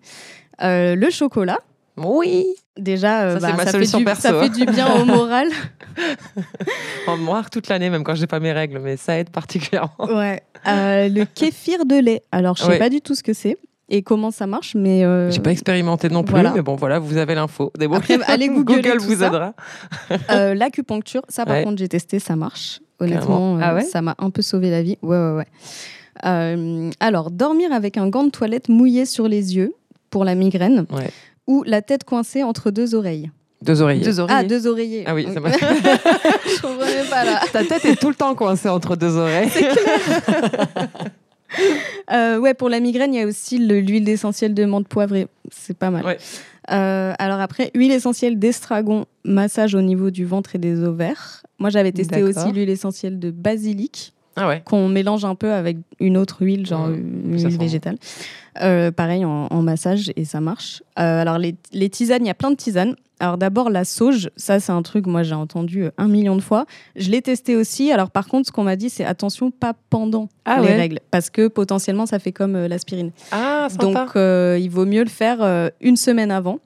Le 0.61 1.09
chocolat. 1.09 1.59
Oui. 1.97 2.45
Déjà, 2.77 3.23
euh, 3.23 3.39
Ça, 3.39 3.39
c'est 3.39 3.51
bah, 3.51 3.57
ma 3.57 3.57
ça, 3.59 3.65
fait 3.65 3.71
solution 3.71 3.97
du, 3.99 4.05
perso, 4.05 4.21
ça 4.21 4.41
fait 4.41 4.49
du 4.49 4.65
bien 4.65 4.93
au 5.01 5.05
moral. 5.05 5.47
En 7.07 7.17
noir 7.17 7.49
toute 7.49 7.67
l'année, 7.69 7.89
même 7.89 8.03
quand 8.03 8.15
j'ai 8.15 8.27
pas 8.27 8.39
mes 8.39 8.51
règles, 8.51 8.79
mais 8.79 8.97
ça 8.97 9.17
aide 9.17 9.29
particulièrement. 9.29 9.93
ouais. 9.99 10.41
Euh, 10.67 11.07
le 11.09 11.25
kéfir 11.33 11.85
de 11.85 11.95
lait. 11.95 12.23
Alors, 12.31 12.57
je 12.57 12.63
sais 12.63 12.69
Ouais. 12.69 12.79
pas 12.79 12.89
du 12.89 13.01
tout 13.01 13.15
ce 13.15 13.23
que 13.23 13.33
c'est 13.33 13.57
et 13.87 14.01
comment 14.01 14.31
ça 14.31 14.47
marche, 14.47 14.73
mais. 14.75 15.03
euh, 15.05 15.29
J'ai 15.29 15.39
pas 15.41 15.51
expérimenté 15.51 16.09
non 16.09 16.23
plus, 16.23 16.31
voilà. 16.33 16.51
mais 16.53 16.61
bon, 16.63 16.75
voilà, 16.75 16.97
vous 16.99 17.17
avez 17.17 17.35
l'info. 17.35 17.71
Après, 17.93 18.17
allez 18.23 18.49
googler 18.49 18.81
Google 18.81 18.97
tout 18.97 19.03
vous 19.05 19.15
ça. 19.19 19.27
aidera. 19.27 19.53
Euh, 20.31 20.53
L'acupuncture, 20.55 21.21
ça 21.29 21.45
par 21.45 21.57
Ouais. 21.57 21.63
contre 21.63 21.77
j'ai 21.77 21.87
testé, 21.87 22.17
ça 22.19 22.35
marche. 22.35 22.81
Honnêtement, 22.99 23.57
euh, 23.57 23.61
Ah 23.61 23.75
ouais 23.75 23.83
ça 23.83 24.01
m'a 24.01 24.15
un 24.17 24.29
peu 24.31 24.41
sauvé 24.41 24.69
la 24.71 24.81
vie. 24.81 24.97
Ouais, 25.03 25.17
ouais, 25.17 25.35
ouais. 25.35 25.47
Euh, 26.25 26.89
alors, 26.99 27.29
dormir 27.29 27.71
avec 27.73 27.97
un 27.97 28.07
gant 28.07 28.23
de 28.23 28.29
toilette 28.31 28.69
mouillé 28.69 29.05
sur 29.05 29.27
les 29.27 29.55
yeux 29.55 29.73
pour 30.09 30.25
la 30.25 30.33
migraine 30.33 30.85
Ouais. 30.91 31.09
Ou 31.47 31.63
la 31.63 31.81
tête 31.81 32.03
coincée 32.03 32.43
entre 32.43 32.71
deux 32.71 32.95
oreilles. 32.95 33.31
Deux 33.61 33.81
oreillers. 33.81 34.03
Deux 34.03 34.19
oreillers. 34.19 34.37
Ah, 34.39 34.43
deux 34.43 34.67
oreillers. 34.67 35.03
Ah 35.07 35.15
oui, 35.15 35.27
ça 35.33 35.39
m'a- 35.39 35.51
Je 35.53 36.61
comprenais 36.61 37.03
pas 37.09 37.23
là. 37.23 37.41
Ta 37.51 37.63
tête 37.63 37.85
est 37.85 37.95
tout 37.99 38.09
le 38.09 38.15
temps 38.15 38.35
coincée 38.35 38.69
entre 38.69 38.95
deux 38.95 39.15
oreilles. 39.17 39.49
Euh, 42.11 42.37
ouais, 42.37 42.53
pour 42.53 42.67
la 42.69 42.79
migraine, 42.81 43.13
il 43.13 43.19
y 43.19 43.23
a 43.23 43.25
aussi 43.25 43.57
le- 43.59 43.79
l'huile 43.79 44.09
essentielle 44.09 44.53
de 44.53 44.65
menthe 44.65 44.87
poivrée. 44.89 45.27
C'est 45.51 45.77
pas 45.77 45.89
mal. 45.89 46.03
Ouais. 46.05 46.17
Euh, 46.71 47.13
alors 47.17 47.39
après, 47.39 47.71
huile 47.75 47.91
essentielle 47.91 48.37
d'estragon, 48.39 49.05
massage 49.23 49.73
au 49.73 49.81
niveau 49.81 50.09
du 50.11 50.25
ventre 50.25 50.55
et 50.55 50.57
des 50.57 50.83
ovaires. 50.83 51.43
Moi, 51.59 51.69
j'avais 51.69 51.91
testé 51.93 52.21
D'accord. 52.21 52.43
aussi 52.43 52.51
l'huile 52.53 52.69
essentielle 52.69 53.19
de 53.19 53.31
basilic. 53.31 54.13
Ah 54.37 54.47
ouais. 54.47 54.61
qu'on 54.65 54.87
mélange 54.89 55.23
un 55.25 55.35
peu 55.35 55.51
avec 55.53 55.77
une 55.99 56.17
autre 56.17 56.41
huile, 56.43 56.65
genre 56.65 56.87
Mmh, 56.87 56.93
une 57.33 57.33
huile 57.39 57.57
végétale. 57.57 57.97
Euh, 58.61 58.91
pareil 58.91 59.23
en, 59.25 59.47
en 59.49 59.61
massage 59.61 60.11
et 60.15 60.25
ça 60.25 60.41
marche. 60.41 60.81
Euh, 60.99 61.21
alors 61.21 61.37
les, 61.37 61.55
les 61.73 61.89
tisanes, 61.89 62.23
il 62.23 62.27
y 62.27 62.31
a 62.31 62.33
plein 62.35 62.51
de 62.51 62.55
tisanes. 62.55 62.95
Alors 63.21 63.37
d'abord 63.37 63.69
la 63.69 63.85
sauge, 63.85 64.29
ça 64.35 64.59
c'est 64.59 64.73
un 64.73 64.81
truc 64.81 65.07
moi 65.07 65.23
j'ai 65.23 65.35
entendu 65.35 65.83
euh, 65.83 65.91
un 65.97 66.09
million 66.09 66.35
de 66.35 66.41
fois. 66.41 66.65
Je 66.97 67.09
l'ai 67.11 67.21
testé 67.21 67.55
aussi. 67.55 67.91
Alors 67.93 68.11
par 68.11 68.27
contre 68.27 68.47
ce 68.47 68.51
qu'on 68.51 68.63
m'a 68.63 68.75
dit 68.75 68.89
c'est 68.89 69.05
attention 69.05 69.51
pas 69.51 69.73
pendant 69.89 70.27
Ah 70.43 70.59
les 70.59 70.67
ouais. 70.67 70.75
règles 70.75 70.99
parce 71.11 71.29
que 71.29 71.47
potentiellement 71.47 72.05
ça 72.05 72.19
fait 72.19 72.33
comme 72.33 72.57
euh, 72.57 72.67
l'aspirine. 72.67 73.11
Ah, 73.31 73.67
sympa. 73.69 73.83
Donc 73.83 74.61
il 74.61 74.67
vaut 74.69 74.85
mieux 74.85 75.03
le 75.03 75.09
faire 75.09 75.71
une 75.79 75.95
semaine 75.95 76.29
avant 76.31 76.59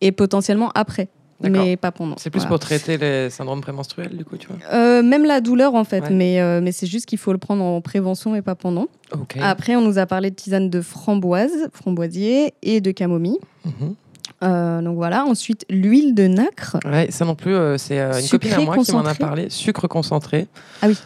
et 0.00 0.10
potentiellement 0.12 0.70
après. 0.74 1.08
Mais 1.48 1.76
pas 1.76 1.90
pendant. 1.92 2.16
c'est 2.18 2.30
plus 2.30 2.40
Voilà. 2.40 2.48
pour 2.50 2.58
traiter 2.58 2.98
les 2.98 3.30
syndromes 3.30 3.60
prémenstruels, 3.60 4.16
du 4.16 4.24
coup, 4.24 4.36
tu 4.36 4.48
vois? 4.48 4.56
Euh, 4.72 5.02
même 5.02 5.24
la 5.24 5.40
douleur 5.40 5.74
en 5.74 5.84
fait, 5.84 6.02
Ouais. 6.02 6.10
mais, 6.10 6.40
euh, 6.40 6.60
mais 6.62 6.72
c'est 6.72 6.86
juste 6.86 7.06
qu'il 7.06 7.18
faut 7.18 7.32
le 7.32 7.38
prendre 7.38 7.64
en 7.64 7.80
prévention 7.80 8.34
et 8.36 8.42
pas 8.42 8.54
pendant. 8.54 8.86
Ok. 9.12 9.36
Après, 9.42 9.76
on 9.76 9.80
nous 9.80 9.98
a 9.98 10.06
parlé 10.06 10.30
de 10.30 10.34
tisane 10.36 10.68
de 10.70 10.80
framboise, 10.80 11.68
framboisier 11.72 12.52
et 12.62 12.80
de 12.80 12.90
camomille. 12.90 13.38
Mhm. 13.64 13.94
Euh, 14.42 14.80
donc 14.80 14.96
voilà. 14.96 15.24
Ensuite, 15.26 15.66
l'huile 15.68 16.14
de 16.14 16.26
nacre. 16.26 16.78
Ouais, 16.86 17.08
ça 17.10 17.26
non 17.26 17.34
plus, 17.34 17.54
euh, 17.54 17.76
c'est 17.76 18.00
euh, 18.00 18.18
une 18.18 18.28
copine 18.28 18.52
à 18.54 18.60
moi 18.60 18.78
qui 18.78 18.90
m'en 18.92 19.04
a 19.04 19.14
parlé. 19.14 19.50
Sucre 19.50 19.86
concentré. 19.86 20.46
Ah 20.80 20.86
oui. 20.88 20.96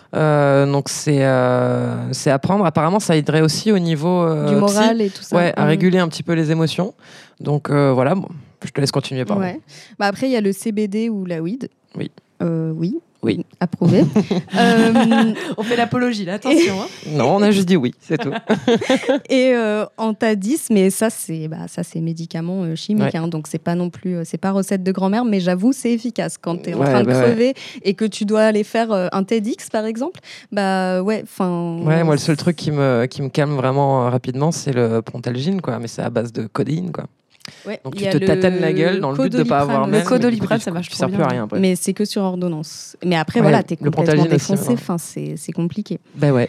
Donc 0.73 0.89
c'est 0.89 1.25
c'est 2.13 2.31
à 2.31 2.39
prendre. 2.39 2.65
Apparemment, 2.65 3.01
ça 3.01 3.17
aiderait 3.17 3.41
aussi 3.41 3.73
au 3.73 3.79
niveau 3.81 4.25
du 4.47 4.53
psy. 4.53 4.55
moral 4.55 5.01
et 5.01 5.11
tout 5.11 5.23
ça. 5.23 5.37
Ouais, 5.37 5.53
à 5.57 5.63
Mhm. 5.63 5.69
réguler 5.69 5.99
un 5.99 6.07
petit 6.09 6.23
peu 6.23 6.35
les 6.35 6.51
émotions. 6.53 6.95
Donc 7.41 7.71
voilà, 7.71 8.15
bon, 8.15 8.29
je 8.67 8.73
te 8.73 8.81
laisse 8.81 8.91
continuer, 8.93 9.25
pardon. 9.25 9.43
Ouais. 9.43 9.61
Bah 9.99 10.07
après, 10.07 10.27
il 10.29 10.33
y 10.33 10.37
a 10.37 10.41
le 10.41 10.53
CBD 10.53 11.09
ou 11.09 11.25
la 11.25 11.41
weed. 11.43 11.69
Oui. 11.97 12.11
Euh, 12.43 12.73
oui. 12.75 12.99
Oui. 13.23 13.45
Approuvé. 13.59 14.05
Euh, 14.57 15.33
On 15.57 15.63
fait 15.63 15.77
l'apologie, 15.77 16.25
là, 16.27 16.35
attention. 16.35 16.75
hein. 16.83 16.87
Non, 17.11 17.37
on 17.37 17.43
a 17.43 17.51
juste 17.51 17.67
dit 17.67 17.77
oui, 17.77 17.93
c'est 18.01 18.19
tout. 18.19 18.31
et 19.31 19.53
euh, 19.55 19.85
Antadis, 19.97 20.61
mais 20.71 20.91
ça 20.91 21.09
c'est 21.11 21.49
bah, 21.49 21.67
ça 21.69 21.83
c'est 21.83 22.01
médicament 22.01 22.63
euh, 22.65 22.75
chimique, 22.77 23.05
Ouais. 23.05 23.17
hein, 23.17 23.27
donc 23.29 23.47
c'est 23.49 23.59
pas 23.59 23.75
non 23.75 23.89
plus 23.91 24.17
euh, 24.17 24.23
c'est 24.25 24.39
pas 24.39 24.53
recette 24.53 24.83
de 24.83 24.93
grand-mère, 24.93 25.25
mais 25.25 25.41
j'avoue 25.41 25.73
c'est 25.73 25.91
efficace 25.93 26.37
quand 26.39 26.63
tu 26.63 26.71
es 26.71 26.75
en 26.75 26.79
Ouais, 26.81 26.87
train 26.87 27.01
de 27.03 27.07
bah 27.07 27.19
ouais. 27.19 27.25
crever 27.25 27.55
et 27.83 27.95
que 27.95 28.05
tu 28.05 28.25
dois 28.27 28.43
aller 28.43 28.63
faire 28.65 28.93
euh, 28.93 29.09
un 29.13 29.25
TEDx 29.25 29.71
par 29.71 29.87
exemple. 29.87 30.21
Bah 30.53 31.03
ouais, 31.03 31.23
enfin. 31.25 31.79
Ouais, 31.83 32.05
moi, 32.05 32.15
le 32.15 32.21
seul 32.21 32.37
truc 32.37 32.57
qui 32.57 32.71
me, 32.71 33.07
qui 33.07 33.23
me 33.23 33.29
calme 33.31 33.55
vraiment 33.57 34.11
rapidement, 34.11 34.53
c'est 34.53 34.73
le 34.73 35.01
Prontalgine, 35.03 35.61
quoi. 35.63 35.79
Mais 35.79 35.89
c'est 35.89 36.03
à 36.03 36.11
base 36.11 36.33
de 36.33 36.47
codéine, 36.47 36.93
quoi. 36.93 37.07
Ouais, 37.67 37.81
Donc 37.85 37.95
tu 37.97 38.05
te 38.05 38.19
tatanes 38.19 38.61
la 38.61 38.73
gueule 38.73 39.01
dans 39.01 39.13
le 39.13 39.23
but 39.23 39.33
de 39.33 39.43
pas 39.43 39.61
avoir 39.61 39.87
mal. 39.87 40.01
Le 40.01 40.07
codoliprane, 40.07 40.61
ça 40.61 40.71
marche 40.71 40.91
sers 40.91 41.11
plus 41.11 41.23
à 41.23 41.29
rien 41.29 41.45
après. 41.45 41.61
Mais 41.61 41.77
c'est 41.77 41.93
que 41.93 42.05
sur 42.05 42.23
ordonnance. 42.23 42.97
Mais 43.05 43.17
après, 43.17 43.41
Ouais, 43.41 43.45
voilà, 43.45 43.63
t'es 43.63 43.77
le 43.81 43.91
complètement 43.91 44.25
défoncé. 44.25 44.73
Enfin, 44.73 44.99
c'est 44.99 45.35
c'est 45.37 45.53
compliqué. 45.53 45.99
Ben 46.15 46.33
ouais. 46.33 46.49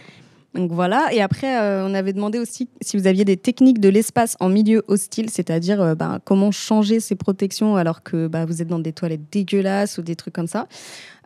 Donc 0.56 0.72
voilà. 0.72 1.10
Et 1.12 1.22
après, 1.22 1.60
euh, 1.60 1.86
on 1.86 1.94
avait 1.94 2.14
demandé 2.14 2.40
aussi 2.40 2.70
si 2.82 2.98
vous 2.98 3.08
aviez 3.08 3.26
des 3.26 3.36
techniques 3.36 3.80
de 3.80 3.90
l'espace 3.90 4.38
en 4.40 4.48
milieu 4.48 4.84
hostile, 4.88 5.30
c'est-à-dire 5.30 5.82
euh, 5.82 5.96
bah, 5.96 6.20
comment 6.24 6.52
changer 6.52 7.02
ses 7.02 7.16
protections 7.16 7.76
alors 7.76 8.04
que 8.04 8.28
bah, 8.28 8.46
vous 8.46 8.62
êtes 8.62 8.70
dans 8.70 8.80
des 8.80 8.94
toilettes 8.94 9.30
dégueulasses 9.32 9.98
ou 9.98 10.02
des 10.02 10.16
trucs 10.16 10.34
comme 10.34 10.48
ça. 10.48 10.68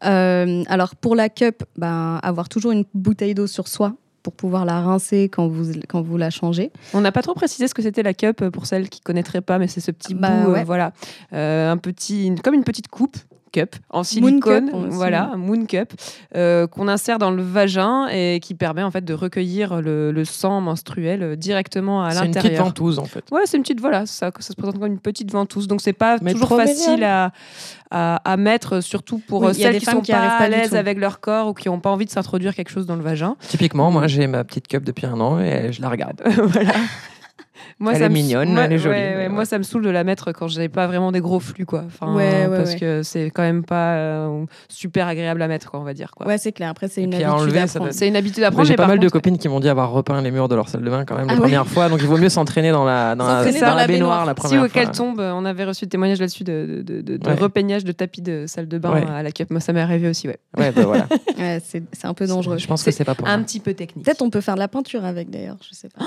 Euh, 0.03 0.63
alors 0.67 0.95
pour 0.95 1.15
la 1.15 1.29
cup, 1.29 1.63
bah, 1.77 2.17
avoir 2.17 2.49
toujours 2.49 2.71
une 2.71 2.85
bouteille 2.95 3.35
d'eau 3.35 3.47
sur 3.47 3.67
soi 3.67 3.93
pour 4.23 4.33
pouvoir 4.33 4.65
la 4.65 4.81
rincer 4.81 5.29
quand 5.29 5.47
vous, 5.47 5.71
quand 5.87 6.01
vous 6.01 6.17
la 6.17 6.29
changez. 6.29 6.71
On 6.93 7.01
n'a 7.01 7.11
pas 7.11 7.21
trop 7.21 7.33
précisé 7.33 7.67
ce 7.67 7.73
que 7.73 7.81
c'était 7.81 8.03
la 8.03 8.13
cup 8.13 8.41
euh, 8.41 8.51
pour 8.51 8.65
celles 8.65 8.89
qui 8.89 8.99
connaîtraient 9.01 9.41
pas, 9.41 9.57
mais 9.59 9.67
c'est 9.67 9.81
ce 9.81 9.91
petit 9.91 10.13
Bah, 10.13 10.43
bout, 10.43 10.51
euh, 10.55 10.63
voilà, 10.63 10.91
Euh, 11.33 11.71
un 11.71 11.77
petit, 11.77 12.27
une- 12.27 12.39
comme 12.39 12.53
une 12.53 12.63
petite 12.63 12.87
coupe 12.87 13.17
cup 13.51 13.75
en 13.89 14.03
silicone, 14.03 14.69
cup, 14.69 14.75
voilà, 14.89 15.31
moon 15.37 15.65
cup 15.65 15.93
euh, 16.35 16.67
qu'on 16.67 16.87
insère 16.87 17.17
dans 17.17 17.31
le 17.31 17.41
vagin 17.43 18.07
et 18.11 18.39
qui 18.41 18.53
permet 18.55 18.83
en 18.83 18.91
fait 18.91 19.03
de 19.03 19.13
recueillir 19.13 19.81
le, 19.81 20.11
le 20.11 20.25
sang 20.25 20.61
menstruel 20.61 21.35
directement 21.37 22.03
à 22.03 22.11
C'est 22.11 22.17
une 22.19 22.31
petite 22.31 22.35
l'intérieur. 22.43 22.65
ventouse 22.65 22.99
en 22.99 23.05
fait. 23.05 23.23
Ouais, 23.31 23.41
c'est 23.45 23.57
une 23.57 23.63
petite 23.63 23.79
voilà, 23.81 24.05
ça, 24.05 24.31
ça 24.39 24.47
se 24.49 24.55
présente 24.55 24.79
comme 24.79 24.91
une 24.91 24.99
petite 24.99 25.31
ventouse, 25.31 25.67
donc 25.67 25.81
c'est 25.81 25.93
pas 25.93 26.17
Mais 26.21 26.33
toujours 26.33 26.49
facile 26.57 27.03
à, 27.03 27.31
à, 27.91 28.15
à 28.17 28.37
mettre, 28.37 28.81
surtout 28.81 29.19
pour 29.19 29.41
Oui, 29.41 29.51
il 29.53 29.59
y 29.59 29.63
a 29.63 29.65
celles 29.65 29.73
des 29.73 29.79
qui 29.79 29.85
sont 29.85 30.01
qui 30.01 30.11
pas 30.11 30.19
à 30.37 30.47
l'aise 30.49 30.75
avec 30.75 30.97
leur 30.99 31.19
corps 31.19 31.47
ou 31.47 31.53
qui 31.53 31.67
n'ont 31.69 31.79
pas 31.79 31.89
envie 31.89 32.05
de 32.05 32.11
s'introduire 32.11 32.53
quelque 32.55 32.69
chose 32.71 32.85
dans 32.85 32.95
le 32.95 33.03
vagin. 33.03 33.35
Typiquement, 33.47 33.91
moi 33.91 34.07
j'ai 34.07 34.27
ma 34.27 34.43
petite 34.43 34.67
cup 34.67 34.83
depuis 34.83 35.05
un 35.05 35.19
an 35.19 35.39
et 35.39 35.71
je 35.71 35.81
la 35.81 35.89
regarde. 35.89 36.21
voilà. 36.25 36.73
Moi, 37.79 37.93
Elle 37.93 37.99
ça 37.99 38.05
est 38.05 38.09
me- 38.09 38.13
mignonne, 38.13 38.53
moi- 38.53 38.63
elle 38.63 38.73
est 38.73 38.77
jolie, 38.77 38.95
ouais, 38.95 39.09
ouais, 39.09 39.15
ouais. 39.23 39.29
Moi, 39.29 39.45
ça 39.45 39.57
me 39.57 39.63
saoule 39.63 39.83
de 39.83 39.89
la 39.89 40.03
mettre 40.03 40.31
quand 40.31 40.47
j'ai 40.47 40.69
pas 40.69 40.87
vraiment 40.87 41.11
des 41.11 41.21
gros 41.21 41.39
flux, 41.39 41.65
quoi. 41.65 41.83
Enfin, 41.85 42.13
Ouais, 42.13 42.47
ouais, 42.47 42.57
parce 42.57 42.71
ouais. 42.73 42.79
que 42.79 43.03
c'est 43.03 43.25
quand 43.31 43.41
même 43.41 43.63
pas 43.63 43.93
euh, 43.95 44.45
super 44.67 45.07
agréable 45.07 45.41
à 45.41 45.47
mettre, 45.47 45.69
quoi, 45.71 45.79
on 45.79 45.83
va 45.83 45.93
dire. 45.93 46.11
Quoi. 46.15 46.27
Ouais, 46.27 46.37
c'est 46.37 46.51
clair. 46.51 46.69
Après, 46.69 46.87
c'est 46.87 47.01
une 47.03 47.13
à 47.13 47.17
habitude 47.17 47.57
à 47.57 47.67
prendre. 47.67 47.91
C'est 47.91 48.07
une 48.07 48.15
habitude 48.15 48.43
à 48.43 48.51
prendre. 48.51 48.67
J'ai 48.67 48.75
pas 48.75 48.87
mal 48.87 48.99
de 48.99 49.03
contre- 49.05 49.13
copines 49.13 49.37
qui 49.37 49.47
m'ont 49.49 49.59
dit 49.59 49.69
avoir 49.69 49.91
repeint 49.91 50.21
les 50.21 50.31
murs 50.31 50.47
de 50.47 50.55
leur 50.55 50.67
salle 50.69 50.83
de 50.83 50.89
bain 50.89 51.05
quand 51.05 51.15
même 51.15 51.27
Ah 51.29 51.33
les 51.33 51.39
ouais. 51.39 51.43
premières 51.43 51.67
fois, 51.67 51.89
donc 51.89 51.99
il 52.01 52.07
vaut 52.07 52.17
mieux 52.17 52.29
s'entraîner 52.29 52.71
dans 52.71 52.85
la, 52.85 53.15
dans 53.15 53.25
la, 53.27 53.43
dans 53.45 53.51
dans 53.51 53.59
la 53.61 53.75
la 53.75 53.87
baignoire, 53.87 53.87
baignoire. 53.87 54.25
la 54.25 54.31
Si 54.33 54.35
première 54.35 54.63
auquel 54.63 54.85
fois. 54.85 54.93
tombe, 54.93 55.19
on 55.19 55.45
avait 55.45 55.63
reçu 55.65 55.85
des 55.85 55.89
témoignages 55.89 56.19
là-dessus 56.19 56.43
de, 56.43 56.83
de, 56.85 57.01
de, 57.01 57.17
de 57.17 57.27
Ouais. 57.27 57.33
repeignage 57.35 57.83
de 57.83 57.91
tapis 57.91 58.21
de 58.21 58.45
salle 58.47 58.67
de 58.67 58.77
bain 58.77 59.05
à 59.13 59.23
la 59.23 59.31
cup. 59.31 59.49
Moi, 59.51 59.59
ça 59.59 59.73
m'est 59.73 59.81
arrivé 59.81 60.09
aussi, 60.09 60.27
ouais. 60.27 60.37
Ouais, 60.57 60.71
bah 60.71 60.83
voilà. 60.85 61.07
C'est 61.63 61.83
c'est 61.93 62.05
un 62.07 62.13
peu 62.13 62.27
dangereux. 62.27 62.57
Je 62.57 62.67
pense 62.67 62.83
que 62.83 62.91
c'est 62.91 63.03
pas 63.05 63.15
pour 63.15 63.27
Un 63.27 63.41
petit 63.43 63.59
peu 63.59 63.73
technique. 63.73 64.05
Peut-être 64.05 64.21
on 64.21 64.29
peut 64.29 64.41
faire 64.41 64.55
de 64.55 64.59
la 64.59 64.67
peinture 64.67 65.05
avec 65.05 65.29
d'ailleurs, 65.29 65.57
je 65.69 65.73
sais 65.75 65.89
pas. 65.89 66.05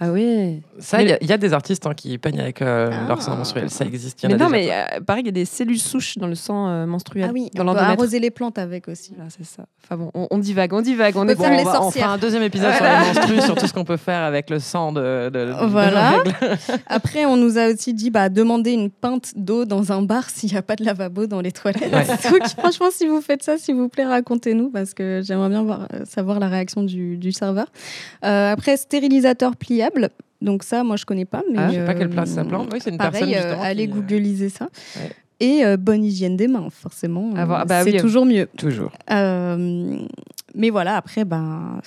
Ah 0.00 0.10
oui. 0.10 0.60
Ça, 0.90 1.02
il 1.02 1.08
y, 1.08 1.12
a- 1.12 1.18
il 1.20 1.28
y 1.28 1.32
a 1.32 1.36
des 1.38 1.52
artistes 1.52 1.86
hein, 1.86 1.94
qui 1.94 2.18
peignent 2.18 2.40
avec 2.40 2.62
euh, 2.62 2.90
Ah. 2.92 3.06
leur 3.08 3.22
sang 3.22 3.36
menstruel, 3.36 3.70
ça 3.70 3.84
existe. 3.84 4.22
il 4.22 4.24
y 4.24 4.26
en 4.26 4.36
Mais 4.36 4.42
a 4.42 4.46
non, 4.48 4.50
déjà. 4.50 4.72
mais 4.72 4.96
euh, 4.98 5.00
pareil, 5.00 5.22
il 5.22 5.26
y 5.26 5.28
a 5.28 5.32
des 5.32 5.44
cellules 5.44 5.78
souches 5.78 6.18
dans 6.18 6.26
le 6.26 6.34
sang 6.34 6.68
euh, 6.68 6.86
menstruel. 6.86 7.26
Ah 7.28 7.32
oui, 7.32 7.48
dans 7.54 7.66
on 7.68 7.72
peut 7.72 7.78
arroser 7.78 8.18
les 8.18 8.30
plantes 8.30 8.58
avec 8.58 8.88
aussi. 8.88 9.12
Voilà, 9.14 9.30
c'est 9.30 9.44
ça. 9.44 9.64
Enfin 9.84 9.96
bon, 9.96 10.10
on, 10.14 10.26
on 10.30 10.38
divague, 10.38 10.72
on 10.72 10.80
divague. 10.82 11.16
On 11.16 11.28
est 11.28 11.36
faire 11.36 11.50
Bon, 11.50 11.56
les 11.56 11.62
on, 11.62 11.70
va- 11.70 11.82
on 11.84 11.90
fera 11.90 12.12
un 12.14 12.18
deuxième 12.18 12.42
épisode 12.42 12.72
sur 12.74 12.84
les 12.84 12.90
menstrues, 13.14 13.40
sur 13.42 13.54
tout 13.54 13.66
ce 13.66 13.72
qu'on 13.72 13.84
peut 13.84 13.96
faire 13.96 14.20
avec 14.22 14.50
le 14.50 14.58
sang 14.58 14.92
de, 14.92 15.30
de, 15.30 15.46
de- 15.46 15.66
Voilà. 15.66 16.14
Après, 16.86 17.24
on 17.24 17.36
nous 17.36 17.58
a 17.58 17.68
aussi 17.72 17.94
dit 17.94 18.10
bah, 18.10 18.28
demander 18.28 18.72
une 18.72 18.90
pinte 18.90 19.32
d'eau 19.36 19.64
dans 19.64 19.92
un 19.92 20.02
bar 20.02 20.28
s'il 20.30 20.50
n'y 20.50 20.58
a 20.58 20.62
pas 20.62 20.76
de 20.76 20.84
lavabo 20.84 21.26
dans 21.26 21.40
les 21.40 21.52
toilettes. 21.52 21.92
Ouais. 21.92 22.06
Donc, 22.30 22.48
franchement, 22.48 22.88
si 22.90 23.06
vous 23.06 23.20
faites 23.20 23.42
ça, 23.42 23.58
s'il 23.58 23.74
vous 23.76 23.88
plaît, 23.88 24.04
racontez-nous 24.06 24.70
parce 24.70 24.94
que 24.94 25.20
j'aimerais 25.24 25.48
bien 25.50 25.62
voir, 25.62 25.86
savoir 26.04 26.40
la 26.40 26.48
réaction 26.48 26.82
du, 26.82 27.16
du 27.16 27.32
serveur. 27.32 27.66
Euh, 28.24 28.52
après, 28.52 28.76
stérilisateur 28.76 29.56
pliable. 29.56 30.10
Donc 30.42 30.62
ça, 30.62 30.82
moi, 30.84 30.96
je 30.96 31.04
connais 31.04 31.24
pas. 31.26 31.42
Mais, 31.50 31.58
Ah, 31.58 31.68
je 31.68 31.74
sais 31.74 31.84
pas 31.84 31.92
euh, 31.92 31.98
quelle 31.98 32.10
place 32.10 32.30
ça 32.30 32.44
plante. 32.44 32.70
Oui, 32.72 32.78
c'est 32.82 32.90
une 32.90 32.98
personne 32.98 33.20
Pareil, 33.20 33.34
euh, 33.36 33.42
justement. 33.42 33.62
allez 33.62 33.86
qui, 33.88 33.92
euh, 33.92 33.96
googliser 34.00 34.48
ça. 34.48 34.68
Ouais. 34.96 35.10
Et 35.42 35.64
euh, 35.64 35.76
bonne 35.78 36.04
hygiène 36.04 36.36
des 36.36 36.48
mains, 36.48 36.68
forcément. 36.70 37.30
Euh, 37.36 37.46
bah 37.64 37.82
c'est 37.84 37.92
oui. 37.92 38.00
toujours 38.00 38.26
mieux. 38.26 38.46
Toujours. 38.58 38.90
Mais 40.54 40.70
voilà, 40.70 40.96
après, 40.96 41.24
ben, 41.24 41.80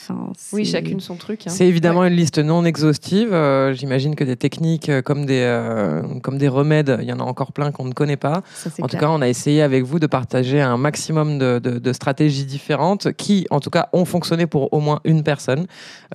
Oui, 0.53 0.66
chacune 0.66 0.99
son 0.99 1.16
truc. 1.16 1.41
hein. 1.47 1.49
C'est 1.49 1.68
évidemment 1.68 2.05
une 2.05 2.14
liste 2.14 2.39
non 2.39 2.64
exhaustive. 2.66 3.34
Euh, 3.34 3.74
J'imagine 3.74 4.16
que 4.16 4.24
des 4.24 4.36
techniques 4.38 4.89
euh, 4.89 5.01
comme 5.01 5.26
des, 5.26 5.41
euh, 5.41 6.01
comme 6.22 6.38
des 6.38 6.47
remèdes, 6.47 6.97
il 7.01 7.07
y 7.07 7.14
en 7.14 7.20
a 7.20 7.24
encore 7.24 7.51
plein 7.51 7.72
qu'on 7.72 7.86
ne 7.86 7.93
connaît 7.93 8.18
pas. 8.18 8.41
ça, 8.53 8.70
En 8.82 8.88
tout 8.88 8.97
cas, 8.97 9.09
on 9.09 9.22
a 9.22 9.28
essayé 9.28 9.61
avec 9.61 9.84
vous 9.84 9.99
de 9.99 10.07
partager 10.07 10.61
un 10.61 10.78
maximum 10.78 11.38
de, 11.39 11.59
de- 11.59 11.80
de 11.80 11.93
stratégies 11.93 12.45
différentes 12.45 13.11
qui, 13.14 13.45
en 13.49 13.59
tout 13.59 13.70
cas, 13.70 13.89
ont 13.93 14.05
fonctionné 14.05 14.47
pour 14.47 14.72
au 14.74 14.80
moins 14.80 14.99
une 15.03 15.24
personne. 15.24 15.66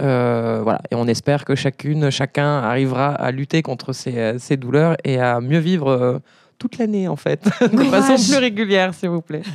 Euh, 0.01 0.61
voilà. 0.63 0.81
Et 0.91 0.95
on 0.95 1.07
espère 1.07 1.45
que 1.45 1.55
chacune, 1.55 2.11
chacun 2.11 2.59
arrivera 2.59 3.09
à 3.09 3.31
lutter 3.31 3.63
contre 3.63 3.93
ces, 3.93 4.57
douleurs 4.57 4.97
et 5.05 5.19
à 5.21 5.41
mieux 5.41 5.59
vivre 5.59 5.89
euh, 5.91 6.19
toute 6.59 6.79
l'année, 6.79 7.09
en 7.09 7.17
fait, 7.17 7.45
de 7.61 7.83
façon 7.85 8.15
plus 8.33 8.39
régulière, 8.41 8.95
s'il 8.95 9.11
vous 9.11 9.21
plaît. 9.23 9.43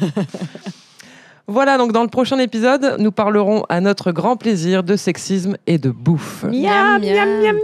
Voilà, 1.47 1.77
donc 1.77 1.91
dans 1.91 2.03
le 2.03 2.07
prochain 2.07 2.39
épisode, 2.39 2.95
nous 2.99 3.11
parlerons 3.11 3.63
à 3.67 3.81
notre 3.81 4.13
grand 4.13 4.37
plaisir 4.37 4.81
de 4.81 4.95
sexisme 4.95 5.57
et 5.67 5.77
de 5.77 5.89
bouffe. 5.89 6.43
Miam, 6.43 7.01
miam. 7.01 7.57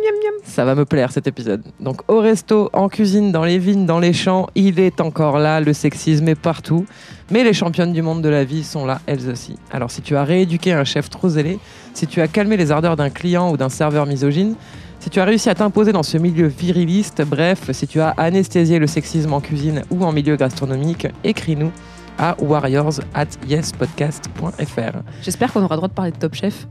Ça 0.44 0.66
va 0.66 0.76
me 0.76 0.84
plaire 0.84 1.14
cet 1.14 1.28
épisode. 1.28 1.64
Donc 1.80 2.02
au 2.10 2.20
resto, 2.20 2.70
en 2.74 2.90
cuisine, 2.90 3.32
dans 3.32 3.46
les 3.46 3.58
vignes, 3.58 3.86
dans 3.86 4.00
les 4.00 4.12
champs, 4.12 4.48
il 4.54 4.82
est 4.82 5.00
encore 5.00 5.40
là, 5.40 5.62
le 5.62 5.72
sexisme 5.72 6.28
est 6.28 6.36
partout. 6.36 6.86
Mais 7.32 7.46
les 7.46 7.54
championnes 7.54 7.94
du 7.94 8.02
monde 8.02 8.22
de 8.22 8.28
la 8.28 8.44
vie 8.44 8.66
sont 8.66 8.86
là, 8.86 9.00
elles 9.06 9.30
aussi. 9.30 9.56
Alors 9.72 9.92
si 9.92 10.02
tu 10.02 10.18
as 10.18 10.26
rééduqué 10.26 10.74
un 10.74 10.84
chef 10.84 11.10
trop 11.10 11.30
zélé, 11.30 11.58
si 11.94 12.06
tu 12.06 12.20
as 12.20 12.28
calmé 12.28 12.58
les 12.58 12.74
ardeurs 12.74 12.98
d'un 12.98 13.10
client 13.10 13.50
ou 13.50 13.56
d'un 13.56 13.70
serveur 13.70 14.06
misogyne, 14.06 14.56
si 15.00 15.10
tu 15.10 15.22
as 15.22 15.24
réussi 15.24 15.50
à 15.50 15.56
t'imposer 15.56 15.94
dans 15.94 16.04
ce 16.04 16.18
milieu 16.18 16.48
viriliste, 16.48 17.22
bref, 17.26 17.72
si 17.72 17.88
tu 17.88 18.02
as 18.02 18.10
anesthésié 18.18 18.78
le 18.78 18.88
sexisme 18.88 19.32
en 19.32 19.40
cuisine 19.40 19.84
ou 19.90 20.04
en 20.04 20.12
milieu 20.12 20.36
gastronomique, 20.36 21.08
écris-nous 21.24 21.72
à 22.20 22.36
warriors 22.40 23.00
at 23.16 23.26
yespodcast.fr. 23.48 24.98
J'espère 25.24 25.52
qu'on 25.54 25.64
aura 25.64 25.76
le 25.76 25.78
droit 25.80 25.88
de 25.88 25.94
parler 25.94 26.12
de 26.12 26.18
Top 26.18 26.36
Chef. 26.36 26.68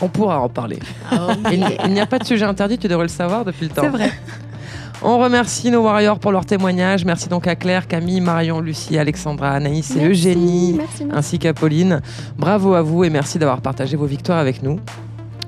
On 0.00 0.08
pourra 0.08 0.40
en 0.40 0.48
parler. 0.48 0.78
Ah, 1.10 1.34
Il 1.52 1.64
il 1.86 1.92
n'y 1.92 2.00
a 2.00 2.06
pas 2.06 2.18
de 2.18 2.24
sujet 2.24 2.44
interdit, 2.44 2.78
tu 2.78 2.88
devrais 2.88 3.04
le 3.04 3.08
savoir 3.08 3.44
depuis 3.44 3.66
le 3.66 3.70
temps. 3.70 3.82
C'est 3.82 3.88
vrai. 3.88 4.10
On 5.04 5.18
remercie 5.18 5.70
nos 5.72 5.82
warriors 5.82 6.18
pour 6.20 6.30
leur 6.30 6.46
témoignage. 6.46 7.04
Merci 7.04 7.28
donc 7.28 7.48
à 7.48 7.56
Claire, 7.56 7.88
Camille, 7.88 8.20
Marion, 8.20 8.60
Lucie, 8.60 8.96
Alexandra, 8.98 9.50
Anaïs 9.50 9.90
et 9.90 9.94
Merci, 9.96 10.10
Eugénie, 10.10 10.74
merci, 10.78 11.04
merci. 11.04 11.18
ainsi 11.18 11.38
qu'à 11.40 11.52
Pauline. 11.52 12.00
Bravo 12.38 12.74
à 12.74 12.82
vous 12.82 13.02
et 13.02 13.10
merci 13.10 13.38
d'avoir 13.40 13.60
partagé 13.60 13.96
vos 13.96 14.06
victoires 14.06 14.38
avec 14.38 14.62
nous. 14.62 14.78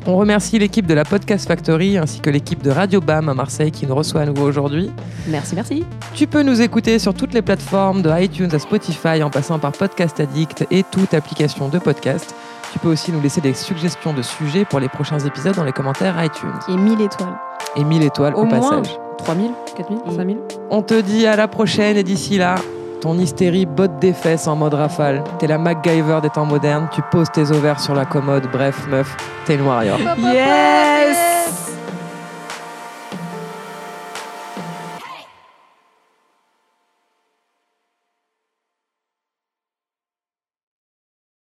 On 0.07 0.17
remercie 0.17 0.59
l'équipe 0.59 0.87
de 0.87 0.93
la 0.93 1.05
Podcast 1.05 1.49
Factory 1.49 1.97
ainsi 1.97 2.21
que 2.21 2.29
l'équipe 2.29 2.63
de 2.63 2.71
Radio 2.71 3.01
BAM 3.01 3.31
à 3.31 3.35
Marseille 3.35 3.71
qui 3.71 3.87
nous 3.87 3.95
reçoit 3.95 4.21
à 4.21 4.27
nouveau 4.27 4.45
aujourd'hui. 4.45 4.91
Merci, 5.29 5.55
merci. 5.55 5.83
Tu 6.13 6.27
peux 6.27 6.43
nous 6.43 6.61
écouter 6.61 6.99
sur 6.99 7.15
toutes 7.15 7.33
les 7.33 7.41
plateformes 7.41 8.03
de 8.03 8.11
iTunes 8.21 8.51
à 8.53 8.59
Spotify 8.59 9.23
en 9.23 9.31
passant 9.31 9.59
par 9.59 9.73
Podcast 9.73 10.21
Addict 10.21 10.67
et 10.71 10.83
toute 10.83 11.15
application 11.15 11.69
de 11.69 11.79
podcast. 11.79 12.35
Tu 12.75 12.79
peux 12.81 12.89
aussi 12.89 13.13
nous 13.13 13.21
laisser 13.23 13.41
des 13.41 13.55
suggestions 13.55 14.13
de 14.13 14.21
sujets 14.21 14.67
pour 14.67 14.79
les 14.79 14.91
prochains 14.91 15.21
épisodes 15.21 15.55
dans 15.55 15.65
les 15.65 15.73
commentaires 15.73 16.23
iTunes. 16.23 16.53
Et 16.69 16.77
1000 16.77 17.01
étoiles. 17.01 17.39
Et 17.77 17.85
1000 17.85 18.03
étoiles 18.03 18.35
au, 18.35 18.41
Au 18.41 18.45
moins 18.45 18.83
passage. 18.83 18.95
3000, 19.19 19.53
4000, 19.75 19.99
5000 20.17 20.39
On 20.71 20.83
te 20.83 21.01
dit 21.01 21.27
à 21.27 21.37
la 21.37 21.49
prochaine 21.49 21.97
et 21.97 22.03
d'ici 22.03 22.37
là, 22.37 22.57
ton 23.05 23.19
hystérie 23.19 23.67
botte 23.67 23.99
des 23.99 24.15
fesses 24.15 24.47
en 24.47 24.57
mode 24.57 24.73
rafale. 24.73 25.23
T'es 25.39 25.47
la 25.47 25.59
MacGyver 25.59 26.21
des 26.23 26.31
temps 26.31 26.47
modernes, 26.47 26.89
tu 26.91 27.03
poses 27.11 27.31
tes 27.31 27.51
ovaires 27.51 27.79
sur 27.79 27.95
la 27.95 28.07
commode. 28.07 28.45
Bref, 28.51 28.87
meuf, 28.89 29.15
t'es 29.45 29.57
une 29.57 29.67
warrior. 29.67 29.99
Yes 30.21 31.64